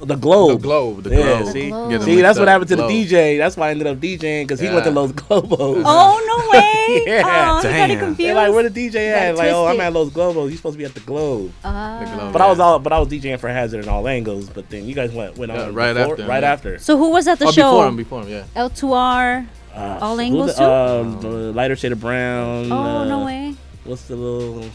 What 0.02 0.08
was 0.08 0.16
it? 0.16 0.20
The 0.20 0.20
Globe. 0.20 0.60
The 0.60 0.62
Globe, 0.62 1.02
the 1.04 1.10
yeah, 1.10 1.38
Globe. 1.42 1.52
see, 1.52 1.68
Globe. 1.68 1.90
See, 2.02 2.06
mixed 2.16 2.22
that's 2.22 2.38
what 2.38 2.48
happened 2.48 2.68
to 2.70 2.76
Globe. 2.76 2.88
the 2.90 3.04
DJ. 3.06 3.38
That's 3.38 3.56
why 3.56 3.68
I 3.68 3.70
ended 3.70 3.86
up 3.86 3.98
DJing 3.98 4.42
because 4.44 4.60
he 4.60 4.68
went 4.68 4.84
to 4.84 4.90
Yeah. 4.90 4.96
Los 4.96 5.12
Globos. 5.12 5.82
Oh 5.86 6.24
no 6.26 6.50
way! 6.52 7.02
Yeah. 7.06 7.22
oh, 7.62 7.68
you 7.68 7.72
got 7.74 7.98
confused. 7.98 8.18
They're 8.18 8.34
like, 8.34 8.52
where 8.52 8.68
the 8.68 8.88
DJ 8.88 8.96
at? 9.12 9.34
it 9.34 9.36
Like, 9.38 9.50
oh, 9.52 9.66
I'm 9.66 9.80
at 9.80 9.92
Los 9.92 10.10
Globos. 10.10 10.50
You 10.50 10.56
supposed 10.56 10.74
to 10.74 10.78
be 10.78 10.84
at 10.84 10.94
the 10.94 11.00
Globe. 11.00 11.52
Ah. 11.64 12.00
The 12.04 12.14
Globe. 12.16 12.32
But 12.32 12.42
I 12.42 12.48
was 12.50 12.58
all, 12.60 12.78
but 12.78 12.92
I 12.92 12.98
was 12.98 13.08
DJing 13.08 13.38
for 13.38 13.48
Hazard 13.48 13.80
and 13.80 13.88
all 13.88 14.06
angles. 14.08 14.48
But 14.50 14.68
then 14.70 14.86
you 14.86 14.94
guys 14.94 15.12
went 15.12 15.38
went 15.38 15.52
Yeah, 15.52 15.64
on 15.66 15.74
right 15.74 15.92
before- 15.94 16.12
after, 16.12 16.26
right 16.26 16.42
yeah. 16.42 16.52
after. 16.52 16.78
So 16.78 16.96
who 16.98 17.10
was 17.10 17.28
at 17.28 17.38
the 17.38 17.46
oh, 17.46 17.52
show? 17.52 17.70
before 17.70 17.88
him, 17.88 17.96
before 17.96 18.22
him, 18.22 18.28
yeah. 18.28 18.44
L2R. 18.56 19.46
Uh, 19.74 19.98
All 20.02 20.16
who 20.16 20.22
angles 20.22 20.56
the- 20.56 20.64
too? 20.64 20.64
Um, 20.64 21.20
the 21.22 21.28
lighter 21.52 21.76
shade 21.76 21.92
of 21.92 22.00
brown. 22.00 22.70
oh 22.70 23.04
no 23.04 23.22
uh, 23.22 23.26
way! 23.26 23.54
What's 23.84 24.02
the 24.08 24.16
little 24.16 24.68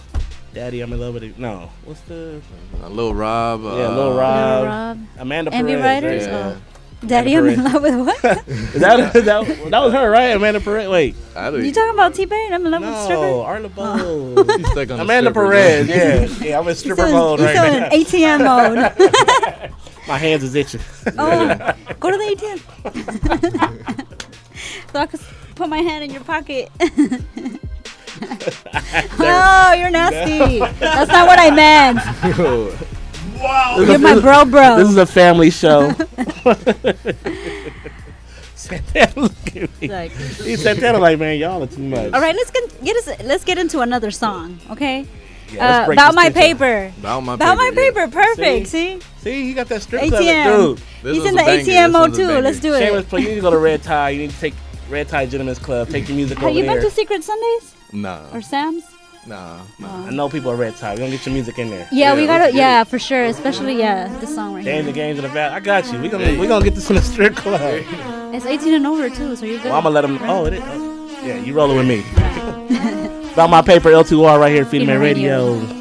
Daddy? 0.57 0.81
I'm 0.81 0.91
in 0.91 0.99
love 0.99 1.13
with 1.13 1.21
it. 1.21 1.37
No, 1.37 1.69
what's 1.85 2.01
the 2.01 2.41
Uh, 2.81 2.87
Lil 2.89 3.13
Rob. 3.13 3.63
Uh, 3.63 3.77
yeah, 3.77 3.89
Lil 3.89 4.17
Rob, 4.17 4.63
Lil 4.63 4.65
Rob. 4.65 4.97
Amanda 5.19 5.53
Envy 5.53 5.73
Perez. 5.73 5.83
Riders? 5.83 6.23
right? 6.25 6.31
Yeah. 6.33 6.55
Oh. 7.03 7.07
Daddy, 7.07 7.35
I'm 7.35 7.45
in 7.47 7.63
love 7.63 7.83
with 7.83 7.95
what? 8.07 8.25
Is 8.47 8.81
that, 8.81 9.15
is 9.15 9.25
that 9.25 9.45
that 9.69 9.79
was 9.83 9.93
her, 9.93 10.09
right? 10.09 10.29
Amanda 10.35 10.59
Perez. 10.59 10.89
Wait, 10.89 11.15
I 11.35 11.51
don't 11.51 11.63
you 11.63 11.71
talking 11.71 11.93
about 11.93 12.15
T-Pain? 12.15 12.51
I'm 12.53 12.65
in 12.65 12.71
love 12.71 12.81
with 12.81 12.89
no, 12.89 13.03
stripper. 13.03 13.21
Arla 13.23 13.69
Bow. 13.69 14.57
He's 14.57 14.71
stuck 14.71 14.89
on 14.89 14.97
the 14.97 15.01
Amanda 15.03 15.31
Perez. 15.31 15.87
yeah. 15.87 15.95
Yeah, 16.25 16.27
yeah. 16.41 16.59
I'm 16.59 16.67
in 16.67 16.73
stripper 16.75 17.03
still, 17.03 17.19
mode 17.19 17.39
he's 17.39 17.45
right 17.49 17.91
still 17.91 18.17
now. 18.25 18.33
in 18.39 18.39
ATM 18.39 18.39
mode. 19.59 19.71
My 20.07 20.17
hands 20.17 20.41
is 20.43 20.55
itching. 20.55 20.81
oh, 21.19 21.73
go 21.99 22.09
to 22.09 22.17
the 22.17 22.35
ATM. 22.35 22.59
so 24.91 24.99
I 24.99 25.05
could 25.05 25.19
put 25.53 25.69
my 25.69 25.81
hand 25.81 26.03
in 26.05 26.09
your 26.11 26.23
pocket. 26.23 26.71
Oh, 29.20 29.74
you're 29.78 29.89
nasty. 29.91 30.59
That's 30.80 31.11
not 31.11 31.28
what 31.28 31.39
I 31.39 31.51
meant. 31.51 31.99
Wow. 33.38 33.76
You're 33.80 33.99
my 33.99 34.20
bro, 34.20 34.45
bro. 34.45 34.78
This 34.78 34.89
is 34.89 34.97
a 34.97 35.05
family 35.05 35.51
show. 35.51 35.91
Santana, 38.55 39.11
look 39.15 39.55
at 39.55 39.82
me. 39.82 39.88
Like- 39.88 40.11
He's 40.11 40.65
like, 40.65 40.80
man, 41.20 41.38
y'all 41.38 41.63
are 41.63 41.68
too 41.68 41.82
much. 41.84 42.13
All 42.13 42.20
right, 42.22 42.36
let's 42.36 42.51
get, 42.51 42.84
get 42.84 42.95
us. 42.97 43.24
Let's 43.24 43.43
get 43.43 43.57
into 43.57 43.82
another 43.82 44.11
song, 44.11 44.59
okay? 44.72 45.05
Yeah, 45.51 45.86
uh, 45.88 45.91
about 45.91 46.13
my 46.15 46.24
tension. 46.30 46.41
paper. 46.57 46.93
About 46.99 47.22
my 47.22 47.36
About 47.36 47.57
my 47.57 47.72
paper, 47.74 47.99
yeah. 48.01 48.07
Perfect. 48.07 48.68
See, 48.68 48.99
See, 49.20 49.43
he 49.47 49.53
got 49.53 49.68
that 49.70 49.82
strip 49.82 50.01
club, 50.09 50.22
ATM. 50.22 50.45
dude. 50.57 50.78
This 51.03 51.15
He's 51.18 51.26
in 51.26 51.36
the 51.36 51.43
banger. 51.43 51.63
ATM 51.63 51.65
This 51.86 51.93
mode 51.93 52.13
too. 52.15 52.28
Let's 52.41 52.59
do 52.59 52.78
Shameless 52.78 53.05
it. 53.05 53.09
plug. 53.09 53.22
You 53.22 53.30
need 53.30 53.36
to 53.36 53.41
go 53.41 53.51
to 53.51 53.57
Red 53.57 53.82
Tie. 53.84 54.09
You 54.09 54.20
need 54.20 54.32
to 54.32 54.39
take 54.39 54.53
Red 54.89 55.07
Tie 55.07 55.26
Gentlemen's 55.28 55.59
Club. 55.59 55.88
Take 55.89 56.09
your 56.09 56.18
music 56.18 56.38
Have 56.39 56.49
over 56.49 56.57
you 56.59 56.65
there. 56.65 56.74
been 56.76 56.84
to 56.84 56.91
Secret 56.91 57.24
Sundays 57.24 57.76
Nah, 57.93 58.29
or 58.33 58.41
Sam's? 58.41 58.83
nah, 59.25 59.59
nah. 59.79 60.05
I 60.07 60.09
know 60.11 60.29
people 60.29 60.51
are 60.51 60.55
Red 60.55 60.75
Tie. 60.77 60.93
We 60.93 60.99
gonna 60.99 61.11
get 61.11 61.25
your 61.25 61.33
music 61.33 61.57
in 61.59 61.69
there. 61.69 61.88
Yeah, 61.91 62.09
Yeah, 62.09 62.15
we 62.15 62.27
let's 62.27 62.29
gotta. 62.43 62.51
get 62.53 62.55
Yeah, 62.57 62.83
for 62.83 62.99
sure. 62.99 63.23
Especially 63.25 63.77
yeah, 63.77 64.07
this 64.19 64.33
song 64.33 64.53
right 64.55 64.63
Games 64.63 64.79
here. 64.81 64.88
and 64.88 64.95
games 64.95 65.17
in 65.19 65.23
the 65.23 65.29
back. 65.33 65.51
I 65.53 65.59
got 65.59 65.91
you. 65.91 65.99
We 65.99 66.09
gonna 66.09 66.38
we 66.39 66.47
gonna 66.47 66.63
get 66.63 66.75
this 66.75 66.89
in 66.89 66.95
the 66.95 67.01
strip 67.01 67.35
club. 67.35 67.59
Well, 67.61 68.33
It's 68.33 68.45
18 68.45 68.73
and 68.73 68.85
over 68.88 69.09
too, 69.09 69.35
so 69.35 69.45
you're 69.45 69.57
good. 69.61 69.71
I'm 69.71 69.83
gonna 69.83 69.89
let 69.95 70.01
them. 70.01 70.19
Oh, 70.23 70.45
it 70.45 70.53
is. 70.53 70.61
oh, 70.63 71.21
Yeah, 71.25 71.38
you 71.39 71.53
rolling 71.53 71.77
with 71.77 71.88
me. 71.88 72.03
About 73.33 73.49
my 73.49 73.61
paper 73.61 73.89
L2R 73.89 74.39
right 74.39 74.51
here, 74.51 74.65
Feeding 74.65 74.88
Firme 74.88 74.99
Radio. 75.01 75.53
Radio. 75.59 75.76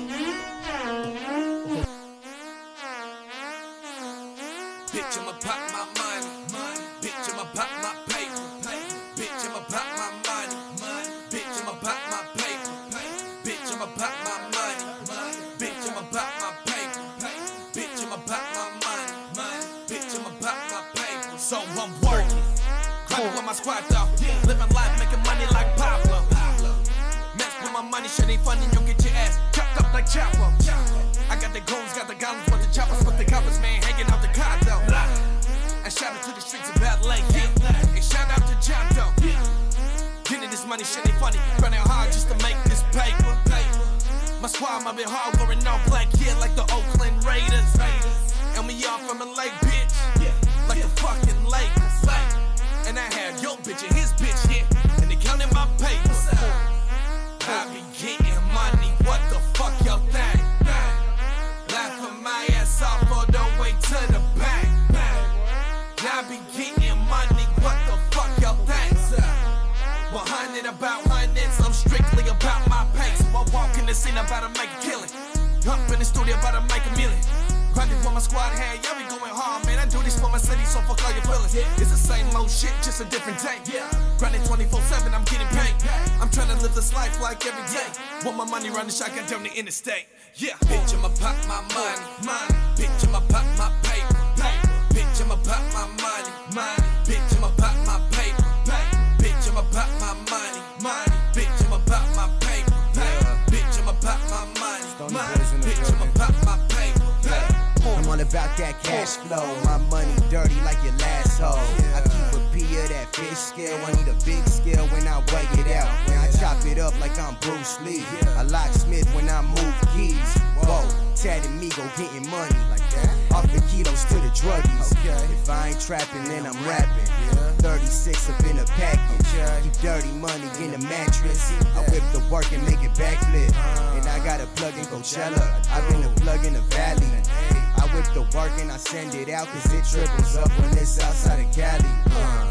I'ma 105.97 106.13
pop 106.15 106.35
my 106.45 106.57
money. 106.57 106.93
money. 106.93 106.93
Bitch, 107.23 107.33
I'ma 107.33 107.47
pop 107.47 107.65
my 107.75 107.77
paper. 107.77 107.97
I'm 107.97 108.09
all 108.09 108.21
about 108.21 108.57
that 108.59 108.83
cash 108.83 109.17
flow. 109.17 109.47
My 109.65 109.79
money 109.91 110.13
dirty 110.31 110.61
like 110.63 110.83
your 110.85 110.93
last 110.99 111.41
hoe. 111.41 111.57
I 111.95 112.03
keep 112.03 112.41
a 112.41 112.45
a 112.47 112.51
P 112.53 112.63
of 112.79 112.89
that 112.89 113.15
fish 113.15 113.39
scale. 113.39 113.79
I 113.87 113.93
need 113.93 114.09
a 114.09 114.15
big 114.25 114.47
scale 114.47 114.87
when 114.89 115.07
I 115.09 115.19
weigh 115.33 115.49
it 115.61 115.73
out. 115.77 115.89
When 116.09 116.19
I 116.19 116.31
chop 116.33 116.65
it 116.67 116.79
up 116.79 116.99
like 117.01 117.19
I'm 117.19 117.37
Bruce 117.41 117.81
Lee. 117.83 118.05
A 118.37 118.45
locksmith 118.45 119.09
when 119.15 119.29
I 119.29 119.43
move 119.43 119.75
keys. 119.95 120.39
Whoa, 120.61 120.89
tatted 121.15 121.51
me 121.53 121.71
go 121.71 121.85
getting 121.97 122.29
money 122.31 122.61
like 122.71 122.85
that. 122.91 123.15
Off 123.35 123.51
the 123.53 123.61
kilos 123.71 124.05
to 124.07 124.15
the 124.15 124.31
druggies. 124.37 124.93
If 125.33 125.51
I 125.51 125.69
ain't 125.69 125.81
trapping, 125.81 126.25
then 126.25 126.47
I'm 126.47 126.59
rapping. 126.67 127.56
36 127.67 128.31
up 128.31 128.41
in 128.47 128.59
a 128.61 128.65
package. 128.79 129.65
Keep 129.65 129.83
dirty 129.83 130.13
money 130.13 130.49
in 130.63 130.73
a 130.75 130.79
mattress. 130.87 131.51
I 131.75 131.83
whip 131.91 132.05
the 132.13 132.23
work 132.31 132.47
and 132.53 132.63
make 132.63 132.81
it 132.85 132.95
backflip. 132.95 133.51
And 133.99 134.07
I 134.07 134.25
got 134.25 134.41
a 134.41 134.47
plug 134.55 134.75
in 134.79 134.85
Coachella. 134.85 135.43
I've 135.75 135.83
been 135.91 136.05
a 136.05 136.15
plug 136.21 136.45
in 136.45 136.53
the 136.53 136.61
valley. 136.71 137.11
I 137.51 137.91
whip 137.93 138.07
the 138.15 138.23
work 138.39 138.53
and 138.61 138.71
I 138.71 138.77
send 138.77 139.17
it 139.17 139.29
out 139.31 139.49
cause 139.49 139.67
it 139.75 139.85
triples 139.85 140.37
up 140.37 140.51
when 140.61 140.79
it's 140.79 141.03
outside 141.03 141.45
of 141.45 141.53
Cali. 141.53 141.91
Uh. 142.15 142.47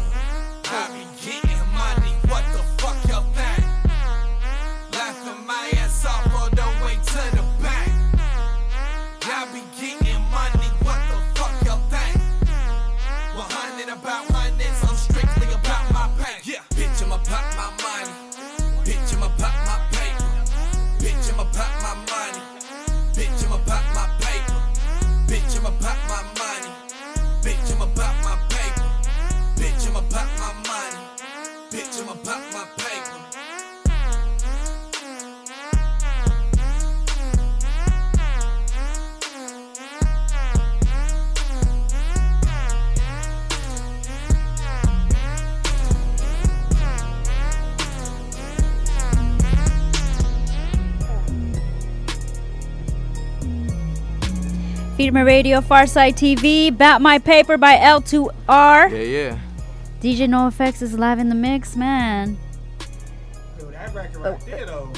I 0.68 0.92
be 0.92 1.04
getting 1.24 1.64
money, 1.72 2.12
what 2.28 2.44
the 2.52 2.65
Firme 54.96 55.24
Radio, 55.26 55.60
Pharcyde 55.60 56.14
TV, 56.14 56.76
Bat 56.76 57.02
My 57.02 57.18
Paper 57.18 57.58
by 57.58 57.76
L2R. 57.76 58.90
Yeah, 58.90 58.96
yeah. 58.96 59.38
DJ 60.00 60.26
Noafex 60.26 60.80
is 60.80 60.98
live 60.98 61.18
in 61.18 61.28
the 61.28 61.34
mix, 61.34 61.76
man. 61.76 62.38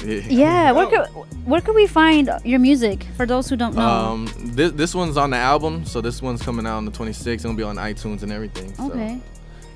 Yeah. 0.05 0.21
Yeah, 0.29 0.71
where 0.71 0.87
could 0.87 1.05
where 1.45 1.61
could 1.61 1.75
we 1.75 1.85
find 1.85 2.29
your 2.45 2.59
music 2.59 3.05
for 3.17 3.25
those 3.25 3.49
who 3.49 3.57
don't 3.57 3.75
know? 3.75 3.81
Um, 3.81 4.29
this 4.37 4.71
this 4.71 4.95
one's 4.95 5.17
on 5.17 5.31
the 5.31 5.37
album, 5.37 5.85
so 5.85 5.99
this 5.99 6.21
one's 6.21 6.41
coming 6.41 6.65
out 6.65 6.77
on 6.77 6.85
the 6.85 6.91
26th. 6.91 7.27
It's 7.27 7.43
gonna 7.43 7.57
be 7.57 7.63
on 7.63 7.75
iTunes 7.75 8.23
and 8.23 8.31
everything. 8.31 8.73
So, 8.75 8.91
okay. 8.91 9.19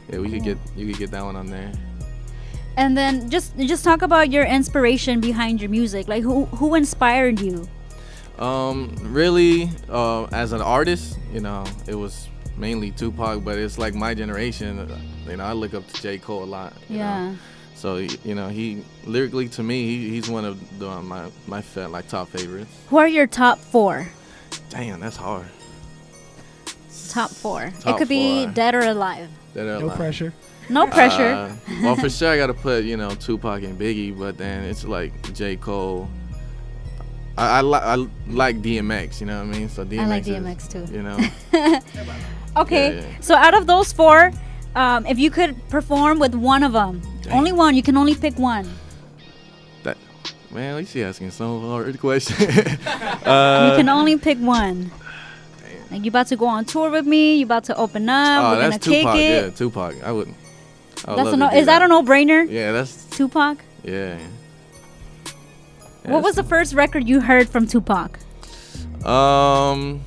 Yeah, 0.09 0.19
we 0.19 0.29
could 0.29 0.43
get 0.43 0.57
you 0.75 0.87
could 0.87 0.97
get 0.97 1.11
that 1.11 1.23
one 1.23 1.35
on 1.35 1.47
there. 1.47 1.71
And 2.77 2.97
then 2.97 3.29
just 3.29 3.57
just 3.57 3.83
talk 3.83 4.01
about 4.01 4.31
your 4.31 4.45
inspiration 4.45 5.19
behind 5.19 5.61
your 5.61 5.69
music. 5.69 6.07
Like 6.07 6.23
who 6.23 6.45
who 6.45 6.75
inspired 6.75 7.39
you? 7.41 7.67
Um, 8.43 8.93
really, 9.01 9.69
uh, 9.89 10.25
as 10.25 10.51
an 10.51 10.61
artist, 10.61 11.17
you 11.33 11.39
know, 11.39 11.63
it 11.87 11.95
was 11.95 12.27
mainly 12.57 12.91
Tupac, 12.91 13.43
but 13.43 13.57
it's 13.57 13.77
like 13.77 13.93
my 13.93 14.13
generation. 14.13 14.79
uh, 14.79 14.99
You 15.29 15.37
know, 15.37 15.45
I 15.45 15.53
look 15.53 15.73
up 15.73 15.87
to 15.87 16.01
J. 16.01 16.17
Cole 16.17 16.43
a 16.43 16.45
lot. 16.45 16.73
you 16.89 16.97
know. 16.97 17.03
Yeah. 17.03 17.35
So 17.75 17.97
you 17.97 18.35
know, 18.35 18.49
he 18.49 18.83
lyrically 19.05 19.47
to 19.49 19.63
me, 19.63 19.85
he, 19.87 20.09
he's 20.09 20.29
one 20.29 20.45
of 20.45 20.57
the, 20.79 20.89
my 21.01 21.29
my 21.47 21.61
fa- 21.61 21.87
like 21.89 22.07
top 22.07 22.29
favorites. 22.29 22.69
Who 22.89 22.97
are 22.97 23.07
your 23.07 23.27
top 23.27 23.59
four? 23.59 24.07
Damn, 24.69 24.99
that's 24.99 25.17
hard. 25.17 25.45
Top 27.09 27.29
four. 27.29 27.63
it 27.63 27.79
Top 27.81 27.97
could 27.97 28.07
be 28.07 28.45
dead 28.47 28.73
or 28.75 28.81
alive. 28.81 29.29
That 29.53 29.67
are 29.67 29.79
No 29.79 29.87
like- 29.87 29.97
pressure. 29.97 30.33
No 30.69 30.87
pressure. 30.87 31.33
Uh, 31.33 31.55
well, 31.83 31.95
for 31.97 32.09
sure, 32.09 32.31
I 32.31 32.37
gotta 32.37 32.53
put 32.53 32.83
you 32.85 32.95
know 32.97 33.09
Tupac 33.15 33.63
and 33.63 33.77
Biggie, 33.79 34.17
but 34.17 34.37
then 34.37 34.63
it's 34.63 34.83
like 34.85 35.11
J. 35.33 35.55
Cole. 35.57 36.09
I 37.37 37.59
I, 37.59 37.61
li- 37.61 37.79
I 37.81 37.95
like 38.27 38.61
DMX, 38.61 39.19
you 39.21 39.27
know 39.27 39.43
what 39.45 39.55
I 39.55 39.57
mean? 39.59 39.69
So 39.69 39.83
DMX. 39.85 39.99
I 39.99 40.05
like 40.05 40.27
is, 40.27 40.37
DMX 40.37 40.69
too. 40.71 40.93
You 40.93 41.03
know. 41.03 41.17
Okay, 42.55 42.95
Yeah, 42.97 43.01
yeah. 43.01 43.07
so 43.19 43.33
out 43.35 43.55
of 43.55 43.65
those 43.65 43.91
four, 43.91 44.31
um, 44.75 45.07
if 45.07 45.17
you 45.17 45.31
could 45.31 45.55
perform 45.69 46.19
with 46.19 46.35
one 46.35 46.61
of 46.61 46.71
them, 46.73 47.01
only 47.31 47.51
one, 47.51 47.73
you 47.73 47.81
can 47.81 47.97
only 47.97 48.13
pick 48.13 48.37
one. 48.37 48.69
That 49.81 49.97
man, 50.51 50.73
at 50.73 50.77
least 50.77 50.93
you 50.93 51.03
asking 51.03 51.31
some 51.31 51.61
hard 51.61 51.99
question. 51.99 52.35
uh, 53.25 53.69
you 53.71 53.77
can 53.77 53.89
only 53.89 54.17
pick 54.19 54.37
one. 54.37 54.91
Like 55.89 56.03
you 56.05 56.09
about 56.09 56.27
to 56.27 56.35
go 56.35 56.45
on 56.45 56.65
tour 56.65 56.91
with 56.91 57.07
me, 57.07 57.37
you 57.37 57.45
about 57.45 57.63
to 57.65 57.75
open 57.75 58.07
up, 58.07 58.43
oh, 58.43 58.49
we're 58.51 58.55
gonna 58.57 58.69
that's 58.69 58.85
kick 58.87 59.01
Tupac. 59.01 59.15
it. 59.17 59.43
Yeah, 59.45 59.49
Tupac. 59.49 60.03
I 60.03 60.11
would. 60.11 60.27
I 61.05 61.11
would 61.15 61.17
That's 61.25 61.33
a 61.33 61.37
no, 61.37 61.49
is 61.49 61.65
that 61.65 61.81
a 61.81 61.87
no-brainer? 61.87 62.47
Yeah, 62.49 62.71
that's 62.71 63.05
Tupac. 63.05 63.57
yeah. 63.83 64.19
What 66.05 66.23
was 66.23 66.35
the 66.35 66.43
first 66.43 66.73
record 66.73 67.07
you 67.07 67.19
heard 67.21 67.47
from 67.49 67.67
Tupac? 67.67 68.19
Um, 69.05 70.01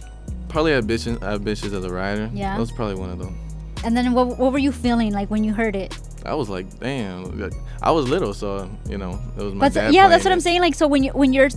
probably 0.48 0.72
ambitious, 0.72 1.20
ambitious 1.22 1.72
as 1.72 1.84
a 1.84 1.90
writer. 1.90 2.30
Yeah. 2.32 2.54
that 2.54 2.60
was 2.60 2.72
probably 2.72 2.94
one 2.96 3.10
of 3.10 3.18
them. 3.18 3.38
And 3.84 3.96
then 3.96 4.12
what, 4.12 4.38
what 4.38 4.52
were 4.52 4.58
you 4.58 4.72
feeling 4.72 5.12
like 5.12 5.30
when 5.30 5.44
you 5.44 5.52
heard 5.52 5.76
it? 5.76 5.96
I 6.24 6.34
was 6.34 6.48
like, 6.48 6.80
damn. 6.80 7.38
like, 7.38 7.52
I 7.82 7.90
was 7.90 8.08
little, 8.08 8.34
so 8.34 8.68
you 8.88 8.98
know, 8.98 9.20
it 9.38 9.42
was 9.42 9.54
my 9.54 9.66
But 9.66 9.74
dad. 9.74 9.94
yeah, 9.94 10.08
that's 10.08 10.24
what 10.24 10.30
playing 10.30 10.32
I'm 10.34 10.40
saying. 10.40 10.60
Like, 10.60 10.74
so 10.74 10.88
when 10.88 11.04
you 11.04 11.10
when 11.12 11.32
you're 11.32 11.50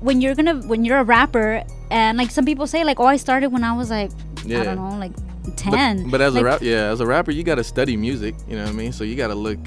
when 0.00 0.20
you're 0.22 0.34
gonna 0.34 0.54
when 0.66 0.84
you're 0.84 0.98
a 0.98 1.04
rapper, 1.04 1.62
and 1.90 2.16
like 2.16 2.30
some 2.30 2.44
people 2.46 2.66
say, 2.66 2.82
like, 2.84 2.98
oh, 3.00 3.04
I 3.04 3.16
started 3.16 3.50
when 3.52 3.62
I 3.64 3.72
was 3.76 3.90
like, 3.90 4.10
I 4.44 4.48
don't 4.48 4.76
know, 4.76 4.96
like 4.98 5.12
But- 5.44 5.56
ten. 5.58 6.08
But, 6.08 6.20
as 6.22 6.34
Like, 6.34 6.40
a 6.42 6.44
rap, 6.44 6.62
yeah, 6.62 6.84
as 6.92 7.00
a 7.00 7.06
rapper, 7.06 7.30
you 7.32 7.42
gotta 7.42 7.64
study 7.64 7.96
music. 7.96 8.36
You 8.48 8.56
know 8.56 8.62
what 8.64 8.70
I 8.70 8.74
mean? 8.74 8.92
So 8.92 9.04
you 9.04 9.16
gotta 9.16 9.34
look 9.34 9.58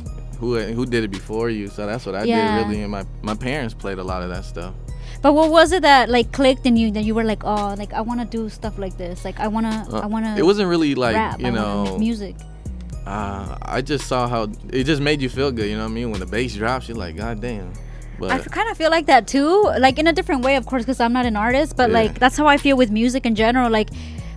who 0.43 0.59
who 0.77 0.85
did 0.85 1.03
it 1.03 1.11
before 1.11 1.49
you. 1.49 1.67
So 1.69 1.85
that's 1.85 2.05
what 2.05 2.15
I 2.15 2.23
Yeah. 2.23 2.35
did 2.39 2.55
really. 2.67 2.81
And 2.83 2.91
my 2.91 3.03
my 3.21 3.35
parents 3.35 3.73
played 3.73 3.97
a 3.99 4.03
lot 4.03 4.21
of 4.23 4.29
that 4.29 4.45
stuff. 4.45 4.73
But 5.21 5.33
what 5.33 5.49
was 5.51 5.71
it 5.71 5.81
that 5.83 6.09
like 6.09 6.31
clicked 6.33 6.65
in 6.65 6.75
you 6.75 6.91
that 6.91 7.03
you 7.03 7.15
were 7.15 7.23
like, 7.23 7.43
oh, 7.45 7.75
like 7.77 7.93
I 7.93 8.01
want 8.01 8.19
to 8.19 8.27
do 8.37 8.49
stuff 8.49 8.77
like 8.77 8.97
this. 8.97 9.23
Like 9.23 9.39
I 9.39 9.47
wanna, 9.47 9.87
Uh, 9.91 9.99
I 10.03 10.05
wanna. 10.05 10.35
it 10.37 10.43
wasn't 10.45 10.67
really 10.69 10.95
like, 10.95 11.15
rap. 11.15 11.39
you 11.41 11.51
know, 11.51 11.97
music. 11.97 12.35
Uh, 13.05 13.57
I 13.61 13.81
just 13.81 14.07
saw 14.07 14.27
how 14.27 14.43
it 14.71 14.83
just 14.85 15.01
made 15.01 15.21
you 15.21 15.29
feel 15.29 15.51
good. 15.51 15.67
You 15.69 15.75
know 15.77 15.83
what 15.83 15.91
I 15.91 15.99
mean? 15.99 16.11
When 16.11 16.19
the 16.19 16.25
bass 16.25 16.55
drops, 16.55 16.87
you're 16.87 16.97
like, 16.97 17.15
God 17.15 17.41
damn. 17.41 17.71
But 18.19 18.31
I 18.31 18.39
kind 18.39 18.69
of 18.69 18.77
feel 18.77 18.91
like 18.91 19.07
that 19.07 19.27
too, 19.27 19.63
like 19.79 19.97
in 19.99 20.07
a 20.07 20.13
different 20.13 20.43
way, 20.43 20.55
of 20.55 20.65
course, 20.65 20.83
because 20.83 20.99
I'm 20.99 21.11
not 21.13 21.25
an 21.25 21.35
artist. 21.35 21.75
But 21.75 21.89
Yeah. 21.89 21.99
like 21.99 22.19
that's 22.19 22.37
how 22.37 22.47
I 22.47 22.57
feel 22.57 22.77
with 22.77 22.91
music 22.91 23.25
in 23.25 23.35
general. 23.35 23.69
Like 23.69 23.89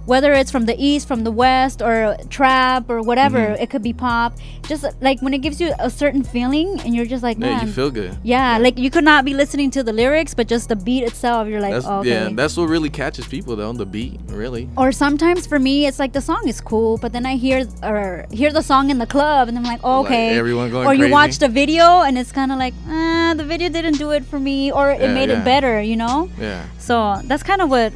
whether 0.06 0.32
it's 0.32 0.50
from 0.50 0.64
the 0.66 0.76
east, 0.78 1.06
from 1.06 1.24
the 1.24 1.30
west, 1.30 1.82
or 1.82 2.16
trap 2.30 2.88
or 2.88 3.02
whatever, 3.02 3.38
Mhm. 3.38 3.60
it 3.62 3.68
could 3.70 3.82
be 3.82 3.92
pop. 3.92 4.32
Just 4.68 4.84
like 5.00 5.20
when 5.20 5.34
it 5.34 5.42
gives 5.42 5.60
you 5.60 5.72
a 5.78 5.90
certain 5.90 6.22
feeling, 6.22 6.80
and 6.84 6.94
you're 6.94 7.06
just 7.06 7.22
like, 7.22 7.38
yeah, 7.38 7.46
man, 7.58 7.66
you 7.66 7.72
feel 7.72 7.90
good. 7.90 8.16
Yeah, 8.22 8.58
like 8.58 8.78
you 8.78 8.90
could 8.90 9.04
not 9.04 9.24
be 9.24 9.34
listening 9.34 9.70
to 9.72 9.82
the 9.82 9.92
lyrics, 9.92 10.32
but 10.34 10.46
just 10.48 10.68
the 10.68 10.76
beat 10.76 11.02
itself, 11.04 11.48
you're 11.48 11.60
like, 11.60 11.74
that's 11.74 11.86
oh, 11.86 12.00
okay. 12.00 12.08
yeah, 12.10 12.28
that's 12.32 12.56
what 12.56 12.68
really 12.68 12.90
catches 12.90 13.26
people 13.26 13.54
though. 13.56 13.72
The 13.72 13.84
beat, 13.86 14.20
really. 14.28 14.68
or 14.76 14.92
sometimes 14.92 15.46
for 15.46 15.58
me, 15.58 15.86
it's 15.86 15.98
like 15.98 16.12
the 16.12 16.20
song 16.20 16.42
is 16.48 16.60
cool, 16.60 16.98
but 16.98 17.12
then 17.12 17.26
I 17.26 17.36
hear 17.36 17.66
or 17.82 18.26
hear 18.30 18.52
the 18.52 18.62
song 18.62 18.90
in 18.90 18.98
the 18.98 19.06
club, 19.06 19.48
and 19.48 19.56
I'm 19.58 19.64
like, 19.64 19.80
oh, 19.84 20.00
Like 20.02 20.06
okay. 20.12 20.38
everyone 20.38 20.70
going 20.70 20.86
or 20.86 20.94
you 20.94 21.00
crazy. 21.10 21.12
watch 21.12 21.38
the 21.38 21.48
video, 21.48 22.02
and 22.06 22.16
it's 22.16 22.32
kind 22.32 22.50
of 22.52 22.58
like, 22.58 22.74
ah, 22.88 23.34
the 23.36 23.44
video 23.44 23.68
didn't 23.68 23.98
do 23.98 24.10
it 24.12 24.24
for 24.24 24.38
me, 24.38 24.70
or 24.70 24.90
it 24.90 25.00
Yeah, 25.00 25.14
made 25.14 25.30
yeah. 25.30 25.40
it 25.40 25.44
better, 25.44 25.80
you 25.80 25.96
know. 25.96 26.28
Yeah. 26.40 26.62
So 26.78 27.20
that's 27.24 27.42
kind 27.42 27.60
of 27.60 27.68
what 27.70 27.92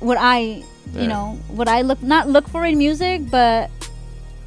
what 0.00 0.18
I 0.20 0.62
Yeah. 0.92 1.02
you 1.02 1.08
know 1.08 1.38
what 1.48 1.68
I 1.68 1.82
look 1.82 2.02
not 2.02 2.28
look 2.28 2.48
for 2.48 2.64
in 2.64 2.78
music, 2.78 3.30
but 3.30 3.70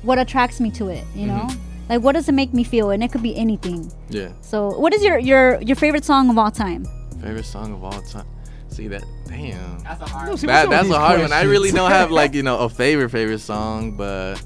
what 0.04 0.18
attracts 0.20 0.60
me 0.60 0.72
to 0.72 0.88
it. 0.90 1.04
You 1.16 1.28
know, 1.28 1.46
Mhm. 1.48 1.58
like 1.90 2.02
what 2.02 2.14
does 2.14 2.28
it 2.30 2.34
make 2.34 2.54
me 2.54 2.64
feel, 2.64 2.90
and 2.92 3.04
it 3.04 3.12
could 3.12 3.24
be 3.24 3.36
anything. 3.38 3.92
Yeah. 4.10 4.30
So 4.42 4.70
what 4.80 4.94
is 4.94 5.04
your 5.04 5.18
your 5.20 5.62
your 5.62 5.76
favorite 5.76 6.06
song 6.06 6.30
of 6.30 6.38
all 6.38 6.52
time? 6.52 6.86
Favorite 7.22 7.46
song 7.46 7.74
of 7.74 7.84
all 7.84 8.02
time. 8.02 8.26
See 8.70 8.88
that? 8.88 9.04
Damn. 9.28 9.80
That's 9.84 10.02
a 10.02 10.06
hard 10.06 10.38
That, 10.40 10.70
that's 10.70 10.90
a 10.90 10.98
hard 11.00 11.20
one. 11.22 11.34
I 11.34 11.42
really 11.44 11.72
don't 11.72 11.92
have 11.92 12.12
like 12.12 12.34
you 12.38 12.44
know 12.44 12.60
a 12.60 12.70
favorite 12.70 13.10
favorite 13.10 13.42
song, 13.42 13.92
but 13.98 14.42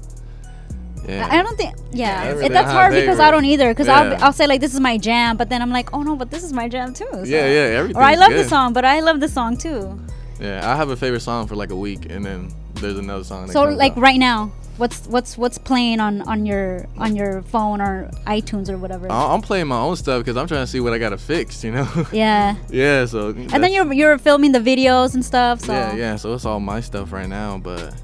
yeah. 1.08 1.28
I 1.30 1.38
I 1.38 1.42
don't 1.42 1.56
think. 1.56 1.76
Yeah, 1.92 2.20
I 2.22 2.44
it- 2.46 2.52
that's 2.52 2.70
hard 2.72 2.92
have 2.92 3.02
because 3.02 3.20
I 3.20 3.30
don't 3.30 3.44
either. 3.44 3.68
Because 3.68 3.88
I'll, 3.88 4.24
I'll 4.24 4.32
say 4.32 4.46
like 4.46 4.60
this 4.60 4.74
is 4.74 4.80
my 4.80 4.96
jam, 4.98 5.36
but 5.36 5.48
then 5.50 5.60
I'm 5.62 5.70
like, 5.70 5.92
oh 5.94 6.02
no, 6.02 6.16
but 6.16 6.30
this 6.30 6.42
is 6.42 6.52
my 6.52 6.68
jam 6.68 6.92
too. 6.94 7.06
so- 7.12 7.22
Yeah, 7.24 7.46
yeah, 7.46 7.78
everything. 7.78 7.96
Or 7.96 8.02
I 8.02 8.12
everything's 8.14 8.20
love 8.20 8.30
the 8.30 8.42
good. 8.44 8.48
song, 8.50 8.72
but 8.72 8.84
I 8.84 9.00
love 9.00 9.20
the 9.20 9.28
song 9.28 9.56
too. 9.56 10.00
Yeah, 10.40 10.70
I 10.70 10.76
have 10.76 10.90
a 10.90 10.96
favorite 10.96 11.20
song 11.20 11.46
for 11.46 11.56
like 11.56 11.70
a 11.70 11.76
week, 11.76 12.10
and 12.10 12.24
then 12.24 12.52
there's 12.74 12.98
another 12.98 13.24
song. 13.24 13.46
That 13.46 13.52
So 13.52 13.64
like 13.64 13.92
out. 13.92 13.98
right 13.98 14.18
now, 14.18 14.52
What's 14.76 15.06
what's 15.06 15.38
what's 15.38 15.56
playing 15.56 16.00
on 16.00 16.22
on 16.22 16.46
your 16.46 16.86
on 16.98 17.14
your 17.14 17.42
phone 17.42 17.80
or 17.80 18.10
iTunes 18.26 18.68
or 18.68 18.76
whatever? 18.76 19.06
I'm 19.10 19.40
playing 19.40 19.68
my 19.68 19.78
own 19.78 19.94
stuff 19.94 20.24
because 20.24 20.36
I'm 20.36 20.48
trying 20.48 20.62
to 20.62 20.66
see 20.66 20.80
what 20.80 20.92
I 20.92 20.98
gotta 20.98 21.18
fix. 21.18 21.62
You 21.62 21.72
know. 21.72 22.06
Yeah. 22.12 22.56
yeah. 22.70 23.06
So. 23.06 23.28
And 23.28 23.62
then 23.62 23.72
you're 23.72 23.92
you're 23.92 24.18
filming 24.18 24.50
the 24.50 24.58
videos 24.58 25.14
and 25.14 25.24
stuff. 25.24 25.60
So 25.60 25.72
Yeah, 25.72 25.94
yeah. 25.94 26.16
So 26.16 26.34
it's 26.34 26.44
all 26.44 26.58
my 26.58 26.80
stuff 26.80 27.12
right 27.12 27.28
now, 27.28 27.58
but 27.58 27.94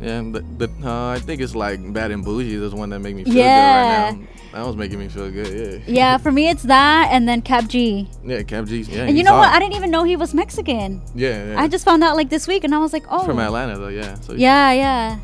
yeah, 0.00 0.20
the, 0.22 0.44
the 0.58 0.68
uh, 0.84 1.10
I 1.10 1.18
think 1.18 1.40
it's 1.40 1.54
like 1.54 1.80
Bad 1.92 2.10
and 2.10 2.24
Bougie. 2.24 2.54
Is 2.54 2.74
one 2.74 2.90
that 2.90 3.00
make 3.00 3.14
me 3.16 3.24
feel 3.24 3.34
Yeah. 3.34 4.10
good 4.12 4.18
right 4.18 4.20
now. 4.20 4.28
That 4.52 4.66
was 4.66 4.76
making 4.76 4.98
me 4.98 5.08
feel 5.08 5.30
good. 5.30 5.82
Yeah. 5.86 5.92
Yeah, 5.94 6.16
for 6.18 6.32
me 6.32 6.48
it's 6.48 6.62
that 6.64 7.08
and 7.12 7.28
then 7.28 7.42
Kap 7.42 7.68
G. 7.68 8.08
Yeah, 8.24 8.42
Kap 8.42 8.64
G. 8.64 8.80
Yeah. 8.80 9.00
and 9.02 9.10
you 9.10 9.16
he's 9.16 9.24
know 9.26 9.36
what? 9.36 9.48
I 9.52 9.58
didn't 9.58 9.74
even 9.74 9.90
know 9.90 10.04
he 10.04 10.16
was 10.16 10.32
Mexican. 10.34 11.02
Yeah, 11.14 11.52
yeah. 11.52 11.60
I 11.60 11.68
just 11.68 11.84
found 11.84 12.02
out 12.02 12.16
like 12.16 12.30
this 12.30 12.48
week, 12.48 12.64
and 12.64 12.74
I 12.74 12.78
was 12.78 12.92
like, 12.92 13.04
oh. 13.10 13.24
From 13.24 13.38
Atlanta 13.38 13.78
though. 13.78 13.88
Yeah. 13.88 14.14
So 14.20 14.32
Yeah, 14.32 14.72
yeah. 14.72 15.18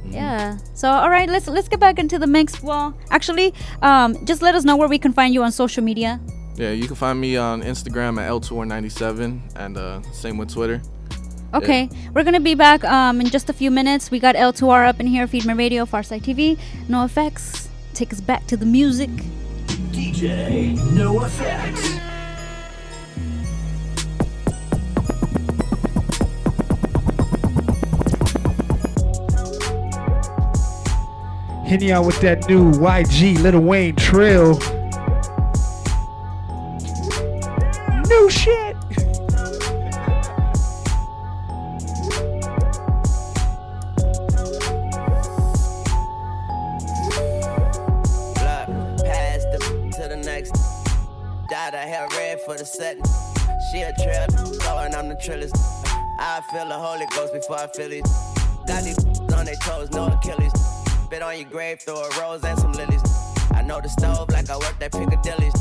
Mm-hmm. 0.00 0.12
Yeah. 0.12 0.58
So 0.74 0.88
all 0.88 1.10
right, 1.10 1.28
let's 1.28 1.48
let's 1.48 1.68
get 1.68 1.80
back 1.80 1.98
into 1.98 2.18
the 2.18 2.26
mix. 2.26 2.62
Well, 2.62 2.94
actually, 3.10 3.52
um, 3.82 4.24
just 4.24 4.40
let 4.40 4.54
us 4.54 4.64
know 4.64 4.76
where 4.76 4.88
we 4.88 4.98
can 4.98 5.12
find 5.12 5.34
you 5.34 5.42
on 5.42 5.50
social 5.52 5.82
media. 5.82 6.20
Yeah, 6.56 6.70
you 6.70 6.86
can 6.86 6.96
find 6.96 7.18
me 7.20 7.36
on 7.36 7.62
Instagram 7.62 8.18
at 8.20 8.30
L2R97 8.30 9.40
and 9.56 9.76
uh, 9.76 10.02
same 10.12 10.36
with 10.36 10.52
Twitter. 10.52 10.80
Okay, 11.52 11.88
we're 12.14 12.22
gonna 12.22 12.38
be 12.38 12.54
back 12.54 12.84
um, 12.84 13.20
in 13.20 13.26
just 13.26 13.50
a 13.50 13.52
few 13.52 13.72
minutes. 13.72 14.10
We 14.10 14.20
got 14.20 14.36
L2R 14.36 14.86
up 14.86 15.00
in 15.00 15.08
here, 15.08 15.26
Firme 15.26 15.58
Radio, 15.58 15.84
Pharcyde 15.84 16.22
TV, 16.22 16.56
Noafex. 16.88 17.66
Take 17.92 18.12
us 18.12 18.20
back 18.20 18.46
to 18.46 18.56
the 18.56 18.66
music. 18.66 19.10
DJ 19.90 20.76
Noafex. 20.76 21.98
Hitting 31.66 31.88
y'all 31.88 32.06
with 32.06 32.20
that 32.20 32.48
new 32.48 32.70
YG 32.72 33.40
Lil 33.42 33.60
Wayne 33.60 33.96
Trill. 33.96 34.58
New 38.08 38.30
shit. 38.30 38.76
Next. 50.40 50.52
Dyed 51.50 51.74
her 51.74 51.80
hair 51.80 52.08
red 52.16 52.40
for 52.42 52.56
the 52.56 52.64
setting. 52.64 53.04
She 53.70 53.82
a 53.82 53.92
trail, 53.94 54.26
blowing 54.60 54.94
I'm 54.94 55.08
the 55.08 55.16
trillest. 55.16 55.54
I 56.18 56.40
feel 56.52 56.68
the 56.68 56.78
Holy 56.78 57.06
Ghost 57.14 57.32
before 57.32 57.56
I 57.56 57.66
feel 57.68 57.92
it. 57.92 58.04
Got 58.66 58.84
these 58.84 58.98
on 59.36 59.44
their 59.44 59.56
toes, 59.56 59.90
no 59.90 60.06
Achilles. 60.06 60.52
Spit 61.04 61.22
on 61.22 61.38
your 61.38 61.48
grave, 61.48 61.80
throw 61.80 61.96
a 61.96 62.20
rose 62.20 62.44
and 62.44 62.58
some 62.58 62.72
lilies. 62.72 63.02
I 63.52 63.62
know 63.62 63.80
the 63.80 63.88
stove 63.88 64.30
like 64.30 64.48
I 64.48 64.56
worked 64.56 64.82
at 64.82 64.92
Piccadilly's. 64.92 65.54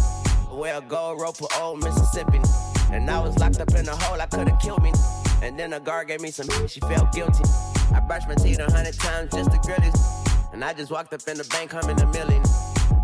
Wear 0.52 0.78
a 0.78 0.82
gold 0.82 1.22
rope 1.22 1.38
for 1.38 1.48
old 1.60 1.84
Mississippi. 1.84 2.40
And 2.92 3.10
I 3.10 3.20
was 3.20 3.38
locked 3.38 3.60
up 3.60 3.74
in 3.74 3.88
a 3.88 3.96
hole, 3.96 4.22
I 4.22 4.26
could've 4.28 4.60
killed 4.60 4.84
me. 4.84 4.92
And 5.42 5.58
then 5.58 5.74
a 5.74 5.80
guard 5.80 6.08
gave 6.08 6.22
me 6.22 6.32
some, 6.32 6.48
she 6.68 6.80
felt 6.82 7.12
guilty. 7.12 7.44
I 7.94 8.00
brushed 8.02 8.28
my 8.28 8.36
teeth 8.36 8.60
a 8.60 8.72
hundred 8.72 8.98
times 9.00 9.32
just 9.32 9.52
to 9.52 9.58
grill 9.60 9.82
it. 9.82 9.96
And 10.54 10.64
I 10.64 10.74
just 10.74 10.92
walked 10.92 11.14
up 11.14 11.22
in 11.28 11.38
the 11.38 11.46
bank, 11.46 11.72
humming 11.72 12.00
a 12.02 12.08
million. 12.08 12.44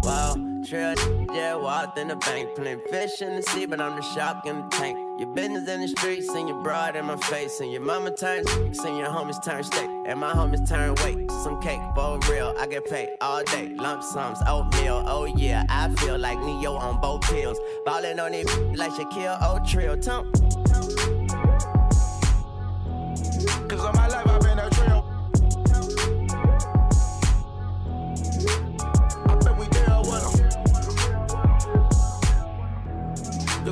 Wow, 0.03 0.35
trail, 0.65 0.95
yeah, 1.33 1.55
walked 1.55 1.97
in 1.97 2.07
the 2.09 2.15
bank, 2.15 2.55
playing 2.55 2.81
fish 2.89 3.21
in 3.21 3.35
the 3.35 3.41
sea, 3.41 3.65
but 3.65 3.79
I'm 3.79 3.95
the 3.95 4.01
shark 4.01 4.45
in 4.45 4.57
the 4.57 4.67
tank. 4.69 4.97
Your 5.19 5.33
business 5.33 5.67
in 5.69 5.81
the 5.81 5.87
streets, 5.87 6.29
and 6.29 6.47
your 6.47 6.61
broad 6.61 6.95
in 6.95 7.05
my 7.05 7.17
face, 7.17 7.59
and 7.59 7.71
your 7.71 7.81
mama 7.81 8.11
turns, 8.11 8.49
and 8.51 8.97
your 8.97 9.07
homies 9.07 9.43
turn 9.43 9.63
steak, 9.63 9.89
and 10.05 10.19
my 10.19 10.33
homies 10.33 10.67
turn 10.67 10.95
weight. 11.03 11.31
Some 11.31 11.61
cake, 11.61 11.79
for 11.95 12.19
real, 12.29 12.53
I 12.59 12.67
get 12.67 12.85
paid 12.85 13.09
all 13.21 13.43
day. 13.43 13.69
Lump 13.69 14.03
sums, 14.03 14.39
oatmeal, 14.47 15.03
oh 15.07 15.25
yeah, 15.25 15.65
I 15.69 15.89
feel 15.89 16.17
like 16.17 16.39
Neo 16.39 16.73
on 16.73 16.99
both 17.01 17.21
pills. 17.21 17.59
Ballin' 17.85 18.19
on 18.19 18.33
it 18.33 18.47
like 18.75 18.91
Shaquille 18.91 19.41
O'Trill, 19.41 19.97
tump. 19.97 20.35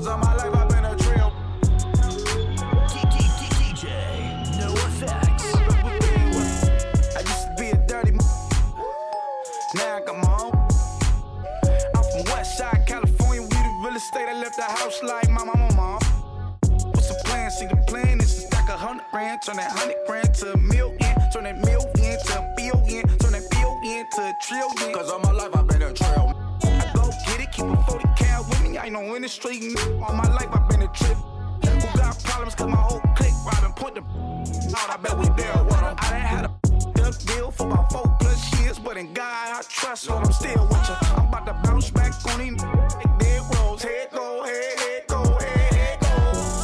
Cause 0.04 0.12
all 0.12 0.18
my 0.18 0.36
life 0.36 0.54
I've 0.54 0.68
been 0.68 0.84
a 0.84 0.96
trail. 0.98 1.32
DJ 2.90 3.88
Noafex. 4.60 5.40
I 7.16 7.20
used 7.22 7.48
to 7.48 7.56
be 7.58 7.70
a 7.70 7.88
dirty 7.88 8.12
m- 8.12 8.20
Now 9.76 9.96
I 9.96 10.02
got 10.06 10.18
my 10.18 10.44
own. 10.44 10.52
I'm 11.96 12.04
from 12.12 12.34
West 12.34 12.58
Side, 12.58 12.84
California. 12.86 13.44
We 13.44 13.48
the 13.48 13.80
real 13.82 13.96
estate. 13.96 14.28
I 14.28 14.34
left 14.34 14.58
the 14.58 14.64
house 14.64 15.02
like 15.04 15.30
my 15.30 15.46
mama, 15.46 15.74
mom. 15.74 16.02
What's 16.92 17.08
the 17.08 17.22
plan? 17.24 17.50
See, 17.52 17.68
the 17.68 17.78
plan 17.88 18.20
is 18.20 18.34
to 18.36 18.42
stack 18.48 18.68
a 18.68 18.76
hundred 18.76 19.06
grand, 19.10 19.42
turn 19.42 19.56
that 19.56 19.72
hundred 19.72 20.00
grand 20.06 20.34
to 20.34 20.52
a 20.52 20.58
million, 20.58 21.00
turn 21.32 21.46
that 21.46 21.60
million 21.60 22.20
to 22.26 22.40
a 22.40 22.54
billion, 22.58 23.08
turn 23.20 23.32
that 23.32 23.50
billion 23.52 24.06
to 24.12 24.22
a 24.22 24.34
trillion. 24.42 24.94
Cause 24.94 25.10
all 25.10 25.20
my 25.20 25.32
life 25.32 25.56
I've 25.56 25.66
been 25.66 25.82
a 25.82 25.94
trail. 25.94 26.34
I 26.66 26.92
go 26.94 27.10
get 27.26 27.40
it, 27.40 27.52
keep 27.54 27.68
a 27.68 27.78
40 27.84 27.84
cal 27.84 28.03
with 28.03 28.03
I 28.78 28.86
ain't 28.86 28.94
no 28.94 29.14
in 29.16 29.22
the 29.22 29.30
street. 29.30 29.78
All 30.02 30.16
my 30.16 30.28
life 30.34 30.50
I've 30.52 30.68
been 30.68 30.82
a 30.82 30.88
trip. 30.88 31.18
Who 31.18 31.98
got 31.98 32.22
problems? 32.24 32.56
Cause 32.56 32.68
my 32.68 32.76
whole 32.76 33.02
clique 33.16 33.34
robbing, 33.46 33.74
point 33.74 33.96
the 33.96 34.02
out. 34.02 34.90
I 34.90 34.98
bet 34.98 35.18
we 35.18 35.26
deal 35.26 35.66
with. 35.66 35.76
I 35.76 35.94
done 35.94 35.98
had 35.98 36.46
a 36.46 36.92
duck 36.94 37.18
deal 37.20 37.52
for 37.52 37.68
about 37.68 37.92
four 37.92 38.16
plus 38.20 38.60
years, 38.60 38.80
but 38.80 38.98
in 38.98 39.14
God 39.14 39.58
I 39.58 39.62
trust, 39.70 40.08
but 40.08 40.26
I'm 40.26 40.32
still 40.32 40.68
with 40.68 40.90
you. 40.90 40.96
I'm 41.16 41.28
about 41.28 41.46
to 41.46 41.54
bounce 41.64 41.92
back 41.92 42.14
on 42.26 42.40
these 42.40 42.62
dead 43.20 43.42
rolls. 43.56 43.84
Head 43.84 44.10
go, 44.12 44.44
head, 44.44 44.80
head 44.80 45.04
go, 45.08 45.24
head, 45.24 45.74
head 45.74 46.00
go. 46.00 46.08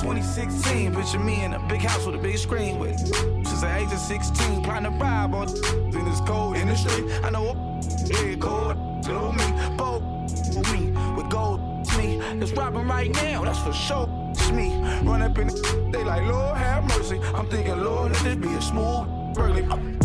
2016, 0.02 0.96
picture 0.96 1.20
me 1.20 1.44
in 1.44 1.54
a 1.54 1.60
big 1.68 1.82
house 1.82 2.06
with 2.06 2.16
a 2.16 2.20
big 2.20 2.38
screen 2.38 2.80
with. 2.80 2.98
Since 2.98 3.62
the 3.62 3.76
age 3.76 3.92
of 3.92 4.00
16, 4.00 4.64
plotting 4.64 4.92
to 4.92 4.98
rob 4.98 5.36
on 5.36 5.48
in 5.48 6.06
this 6.06 6.22
cold 6.22 6.58
industry. 6.58 7.14
I 7.24 7.30
know 7.30 7.54
yeah, 8.06 8.36
cold 8.36 9.04
to 9.04 9.32
me, 9.34 9.78
bold 9.78 10.04
me 10.74 10.92
with 11.16 11.30
gold 11.30 11.70
me. 12.00 12.18
It's 12.42 12.52
robbing 12.54 12.88
right 12.88 13.12
now, 13.12 13.44
that's 13.44 13.60
for 13.60 13.74
sure. 13.74 14.08
It's 14.32 14.52
me. 14.52 14.76
Run 15.04 15.22
up 15.22 15.38
in 15.38 15.48
the 15.48 15.90
they 15.92 16.04
like, 16.04 16.24
Lord 16.24 16.58
have 16.58 16.84
mercy. 16.86 17.20
I'm 17.34 17.48
thinking, 17.48 17.80
Lord, 17.84 18.12
let 18.12 18.24
this 18.24 18.36
be 18.36 18.54
a 18.54 18.62
smooth 18.62 19.36
burglary. 19.36 19.99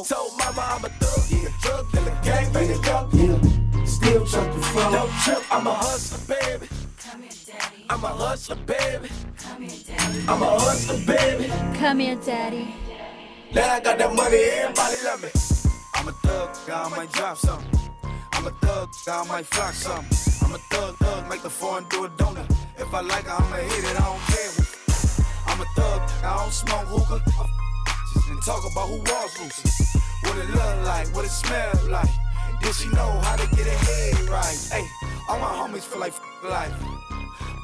And 0.00 0.06
some 0.06 0.18
low. 0.18 0.28
Told 0.28 0.38
my 0.38 0.50
mama, 0.52 0.88
thug, 0.88 1.30
yeah, 1.30 1.48
drug 1.60 1.92
dealer, 1.92 2.18
gang 2.22 2.52
banger, 2.52 2.74
young, 2.84 3.10
yeah. 3.12 3.84
Still 3.84 4.26
chuck 4.26 4.54
the 4.54 4.60
flow. 4.60 4.90
Don't 4.90 5.12
trip, 5.24 5.42
I'm 5.52 5.66
a 5.66 5.74
hustler, 5.74 6.36
baby. 6.36 6.68
Come 6.98 7.22
here, 7.22 7.30
daddy. 7.46 7.84
I'm 7.88 8.04
a 8.04 8.08
hustler, 8.08 8.56
baby. 8.56 9.08
Come 9.38 9.62
here, 9.62 9.96
daddy. 9.96 10.24
I'm 10.28 10.42
a 10.42 10.58
hustler, 10.58 11.06
baby. 11.06 11.46
Come 11.78 11.98
here, 11.98 12.16
daddy. 12.16 12.74
Now 13.54 13.72
I 13.72 13.80
got 13.80 13.98
that 13.98 14.14
money, 14.14 14.36
everybody 14.36 14.96
love 15.04 15.22
me. 15.22 15.28
I'm 15.94 16.08
a 16.08 16.12
thug, 16.12 16.56
I 16.70 16.96
might 16.96 17.12
drop 17.12 17.36
something. 17.36 17.80
I'm 18.32 18.46
a 18.46 18.50
thug, 18.62 18.88
I 19.08 19.24
might 19.28 19.46
flock 19.46 19.74
something. 19.74 20.16
I'm 20.42 20.54
a 20.54 20.58
thug, 20.70 20.96
thug, 20.96 21.28
make 21.28 21.42
the 21.42 21.50
foreign 21.50 21.84
do 21.90 22.04
a 22.04 22.08
donut. 22.10 22.48
If 22.78 22.94
I 22.94 23.00
like 23.00 23.24
it, 23.24 23.30
I'ma 23.30 23.56
hit 23.56 23.84
it, 23.84 24.00
I 24.00 24.04
don't 24.04 24.20
care. 24.30 24.50
I'm 25.46 25.60
a 25.60 25.64
thug, 25.76 26.00
I 26.24 26.36
don't 26.38 26.52
smoke 26.52 26.86
hookah. 26.86 27.69
Talk 28.44 28.64
about 28.70 28.88
who 28.88 28.98
was 28.98 29.40
loose. 29.40 29.96
What 30.22 30.38
it 30.38 30.48
look 30.50 30.86
like, 30.86 31.14
what 31.14 31.24
it 31.24 31.30
smell 31.30 31.72
like. 31.88 32.08
Did 32.62 32.74
she 32.74 32.88
know 32.88 33.10
how 33.22 33.36
to 33.36 33.46
get 33.56 33.66
her 33.66 33.78
head 33.84 34.28
right? 34.28 34.68
Hey, 34.72 34.86
all 35.28 35.38
my 35.38 35.46
homies 35.46 35.82
feel 35.82 36.00
like 36.00 36.14
life. 36.42 36.72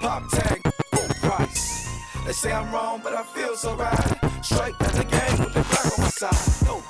Pop 0.00 0.28
tag, 0.30 0.62
full 0.94 1.08
price. 1.28 1.88
They 2.26 2.32
say 2.32 2.52
I'm 2.52 2.70
wrong, 2.72 3.00
but 3.02 3.14
I 3.14 3.22
feel 3.22 3.56
so 3.56 3.74
right. 3.74 4.44
Straight 4.44 4.78
down 4.78 4.92
the 4.92 5.04
game 5.04 5.38
with 5.38 5.54
the 5.54 5.62
black 5.62 5.98
on 5.98 6.04
my 6.04 6.08
side. 6.08 6.66
No, 6.66 6.82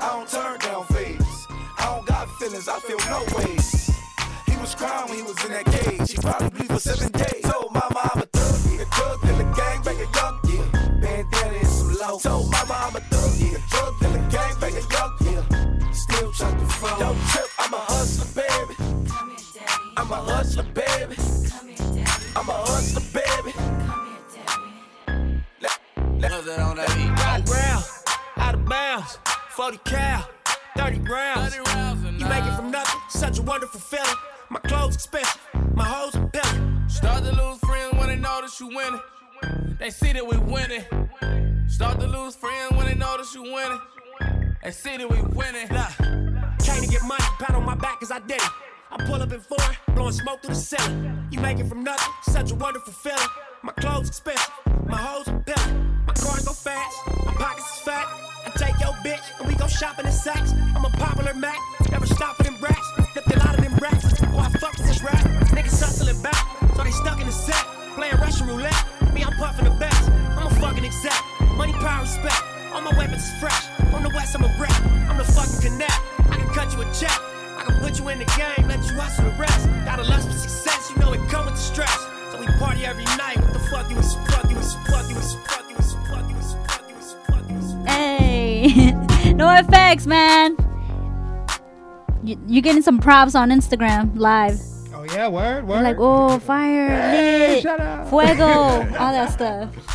I 0.00 0.08
don't 0.12 0.28
turn 0.28 0.58
down 0.60 0.84
phase. 0.86 1.46
I 1.78 1.94
don't 1.94 2.06
got 2.06 2.30
feelings, 2.38 2.68
I 2.68 2.78
feel 2.80 2.98
no 3.10 3.24
ways. 3.36 3.90
He 4.46 4.56
was 4.58 4.74
crying 4.74 5.08
when 5.08 5.16
he 5.18 5.22
was 5.22 5.44
in 5.44 5.52
that 5.52 5.64
cage. 5.66 6.12
He 6.12 6.18
probably 6.18 6.50
bleed 6.50 6.68
for 6.68 6.78
seven 6.78 7.10
days. 7.12 7.42
Told 7.42 7.72
mama 7.72 8.10
I'm 8.14 8.22
a 8.22 8.26
thug, 8.26 8.72
yeah. 8.72 8.84
Drug 8.92 9.20
dealer, 9.22 9.54
gang 9.54 9.82
banger, 9.82 10.08
young, 10.14 10.38
yeah. 10.48 11.00
Bandana 11.00 11.56
and 11.58 11.68
some 11.68 11.94
low. 11.94 12.18
Told 12.18 12.50
mama 12.50 12.74
I'm 12.74 12.96
a 12.96 13.00
thug, 13.00 13.15
thug 13.76 14.02
in 14.04 14.12
the 14.12 14.18
gang, 14.30 14.54
bang 14.60 14.74
young, 14.96 15.12
yeah. 15.20 15.92
Still 15.92 16.32
trying 16.32 16.58
to 16.58 16.66
fall. 16.66 16.98
Don't 16.98 17.20
trip, 17.30 17.48
I'm 17.58 17.74
a 17.74 17.78
hustler, 17.78 18.42
baby. 18.42 18.74
Come 19.08 19.30
here, 19.30 19.38
daddy. 19.54 19.94
I'm 19.96 20.10
a 20.10 20.16
hustler, 20.16 20.62
baby. 20.74 21.16
Come 21.16 21.68
here, 21.68 22.04
daddy. 22.04 22.26
I'm 22.36 22.48
a 22.48 22.52
hustler, 22.52 23.06
baby. 23.12 23.52
Come 23.52 24.06
here, 24.08 24.24
daddy. 24.34 25.42
Let, 25.60 26.46
let, 26.46 26.60
on 26.60 26.76
that 26.76 26.88
beat. 26.96 27.10
Out 27.26 27.40
of 27.40 27.46
bounds, 27.46 28.04
out 28.36 28.54
of 28.54 28.64
bounds, 28.64 29.18
40 29.50 29.78
cal, 29.84 30.28
30 30.76 31.00
rounds. 31.00 31.54
30 31.54 31.70
rounds 31.70 32.20
you 32.20 32.26
make 32.26 32.44
it 32.44 32.56
from 32.56 32.70
nothing, 32.70 33.00
such 33.08 33.38
a 33.38 33.42
wonderful 33.42 33.80
feeling. 33.80 34.20
My 34.48 34.60
clothes 34.60 34.94
expensive, 34.94 35.40
my 35.74 35.84
hoes 35.84 36.16
are 36.16 36.28
peeling. 36.28 36.88
Start 36.88 37.24
to 37.24 37.32
lose 37.32 37.58
friends 37.58 37.92
when 37.98 38.08
they 38.08 38.16
notice 38.16 38.58
you 38.60 38.68
winning. 38.68 39.00
They 39.78 39.90
see 39.90 40.12
that 40.12 40.26
we 40.26 40.36
winning. 40.38 40.84
Start 41.68 42.00
to 42.00 42.06
lose 42.06 42.34
friends 42.34 42.76
when 42.76 42.86
they 42.86 42.94
notice 42.94 43.34
you 43.34 43.42
winning. 43.42 43.80
They 44.62 44.70
see 44.70 44.96
that 44.96 45.08
we 45.08 45.20
winning. 45.20 45.68
Look, 45.68 45.92
came 46.64 46.82
to 46.82 46.88
get 46.88 47.02
money, 47.02 47.24
pat 47.38 47.54
on 47.54 47.64
my 47.64 47.74
back 47.74 48.00
cause 48.00 48.10
I 48.10 48.20
did 48.20 48.40
it. 48.40 48.50
I 48.90 49.04
pull 49.04 49.20
up 49.22 49.32
in 49.32 49.40
foreign, 49.40 49.76
blowing 49.94 50.12
smoke 50.12 50.42
through 50.42 50.54
the 50.54 50.60
ceiling. 50.60 51.28
You 51.30 51.40
make 51.40 51.58
it 51.58 51.66
from 51.66 51.84
nothing, 51.84 52.12
such 52.22 52.52
a 52.52 52.54
wonderful 52.54 52.92
feeling. 52.92 53.28
My 53.62 53.72
clothes 53.72 54.08
expensive, 54.08 54.50
my 54.86 54.96
hoes 54.96 55.28
are 55.28 55.38
billing. 55.40 56.02
My 56.06 56.12
cars 56.14 56.44
go 56.44 56.52
fast, 56.52 56.96
my 57.26 57.32
pockets 57.32 57.66
is 57.66 57.78
fat. 57.82 58.06
I 58.46 58.50
take 58.56 58.78
your 58.80 58.92
bitch 59.04 59.38
and 59.38 59.48
we 59.48 59.54
go 59.54 59.66
shopping 59.66 60.06
in 60.06 60.12
Saks. 60.12 60.52
I'm 60.76 60.84
a 60.84 60.90
popular 60.90 61.34
Mac, 61.34 61.58
never 61.90 62.06
stop 62.06 62.36
for 62.36 62.44
them 62.44 62.56
racks. 62.60 62.88
Flipped 63.12 63.34
a 63.34 63.38
lot 63.40 63.58
of 63.58 63.64
them 63.64 63.74
racks. 63.76 64.04
Oh, 64.22 64.38
I 64.38 64.48
fuck 64.58 64.76
with 64.78 64.86
this 64.86 65.02
rap. 65.02 65.24
Niggas 65.50 65.80
hustling 65.80 66.22
back, 66.22 66.46
so 66.76 66.84
they 66.84 66.92
stuck 66.92 67.20
in 67.20 67.26
the 67.26 67.32
set. 67.32 67.64
Playing 67.96 68.16
Russian 68.16 68.46
roulette. 68.46 68.95
Me, 69.16 69.24
I'm 69.24 69.32
puffing 69.32 69.64
the 69.64 69.70
best. 69.70 70.10
I'm 70.36 70.46
a 70.46 70.50
fucking 70.60 70.84
exec. 70.84 71.16
Money, 71.56 71.72
power, 71.72 72.02
respect. 72.02 72.42
All 72.70 72.82
my 72.82 72.92
weapons 72.98 73.24
is 73.24 73.32
fresh. 73.40 73.64
On 73.94 74.02
the 74.02 74.10
west, 74.10 74.36
I'm 74.36 74.44
a 74.44 74.54
rep. 74.60 74.76
I'm 75.08 75.16
the 75.16 75.24
fucking 75.24 75.72
connect. 75.72 75.98
I 76.30 76.36
can 76.36 76.48
cut 76.52 76.70
you 76.74 76.82
a 76.82 76.92
check. 76.92 77.18
I 77.56 77.64
can 77.64 77.80
put 77.80 77.98
you 77.98 78.06
in 78.10 78.18
the 78.18 78.26
game, 78.36 78.68
let 78.68 78.84
you 78.84 78.92
hustle 79.00 79.24
the 79.24 79.30
rest. 79.38 79.66
Got 79.86 80.00
a 80.00 80.02
lust 80.02 80.28
for 80.28 80.36
success, 80.36 80.90
you 80.90 81.00
know 81.00 81.14
it 81.14 81.26
come 81.30 81.46
with 81.46 81.54
the 81.54 81.60
stress. 81.60 81.96
So 82.30 82.38
we 82.38 82.46
party 82.58 82.84
every 82.84 83.04
night. 83.16 83.40
What 83.40 83.54
the 83.54 83.60
fuck 83.70 83.90
you 83.90 83.96
is 83.96 84.14
fuck 84.28 84.50
you 84.50 84.58
is 84.58 84.74
fuck 84.86 85.08
you 85.08 85.16
is 85.16 85.34
fuck 85.46 85.64
you 85.70 85.76
is 85.78 85.94
fuck 86.10 86.28
you 86.28 86.36
is 86.36 86.52
fuck 86.68 86.90
you 86.90 86.96
is 86.96 87.16
fuck 87.26 87.48
you 87.48 87.56
is 87.56 87.72
Hey, 87.88 88.66
Noafex, 89.32 90.06
man. 90.06 90.58
You, 92.22 92.38
you're 92.46 92.62
getting 92.62 92.82
some 92.82 92.98
props 92.98 93.34
on 93.34 93.48
Instagram 93.48 94.18
live. 94.18 94.60
Oh 94.98 95.04
yeah, 95.04 95.28
word, 95.28 95.56
You're 95.56 95.64
word. 95.66 95.82
like, 95.82 95.96
oh, 95.98 96.38
fire, 96.38 96.88
Hey, 96.88 97.54
lit, 97.56 97.62
shut 97.62 97.78
up. 97.80 98.08
fuego, 98.08 98.44
all 98.44 99.12
that 99.12 99.30
stuff. 99.30 99.68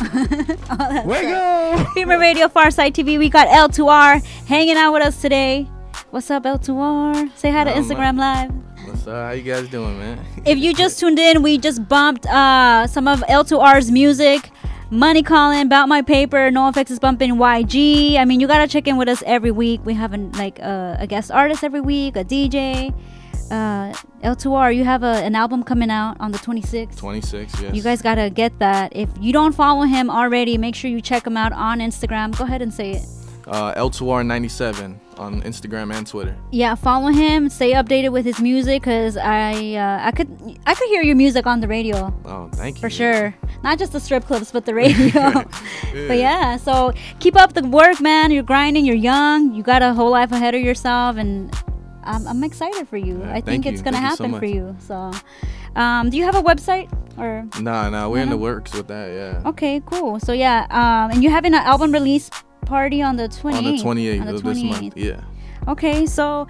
all 0.70 0.76
that 0.76 1.04
Fuego. 1.04 1.82
stuff. 1.82 1.94
Firme 1.94 2.20
Radio, 2.20 2.46
Pharcyde 2.46 2.92
TV. 2.92 3.18
We 3.18 3.28
got 3.28 3.48
L2R 3.48 4.24
hanging 4.46 4.76
out 4.76 4.92
with 4.92 5.02
us 5.02 5.20
today. 5.20 5.64
What's 6.10 6.30
up, 6.30 6.44
L2R? 6.44 7.36
Say 7.36 7.50
hi 7.50 7.64
to 7.64 7.72
Oh, 7.74 7.82
Instagram 7.82 8.16
Live. 8.16 8.52
What's 8.86 9.06
up? 9.08 9.14
How 9.26 9.30
you 9.32 9.42
guys 9.42 9.68
doing, 9.68 9.98
man? 9.98 10.24
If 10.44 10.58
you 10.58 10.72
just 10.72 11.00
tuned 11.00 11.18
in, 11.18 11.42
we 11.42 11.58
just 11.58 11.88
bumped 11.88 12.26
uh, 12.26 12.86
some 12.86 13.08
of 13.08 13.20
L2R's 13.22 13.90
music. 13.90 14.50
Money 14.90 15.22
calling 15.22 15.62
about 15.62 15.88
my 15.88 16.02
paper. 16.02 16.50
Noafex 16.50 16.90
is 16.92 16.98
bumping 17.00 17.32
YG. 17.36 18.16
I 18.18 18.24
mean, 18.24 18.38
you 18.40 18.46
gotta 18.46 18.68
check 18.68 18.86
in 18.86 18.96
with 18.98 19.08
us 19.08 19.22
every 19.26 19.50
week. 19.50 19.80
We 19.84 19.94
have 19.94 20.12
an, 20.12 20.30
like 20.32 20.60
uh, 20.62 20.96
a 21.00 21.06
guest 21.08 21.30
artist 21.32 21.64
every 21.64 21.80
week, 21.80 22.14
a 22.14 22.22
DJ. 22.24 22.94
Uh, 23.52 23.92
L2R, 24.24 24.74
you 24.74 24.82
have 24.84 25.02
a, 25.02 25.22
an 25.28 25.34
album 25.34 25.62
coming 25.62 25.90
out 25.90 26.16
on 26.20 26.32
the 26.32 26.38
26th. 26.38 26.96
26, 26.96 27.60
yes. 27.60 27.74
You 27.74 27.82
guys 27.82 28.00
gotta 28.00 28.30
get 28.30 28.58
that. 28.60 28.96
If 28.96 29.10
you 29.20 29.30
don't 29.34 29.52
follow 29.52 29.82
him 29.82 30.08
already, 30.08 30.56
make 30.56 30.74
sure 30.74 30.90
you 30.90 31.02
check 31.02 31.26
him 31.26 31.36
out 31.36 31.52
on 31.52 31.80
Instagram. 31.80 32.36
Go 32.38 32.44
ahead 32.44 32.62
and 32.62 32.72
say 32.72 32.92
it. 32.92 33.04
Uh, 33.46 33.74
L2R97 33.74 34.96
on 35.18 35.42
Instagram 35.42 35.92
and 35.92 36.06
Twitter. 36.06 36.34
Yeah, 36.50 36.74
follow 36.76 37.10
him. 37.10 37.50
Stay 37.50 37.72
updated 37.72 38.10
with 38.10 38.24
his 38.24 38.40
music, 38.40 38.84
cause 38.84 39.18
I 39.18 39.74
uh, 39.74 40.06
I 40.06 40.12
could 40.12 40.30
I 40.64 40.74
could 40.74 40.88
hear 40.88 41.02
your 41.02 41.16
music 41.16 41.46
on 41.46 41.60
the 41.60 41.68
radio. 41.68 42.14
Oh, 42.24 42.48
thank 42.54 42.76
you. 42.76 42.80
For 42.80 42.88
sure. 42.88 43.34
Not 43.62 43.78
just 43.78 43.92
the 43.92 44.00
strip 44.00 44.24
clubs, 44.24 44.50
but 44.50 44.64
the 44.64 44.74
radio. 44.74 45.32
But 46.08 46.18
yeah, 46.18 46.56
so 46.56 46.94
keep 47.20 47.36
up 47.36 47.52
the 47.52 47.62
work, 47.64 48.00
man. 48.00 48.30
You're 48.30 48.44
grinding, 48.44 48.86
you're 48.86 48.96
young, 48.96 49.52
you 49.52 49.62
got 49.62 49.82
a 49.82 49.92
whole 49.92 50.10
life 50.10 50.32
ahead 50.32 50.54
of 50.54 50.62
yourself, 50.62 51.16
and 51.18 51.52
I'm, 52.04 52.26
I'm 52.26 52.44
excited 52.44 52.88
for 52.88 52.96
you. 52.96 53.22
I 53.24 53.34
think 53.34 53.44
thank 53.46 53.66
it's 53.66 53.78
you. 53.78 53.84
gonna 53.84 53.98
Thank 53.98 54.10
you 54.10 54.16
so 54.16 54.24
happen 54.24 54.38
for 54.38 54.46
you. 54.46 54.76
So, 54.80 55.12
um, 55.76 56.10
do 56.10 56.16
you 56.16 56.24
have 56.24 56.34
a 56.36 56.42
website 56.42 56.90
or? 57.18 57.46
Nah, 57.60 57.88
nah, 57.90 58.08
we're 58.08 58.20
in 58.22 58.28
No, 58.28 58.36
the 58.36 58.42
works 58.42 58.72
with 58.74 58.88
that, 58.88 59.12
yeah. 59.12 59.48
Okay, 59.50 59.80
cool. 59.86 60.20
So 60.20 60.32
yeah, 60.32 60.66
um, 60.70 61.10
and 61.12 61.22
you're 61.22 61.32
having 61.32 61.54
an 61.54 61.60
album 61.60 61.92
release 61.92 62.30
party 62.66 63.02
on 63.02 63.16
the 63.16 63.28
28th. 63.28 63.54
On 63.54 63.64
the 63.64 63.72
28th 63.82 64.20
on 64.20 64.26
the 64.26 64.34
of 64.34 64.42
this 64.42 64.62
month, 64.62 64.96
yeah. 64.96 65.20
Okay, 65.68 66.06
so 66.06 66.46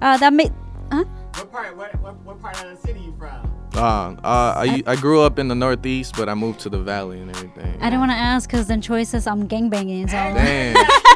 uh, 0.00 0.16
that 0.18 0.32
made. 0.32 0.52
Huh? 0.92 1.04
What 1.34 1.50
part? 1.50 1.76
What, 1.76 2.00
what, 2.00 2.14
what 2.24 2.40
part 2.40 2.62
of 2.64 2.70
the 2.70 2.86
city 2.86 3.00
you 3.00 3.14
from? 3.18 3.50
Uh, 3.74 4.14
uh, 4.22 4.54
I, 4.56 4.82
I 4.86 4.94
grew 4.94 5.20
up 5.20 5.38
in 5.38 5.48
the 5.48 5.54
Northeast, 5.54 6.14
but 6.16 6.28
I 6.28 6.34
moved 6.34 6.60
to 6.60 6.68
the 6.68 6.78
Valley 6.78 7.20
and 7.20 7.28
everything. 7.30 7.76
I 7.80 7.86
didn't 7.86 7.98
want 8.00 8.12
to 8.12 8.16
ask 8.16 8.48
because 8.48 8.68
then 8.68 8.80
Troy 8.80 9.02
says 9.02 9.26
I'm 9.26 9.48
gangbanging. 9.48 10.06
So. 10.08 10.12
Damn. 10.12 10.76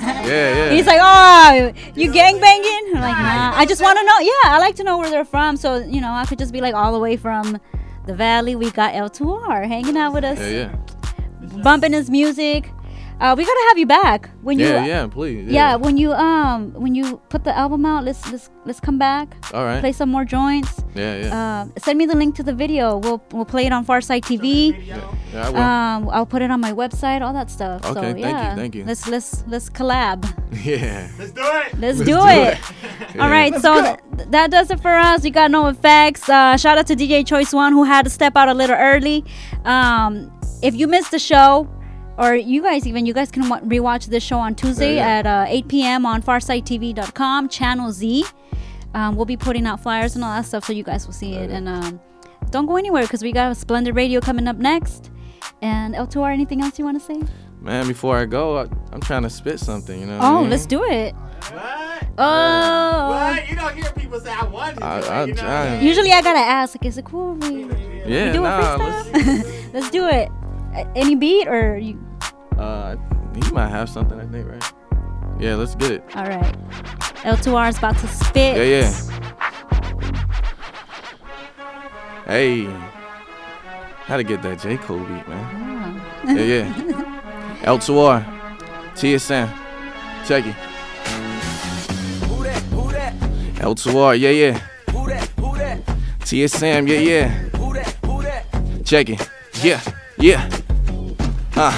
yeah, 0.00 0.24
yeah. 0.26 0.70
He's 0.70 0.86
like, 0.86 1.00
oh, 1.02 1.72
you 1.94 2.10
gangbanging? 2.10 2.94
I'm 2.94 3.00
like, 3.00 3.16
nah. 3.18 3.52
I 3.56 3.66
just 3.66 3.82
want 3.82 3.98
to 3.98 4.04
know. 4.04 4.18
Yeah, 4.20 4.54
I 4.54 4.58
like 4.58 4.76
to 4.76 4.84
know 4.84 4.98
where 4.98 5.10
they're 5.10 5.24
from. 5.24 5.56
So, 5.56 5.76
you 5.76 6.00
know, 6.00 6.10
I 6.12 6.24
could 6.26 6.38
just 6.38 6.52
be 6.52 6.60
like 6.60 6.74
all 6.74 6.92
the 6.92 6.98
way 6.98 7.16
from 7.16 7.58
the 8.06 8.14
valley. 8.14 8.56
We 8.56 8.70
got 8.70 8.94
L2R 8.94 9.66
hanging 9.66 9.96
out 9.96 10.12
with 10.12 10.24
us, 10.24 10.38
Yeah, 10.38 10.74
yeah. 11.50 11.62
bumping 11.62 11.92
his 11.92 12.10
music. 12.10 12.70
Uh, 13.20 13.34
we 13.38 13.44
gotta 13.44 13.64
have 13.68 13.78
you 13.78 13.86
back 13.86 14.28
when 14.42 14.58
you. 14.58 14.66
Yeah, 14.66 14.84
yeah, 14.84 15.06
please, 15.06 15.46
Yeah. 15.46 15.52
yeah. 15.70 15.76
when 15.76 15.96
you 15.96 16.12
um 16.12 16.72
when 16.74 16.94
you 16.94 17.20
put 17.28 17.44
the 17.44 17.56
album 17.56 17.86
out, 17.86 18.04
let's 18.04 18.30
let's 18.32 18.50
let's 18.66 18.80
come 18.80 18.98
back. 18.98 19.28
All 19.54 19.64
right. 19.64 19.80
Play 19.80 19.92
some 19.92 20.10
more 20.10 20.24
joints. 20.24 20.82
Yeah, 20.94 21.16
yeah. 21.16 21.30
Uh, 21.36 21.80
send 21.80 21.96
me 21.98 22.06
the 22.06 22.16
link 22.16 22.34
to 22.36 22.42
the 22.42 22.52
video. 22.52 22.98
We'll 22.98 23.22
we'll 23.32 23.44
play 23.44 23.66
it 23.66 23.72
on 23.72 23.86
Pharcyde 23.86 24.22
TV. 24.22 24.44
yeah, 24.86 25.00
yeah 25.32 25.46
I 25.46 25.50
will. 25.50 25.58
Um, 25.58 26.08
I'll 26.12 26.26
put 26.26 26.42
it 26.42 26.50
on 26.50 26.60
my 26.60 26.72
website, 26.72 27.22
all 27.22 27.32
that 27.32 27.50
stuff. 27.50 27.84
so, 27.84 27.90
Okay, 27.90 28.00
thank 28.00 28.18
you, 28.18 28.24
yeah. 28.24 28.54
thank 28.56 28.74
you. 28.74 28.84
Let's 28.84 29.06
let's 29.08 29.44
let's 29.46 29.70
collab. 29.70 30.24
yeah. 30.64 31.08
Let's 31.18 31.30
do 31.32 31.42
it. 31.42 31.78
Let's, 31.78 31.98
Let's 31.98 31.98
do, 32.00 32.04
do 32.04 32.26
it. 32.26 32.58
it. 32.58 33.20
All 33.20 33.30
right, 33.30 33.52
Let's 33.52 33.62
so 33.62 33.80
th- 34.16 34.28
that 34.30 34.50
does 34.50 34.70
it 34.70 34.80
for 34.80 34.90
us. 34.94 35.22
We 35.22 35.30
got 35.30 35.50
Noafex. 35.50 36.28
Uh, 36.28 36.56
shout 36.56 36.78
out 36.78 36.86
to 36.88 36.96
DJ 36.96 37.24
Choice 37.26 37.52
One 37.52 37.72
who 37.72 37.84
had 37.84 38.04
to 38.04 38.10
step 38.10 38.36
out 38.36 38.48
a 38.48 38.54
little 38.54 38.76
early. 38.76 39.24
Um, 39.64 40.30
if 40.62 40.74
you 40.74 40.86
missed 40.88 41.10
the 41.10 41.18
show, 41.18 41.68
or 42.18 42.34
you 42.34 42.62
guys 42.62 42.86
even, 42.86 43.06
you 43.06 43.12
guys 43.14 43.30
can 43.30 43.48
wa- 43.48 43.60
rewatch 43.60 44.06
this 44.06 44.22
show 44.22 44.38
on 44.38 44.54
Tuesday 44.54 44.96
Yeah, 44.96 45.08
at 45.08 45.26
uh, 45.26 45.44
8 45.48 45.68
p.m. 45.68 46.06
on 46.06 46.22
PharcydeTV.com, 46.22 47.48
Channel 47.48 47.92
Z. 47.92 48.24
Um, 48.94 49.16
we'll 49.16 49.24
be 49.24 49.36
putting 49.36 49.66
out 49.66 49.80
flyers 49.80 50.14
and 50.14 50.24
all 50.24 50.30
that 50.36 50.46
stuff 50.46 50.64
so 50.64 50.72
you 50.72 50.84
guys 50.84 51.06
will 51.06 51.14
see 51.14 51.34
it. 51.34 51.50
And 51.50 51.68
um, 51.68 52.00
don't 52.50 52.66
go 52.66 52.76
anywhere 52.76 53.02
because 53.02 53.22
we 53.22 53.32
got 53.32 53.50
a 53.50 53.54
splendid 53.54 53.96
radio 53.96 54.20
coming 54.20 54.46
up 54.46 54.56
next. 54.56 55.10
And 55.62 55.94
L2R, 55.94 56.32
anything 56.32 56.60
else 56.62 56.78
you 56.78 56.84
want 56.84 57.00
to 57.00 57.04
say? 57.04 57.20
Man, 57.60 57.88
before 57.88 58.16
I 58.18 58.26
go, 58.26 58.58
I, 58.58 58.66
I'm 58.92 59.00
trying 59.00 59.22
to 59.22 59.30
spit 59.30 59.58
something, 59.58 59.98
you 59.98 60.06
know 60.06 60.18
what 60.18 60.24
I 60.24 60.28
Oh, 60.34 60.40
mean? 60.42 60.50
let's 60.50 60.66
do 60.66 60.84
it. 60.84 61.14
What? 61.14 62.06
Oh. 62.18 63.10
What? 63.10 63.48
You 63.48 63.56
don't 63.56 63.74
hear 63.74 63.90
people 63.96 64.20
say 64.20 64.32
I 64.32 64.44
want 64.44 64.76
to. 64.76 64.84
I- 64.84 64.98
it, 64.98 65.04
I 65.10 65.24
you 65.24 65.34
know? 65.34 65.42
try. 65.42 65.80
Usually 65.80 66.12
I 66.12 66.22
gotta 66.22 66.38
ask, 66.38 66.74
like, 66.76 66.86
is 66.86 66.98
it 66.98 67.04
cool? 67.06 67.36
if 67.42 67.50
We, 67.50 67.62
Yeah, 68.06 68.26
we 68.26 68.32
do 68.32 68.40
nah, 68.42 68.74
a 68.74 68.78
freestyle? 68.78 69.72
Let's, 69.72 69.90
do 69.90 70.06
it. 70.06 70.28
Any 70.96 71.14
beat 71.14 71.48
or 71.48 71.76
you? 71.76 71.98
Uh, 72.58 72.96
you 73.34 73.52
might 73.52 73.68
have 73.68 73.88
something, 73.88 74.18
I 74.18 74.26
think, 74.26 74.48
right? 74.48 74.72
Yeah, 75.38 75.54
let's 75.56 75.74
get 75.74 75.90
it. 75.90 76.04
All 76.14 76.24
right. 76.24 76.56
L2R 77.24 77.68
is 77.68 77.78
about 77.78 77.98
to 77.98 78.06
spit. 78.08 78.56
Yeah, 78.56 78.62
yeah. 78.62 78.92
Hey. 82.26 82.64
How 84.04 84.16
to 84.16 84.22
get 84.22 84.42
that 84.42 84.60
J. 84.60 84.76
Cole 84.76 84.98
beat, 84.98 85.26
man. 85.28 86.00
Ah. 86.24 86.32
Yeah, 86.32 86.42
yeah. 86.42 87.62
L2R. 87.62 88.24
TSM. 88.94 89.48
Check 90.26 90.46
it. 90.46 90.56
L2R, 93.56 94.18
yeah, 94.20 94.30
yeah. 94.30 94.60
TSM, 96.20 96.88
yeah, 96.88 96.98
yeah. 96.98 97.30
Check 98.84 99.08
it. 99.10 99.30
Yeah, 99.62 99.80
yeah. 100.18 100.48
Uh, 101.56 101.72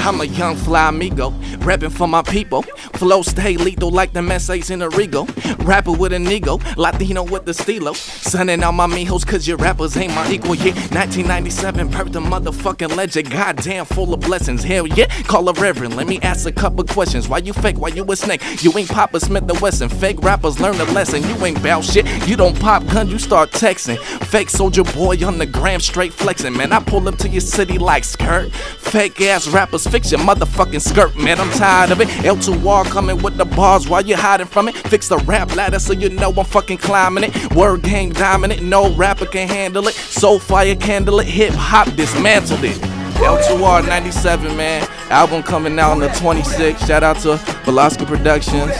I'm 0.00 0.20
a 0.20 0.24
young 0.24 0.56
fly 0.56 0.88
amigo, 0.88 1.30
rapping 1.58 1.90
for 1.90 2.08
my 2.08 2.22
people. 2.22 2.62
Flow 2.94 3.22
stay 3.22 3.56
lethal 3.56 3.90
like 3.90 4.12
the 4.12 4.22
Messays 4.22 4.70
in 4.70 4.82
a 4.82 4.88
Rego. 4.88 5.26
Rapper 5.66 5.92
with 5.92 6.12
an 6.12 6.26
ego, 6.26 6.58
Latino 6.76 7.22
with 7.22 7.44
the 7.44 7.54
stilo. 7.54 7.92
Sending 7.92 8.62
out 8.62 8.72
my 8.72 8.86
mijos 8.86 9.26
cause 9.26 9.46
your 9.46 9.56
rappers 9.58 9.96
ain't 9.96 10.14
my 10.14 10.30
equal. 10.30 10.54
Yeah, 10.54 10.72
1997, 10.92 11.90
birthed 11.90 12.16
a 12.16 12.20
motherfucking 12.20 12.96
legend. 12.96 13.30
Goddamn, 13.30 13.84
full 13.84 14.14
of 14.14 14.20
blessings. 14.20 14.64
Hell 14.64 14.86
yeah, 14.86 15.06
call 15.24 15.48
a 15.48 15.52
reverend. 15.52 15.96
Let 15.96 16.06
me 16.08 16.18
ask 16.20 16.46
a 16.46 16.52
couple 16.52 16.84
questions. 16.84 17.28
Why 17.28 17.38
you 17.38 17.52
fake? 17.52 17.78
Why 17.78 17.88
you 17.88 18.04
a 18.10 18.16
snake? 18.16 18.42
You 18.62 18.76
ain't 18.76 18.88
Papa 18.88 19.20
Smith 19.20 19.46
the 19.46 19.58
Wesson. 19.60 19.88
Fake 19.88 20.22
rappers 20.22 20.60
learn 20.60 20.80
a 20.80 20.84
lesson. 20.92 21.22
You 21.22 21.44
ain't 21.44 21.62
bout 21.62 21.84
shit. 21.84 22.06
You 22.26 22.36
don't 22.36 22.58
pop 22.58 22.86
gun, 22.86 23.08
you 23.08 23.18
start 23.18 23.50
texting. 23.50 23.98
Fake 24.26 24.50
soldier 24.50 24.84
boy 24.84 25.16
on 25.24 25.38
the 25.38 25.46
gram, 25.46 25.80
straight 25.80 26.12
flexing. 26.12 26.56
Man, 26.56 26.72
I 26.72 26.80
pull 26.80 27.06
up 27.08 27.18
to 27.18 27.28
your 27.28 27.40
city 27.40 27.78
like 27.78 28.04
skirt. 28.04 28.52
Fake 28.52 29.20
ass 29.20 29.46
rappers, 29.48 29.86
fix 29.90 30.10
your 30.10 30.20
motherfucking 30.20 30.80
skirt. 30.80 31.16
Man, 31.16 31.40
I'm 31.40 31.50
tired 31.52 31.90
of 31.90 32.00
it. 32.00 32.08
L2R 32.08 32.84
coming 32.86 33.20
with 33.22 33.36
the 33.36 33.44
bars 33.44 33.88
while 33.88 34.04
you 34.04 34.16
hiding 34.16 34.46
from 34.46 34.68
it. 34.68 34.76
Fix 34.76 35.08
the 35.08 35.18
rap 35.18 35.54
ladder 35.56 35.78
so 35.78 35.92
you 35.92 36.08
know 36.08 36.30
I'm 36.30 36.44
fucking 36.44 36.78
climbing 36.78 37.24
it. 37.24 37.54
Word 37.54 37.82
game 37.82 38.10
dominant, 38.10 38.62
no 38.62 38.94
rapper 38.94 39.26
can 39.26 39.48
handle 39.48 39.88
it. 39.88 39.94
Soul 39.94 40.38
fire 40.38 40.76
candle 40.76 41.20
it, 41.20 41.26
hip 41.26 41.52
hop 41.54 41.94
dismantled 41.96 42.64
it. 42.64 42.76
L2R 43.20 43.86
97, 43.86 44.56
man. 44.56 44.88
Album 45.10 45.42
coming 45.42 45.78
out 45.78 45.90
on 45.90 45.98
the 45.98 46.08
26th. 46.08 46.86
Shout 46.86 47.02
out 47.02 47.18
to 47.18 47.36
Velasco 47.64 48.06
Productions. 48.06 48.70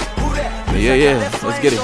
Yeah, 0.73 0.95
yeah. 0.95 1.41
Let's 1.43 1.61
get 1.61 1.75
it. 1.75 1.81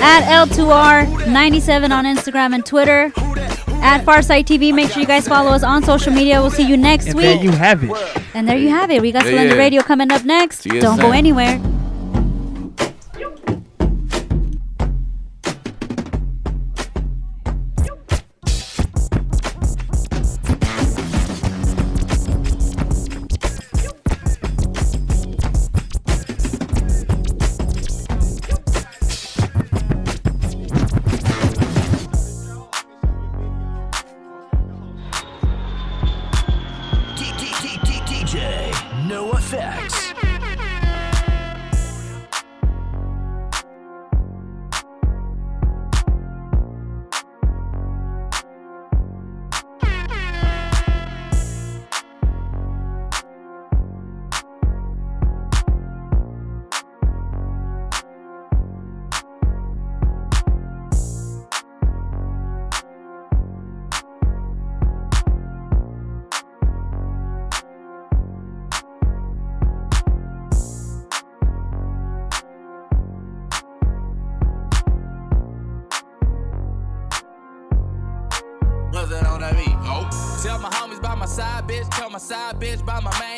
At 0.00 0.46
L2R97 0.48 1.90
on 1.90 2.04
Instagram 2.06 2.54
and 2.54 2.64
Twitter. 2.64 3.12
At 3.82 4.04
Pharcyde 4.04 4.44
TV. 4.44 4.72
Make 4.72 4.90
sure 4.90 5.00
you 5.00 5.06
guys 5.06 5.26
follow 5.26 5.50
us 5.50 5.62
on 5.64 5.82
social 5.82 6.12
media. 6.12 6.40
We'll 6.40 6.50
see 6.50 6.62
you 6.66 6.76
next 6.76 7.06
And 7.06 7.16
week. 7.16 7.24
there 7.24 7.42
you 7.44 7.50
have 7.50 7.82
it. 7.82 7.90
and 8.34 8.48
there 8.48 8.56
you 8.56 8.68
have 8.70 8.90
it. 8.90 9.02
We 9.02 9.10
got 9.12 9.24
Yeah, 9.24 9.30
Splendid 9.32 9.56
yeah. 9.56 9.62
Radio 9.62 9.82
coming 9.82 10.10
up 10.12 10.24
next. 10.24 10.62
See 10.62 10.78
Don't 10.80 11.00
go 11.00 11.10
anywhere. 11.10 11.60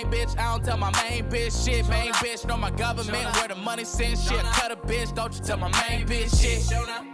Main 0.04 0.26
bitch. 0.26 0.38
I 0.38 0.52
don't 0.52 0.64
tell 0.64 0.76
my 0.76 0.90
main 1.02 1.24
bitch 1.30 1.64
shit. 1.64 1.88
Main 1.88 2.12
bitch 2.14 2.46
know 2.46 2.56
my 2.56 2.70
government 2.70 3.34
where 3.36 3.48
the 3.48 3.54
money 3.54 3.84
sends 3.84 4.26
shit. 4.26 4.40
Cut 4.40 4.72
a 4.72 4.76
bitch, 4.76 5.14
don't 5.14 5.34
you 5.34 5.40
tell 5.40 5.56
my 5.58 5.68
main 5.88 6.06
bitch 6.06 6.40
shit. 6.40 6.62
Show 6.62 6.84
up, 6.90 7.04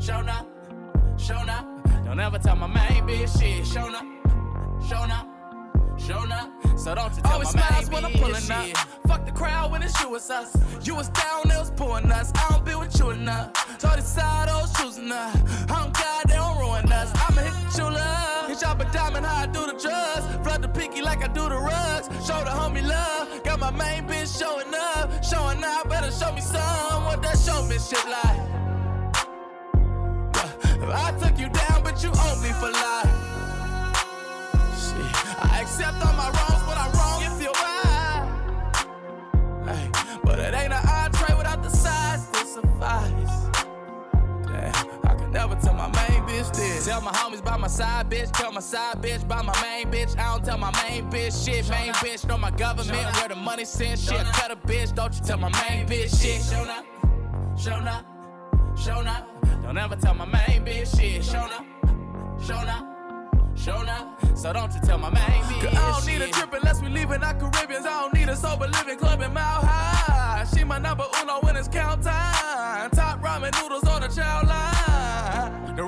show 0.00 0.14
up, 0.14 0.46
show 1.18 1.34
up. 1.34 2.04
Don't 2.04 2.20
ever 2.20 2.38
tell 2.38 2.56
my 2.56 2.66
main 2.66 3.02
bitch 3.04 3.38
shit. 3.40 3.66
Show 3.66 3.88
up, 3.88 4.04
show 4.88 4.96
up. 4.96 5.26
Show 5.98 6.18
up, 6.30 6.50
so 6.78 6.94
don't 6.94 7.16
you 7.16 7.22
tell 7.22 7.32
Always 7.32 7.54
my 7.54 7.60
main 7.62 7.68
smiles 7.70 7.90
when 7.90 8.04
I'm 8.04 8.12
pulling 8.12 8.34
shit. 8.42 8.78
up. 8.78 8.88
Fuck 9.08 9.24
the 9.24 9.32
crowd 9.32 9.72
when 9.72 9.82
it's 9.82 9.98
you, 10.02 10.14
it's 10.14 10.28
us. 10.28 10.54
You 10.86 10.94
was 10.94 11.08
down, 11.08 11.48
they 11.48 11.56
was 11.56 11.70
pulling 11.70 12.12
us. 12.12 12.30
I 12.34 12.48
don't 12.50 12.66
be 12.66 12.74
with 12.74 12.96
you 12.98 13.10
enough. 13.10 13.80
So 13.80 13.88
I 13.88 13.96
decide 13.96 14.50
I 14.50 14.60
was 14.60 14.72
choosing 14.78 15.10
us. 15.10 15.34
I 15.70 15.82
don't 15.82 15.94
care, 15.94 16.22
they 16.28 16.34
don't 16.34 16.58
ruin 16.58 16.92
us. 16.92 17.10
I'ma 17.14 17.40
hit 17.40 17.72
the 17.72 17.78
true 17.78 17.90
love. 17.90 18.15
Y'all 18.66 18.74
but 18.74 18.92
diamond 18.92 19.24
how 19.24 19.42
I 19.42 19.46
do 19.46 19.64
the 19.64 19.78
drugs. 19.78 20.26
Flood 20.42 20.60
the 20.60 20.68
pinky 20.68 21.00
like 21.00 21.22
I 21.22 21.28
do 21.28 21.48
the 21.48 21.56
rugs. 21.56 22.08
Show 22.26 22.42
the 22.42 22.50
homie 22.50 22.84
love. 22.84 23.44
Got 23.44 23.60
my 23.60 23.70
main 23.70 24.02
bitch 24.08 24.36
showing 24.40 24.74
up. 24.74 25.22
Showing 25.22 25.62
up, 25.62 25.88
better 25.88 26.10
show 26.10 26.32
me 26.32 26.40
some. 26.40 27.04
What 27.04 27.22
that 27.22 27.38
showmanship 27.38 28.04
like? 28.06 28.40
I 30.98 31.12
took 31.20 31.38
you 31.38 31.48
down, 31.48 31.84
but 31.84 32.02
you 32.02 32.10
owe 32.12 32.36
me 32.42 32.50
for 32.58 32.70
life. 32.84 33.14
Shit, 34.82 35.06
I 35.44 35.60
accept 35.62 36.04
all 36.04 36.14
my 36.14 36.28
wrongs 36.34 36.55
Tell 46.96 47.04
my 47.04 47.12
homies 47.12 47.44
by 47.44 47.58
my 47.58 47.66
side 47.68 48.08
bitch, 48.08 48.32
tell 48.32 48.50
my 48.52 48.60
side 48.60 49.02
bitch 49.02 49.28
by 49.28 49.42
my 49.42 49.52
main 49.60 49.92
bitch. 49.92 50.18
I 50.18 50.32
don't 50.32 50.42
tell 50.42 50.56
my 50.56 50.72
main 50.82 51.10
bitch 51.10 51.44
shit. 51.44 51.68
Main 51.68 51.92
bitch 51.92 52.26
know 52.26 52.38
my 52.38 52.50
government 52.50 53.14
where 53.16 53.28
the 53.28 53.36
money 53.36 53.66
sent 53.66 54.00
shit. 54.00 54.24
Cut 54.32 54.50
a 54.50 54.56
bitch, 54.56 54.94
don't 54.94 55.14
you 55.14 55.20
tell 55.20 55.36
my 55.36 55.50
main 55.50 55.86
bitch 55.86 56.18
shit. 56.18 56.40
Show 56.42 56.64
up, 56.64 56.86
show 57.58 57.72
up, 57.72 58.06
show 58.78 58.94
up. 58.94 59.62
Don't 59.62 59.76
ever 59.76 59.96
tell 59.96 60.14
my 60.14 60.24
main 60.24 60.64
bitch 60.64 60.98
shit. 60.98 61.22
Show 61.22 61.36
up, 61.36 61.66
show 62.42 62.54
up. 62.54 62.96
So 64.34 64.52
don't 64.52 64.72
you 64.72 64.80
tell 64.80 64.96
my 64.98 65.10
main 65.10 65.42
bitch 65.44 65.68
Cause 65.68 65.78
I 65.78 65.92
don't 65.92 66.06
need 66.06 66.22
a 66.22 66.30
trip 66.30 66.52
unless 66.52 66.80
we 66.80 66.88
leaving 66.88 67.22
our 67.22 67.34
Caribbeans. 67.34 67.84
I 67.84 68.00
don't 68.00 68.14
need 68.14 68.28
a 68.28 68.36
sober 68.36 68.68
living 68.68 68.98
club 68.98 69.20
in 69.20 69.34
Mile 69.34 69.60
High. 69.60 70.46
She 70.54 70.62
my 70.64 70.78
number 70.78 71.04
uno 71.20 71.40
when 71.40 71.56
it's 71.56 71.68
count 71.68 71.95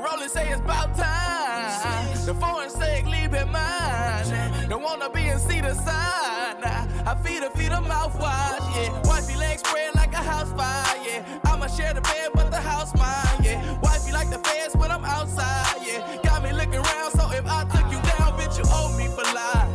rolling 0.09 0.29
say 0.29 0.49
it's 0.49 0.61
about 0.61 0.97
time. 0.97 2.27
The 2.27 2.35
foreign 2.35 2.71
say 2.71 3.03
leave 3.05 3.35
it 3.35 3.49
mine. 3.49 4.69
Don't 4.69 4.83
wanna 4.83 5.11
be 5.11 5.29
in 5.29 5.39
see 5.39 5.61
the 5.61 5.75
sign. 5.75 6.63
I 7.11 7.15
feed 7.25 7.43
her, 7.43 7.51
feed 7.51 7.73
her 7.73 7.83
mouthwash, 7.83 8.65
yeah. 8.77 8.91
Wifey 9.05 9.37
legs 9.37 9.63
spread 9.67 9.95
like 9.95 10.13
a 10.13 10.23
house 10.33 10.53
fire, 10.53 10.97
yeah. 11.07 11.25
I'ma 11.45 11.67
share 11.69 11.95
the 11.95 12.03
bed, 12.03 12.31
but 12.35 12.51
the 12.51 12.61
house 12.61 12.95
mine, 12.95 13.43
yeah. 13.43 13.79
Wifey 13.81 14.13
like 14.13 14.31
the 14.31 14.39
feds 14.39 14.77
when 14.77 14.91
I'm 14.91 15.05
outside, 15.05 15.77
yeah. 15.87 16.19
Got 16.23 16.43
me 16.43 16.53
looking 16.53 16.83
around, 16.87 17.13
so 17.13 17.31
if 17.33 17.47
I 17.47 17.65
took 17.65 17.91
you 17.91 18.01
down, 18.13 18.33
bitch, 18.39 18.59
you 18.59 18.65
owe 18.69 18.93
me 18.99 19.07
for 19.09 19.25
life. 19.35 19.75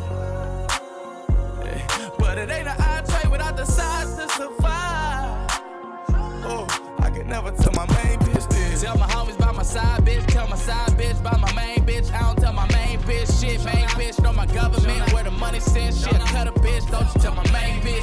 But 2.20 2.38
it 2.38 2.50
ain't 2.50 2.68
an 2.68 2.80
entree 2.82 3.30
without 3.32 3.58
the 3.58 3.66
sides 3.66 4.16
to 4.16 4.30
survive. 4.30 5.50
Oh, 6.46 6.68
I 7.00 7.10
can 7.10 7.28
never 7.28 7.52
tell 7.52 7.74
my 7.74 7.88
main 7.96 8.20
bitch 8.20 8.48
this. 8.50 8.82
Tell 8.82 8.98
my 8.98 9.08
homies 9.08 9.38
by 9.40 9.52
my 9.52 9.64
side 9.64 10.03
side 10.64 10.92
bitch 10.98 11.22
by 11.22 11.36
my 11.38 11.52
main 11.54 11.80
bitch. 11.86 12.12
I 12.14 12.22
don't 12.22 12.38
tell 12.38 12.54
my 12.54 12.68
main 12.72 12.98
bitch 13.00 13.28
shit. 13.40 13.64
Main 13.66 13.88
bitch 14.00 14.22
know 14.24 14.32
my 14.32 14.46
government 14.46 15.12
where 15.12 15.24
the 15.24 15.32
money 15.32 15.60
sends 15.60 16.02
shit. 16.02 16.20
Cut 16.34 16.48
a 16.48 16.54
bitch, 16.54 16.90
don't 16.90 17.08
you 17.14 17.22
tell 17.22 17.36
my 17.36 17.44
main 17.52 17.82
bitch 17.82 18.03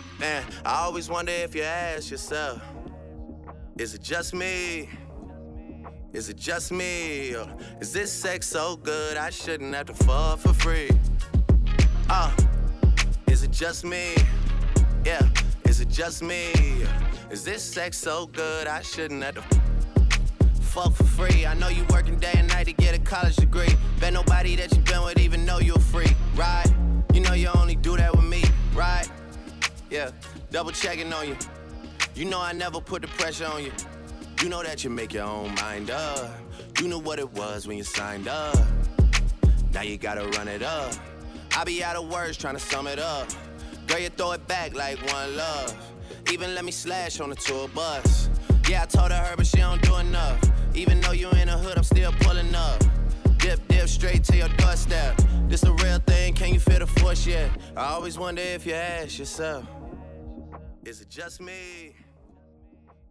Man, 0.21 0.43
I 0.63 0.83
always 0.83 1.09
wonder 1.09 1.31
if 1.31 1.55
you 1.55 1.63
ask 1.63 2.11
yourself, 2.11 2.61
is 3.79 3.95
it 3.95 4.03
just 4.03 4.35
me? 4.35 4.87
Is 6.13 6.29
it 6.29 6.37
just 6.37 6.71
me? 6.71 7.33
Or 7.33 7.51
is 7.79 7.91
this 7.91 8.13
sex 8.13 8.45
so 8.45 8.75
good 8.75 9.17
I 9.17 9.31
shouldn't 9.31 9.73
have 9.73 9.87
to 9.87 9.95
fuck 9.95 10.37
for 10.37 10.53
free? 10.53 10.91
Uh, 12.07 12.31
is 13.29 13.41
it 13.41 13.49
just 13.49 13.83
me? 13.83 14.13
Yeah, 15.03 15.27
is 15.63 15.81
it 15.81 15.89
just 15.89 16.21
me? 16.21 16.51
Is 17.31 17.43
this 17.43 17.63
sex 17.63 17.97
so 17.97 18.27
good 18.27 18.67
I 18.67 18.83
shouldn't 18.83 19.23
have 19.23 19.33
to 19.33 19.41
fuck 20.61 20.93
for 20.93 21.03
free? 21.03 21.47
I 21.47 21.55
know 21.55 21.69
you 21.69 21.83
working 21.89 22.17
day 22.17 22.33
and 22.35 22.47
night 22.49 22.67
to 22.67 22.73
get 22.73 22.93
a 22.95 22.99
college 22.99 23.37
degree. 23.37 23.73
Bet 23.99 24.13
nobody 24.13 24.55
that 24.57 24.71
you 24.71 24.83
been 24.83 25.01
with 25.01 25.17
even 25.17 25.47
know 25.47 25.57
you're 25.57 25.79
free, 25.79 26.15
right? 26.35 26.71
You 27.11 27.21
know 27.21 27.33
you 27.33 27.47
only 27.55 27.75
do 27.75 27.97
that 27.97 28.15
with 28.15 28.25
me. 28.25 28.43
Double 30.51 30.71
checking 30.71 31.11
on 31.11 31.27
you. 31.27 31.37
You 32.15 32.25
know 32.25 32.39
I 32.39 32.53
never 32.53 32.79
put 32.79 33.01
the 33.01 33.07
pressure 33.09 33.45
on 33.45 33.63
you. 33.63 33.71
You 34.41 34.49
know 34.49 34.63
that 34.63 34.83
you 34.83 34.89
make 34.89 35.13
your 35.13 35.25
own 35.25 35.53
mind 35.55 35.91
up. 35.91 36.31
You 36.79 36.87
knew 36.87 36.99
what 36.99 37.19
it 37.19 37.31
was 37.33 37.67
when 37.67 37.77
you 37.77 37.83
signed 37.83 38.27
up. 38.27 38.57
Now 39.73 39.81
you 39.81 39.97
gotta 39.97 40.27
run 40.37 40.47
it 40.47 40.63
up. 40.63 40.93
I 41.55 41.63
be 41.63 41.83
out 41.83 41.95
of 41.95 42.09
words 42.11 42.37
trying 42.37 42.55
to 42.55 42.59
sum 42.59 42.87
it 42.87 42.99
up. 42.99 43.27
Girl, 43.87 43.99
you 43.99 44.09
throw 44.09 44.31
it 44.31 44.47
back 44.47 44.73
like 44.73 44.97
one 45.11 45.35
love. 45.35 45.75
Even 46.31 46.55
let 46.55 46.63
me 46.63 46.71
slash 46.71 47.19
on 47.19 47.29
the 47.29 47.35
tour 47.35 47.67
bus. 47.69 48.29
Yeah, 48.69 48.83
I 48.83 48.85
told 48.85 49.11
her 49.11 49.17
her, 49.17 49.35
but 49.35 49.45
she 49.45 49.57
don't 49.57 49.81
do 49.81 49.97
enough. 49.97 50.39
Even 50.73 51.01
though 51.01 51.11
you 51.11 51.29
in 51.31 51.47
the 51.47 51.57
hood, 51.57 51.77
I'm 51.77 51.83
still 51.83 52.11
pulling 52.21 52.53
up. 52.55 52.81
Dip, 53.39 53.67
dip, 53.67 53.89
straight 53.89 54.23
to 54.25 54.37
your 54.37 54.49
doorstep. 54.49 55.19
This 55.47 55.61
the 55.61 55.73
real 55.73 55.99
thing, 55.99 56.33
can 56.33 56.53
you 56.53 56.59
feel 56.59 56.79
the 56.79 56.87
force 56.87 57.25
yet? 57.27 57.51
I 57.75 57.87
always 57.87 58.17
wonder 58.17 58.41
if 58.41 58.65
you 58.65 58.73
ask 58.73 59.19
yourself, 59.19 59.65
is 60.83 61.01
it 61.01 61.09
just 61.09 61.41
me? 61.41 61.95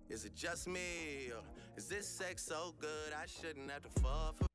Is 0.08 0.24
it 0.24 0.34
just 0.34 0.66
me? 0.66 1.30
Or 1.34 1.42
is 1.76 1.86
this 1.86 2.08
sex 2.08 2.42
so 2.42 2.74
good 2.80 3.12
I 3.12 3.26
shouldn't 3.26 3.70
have 3.70 3.82
to 3.82 4.00
fall 4.00 4.34
for 4.36 4.50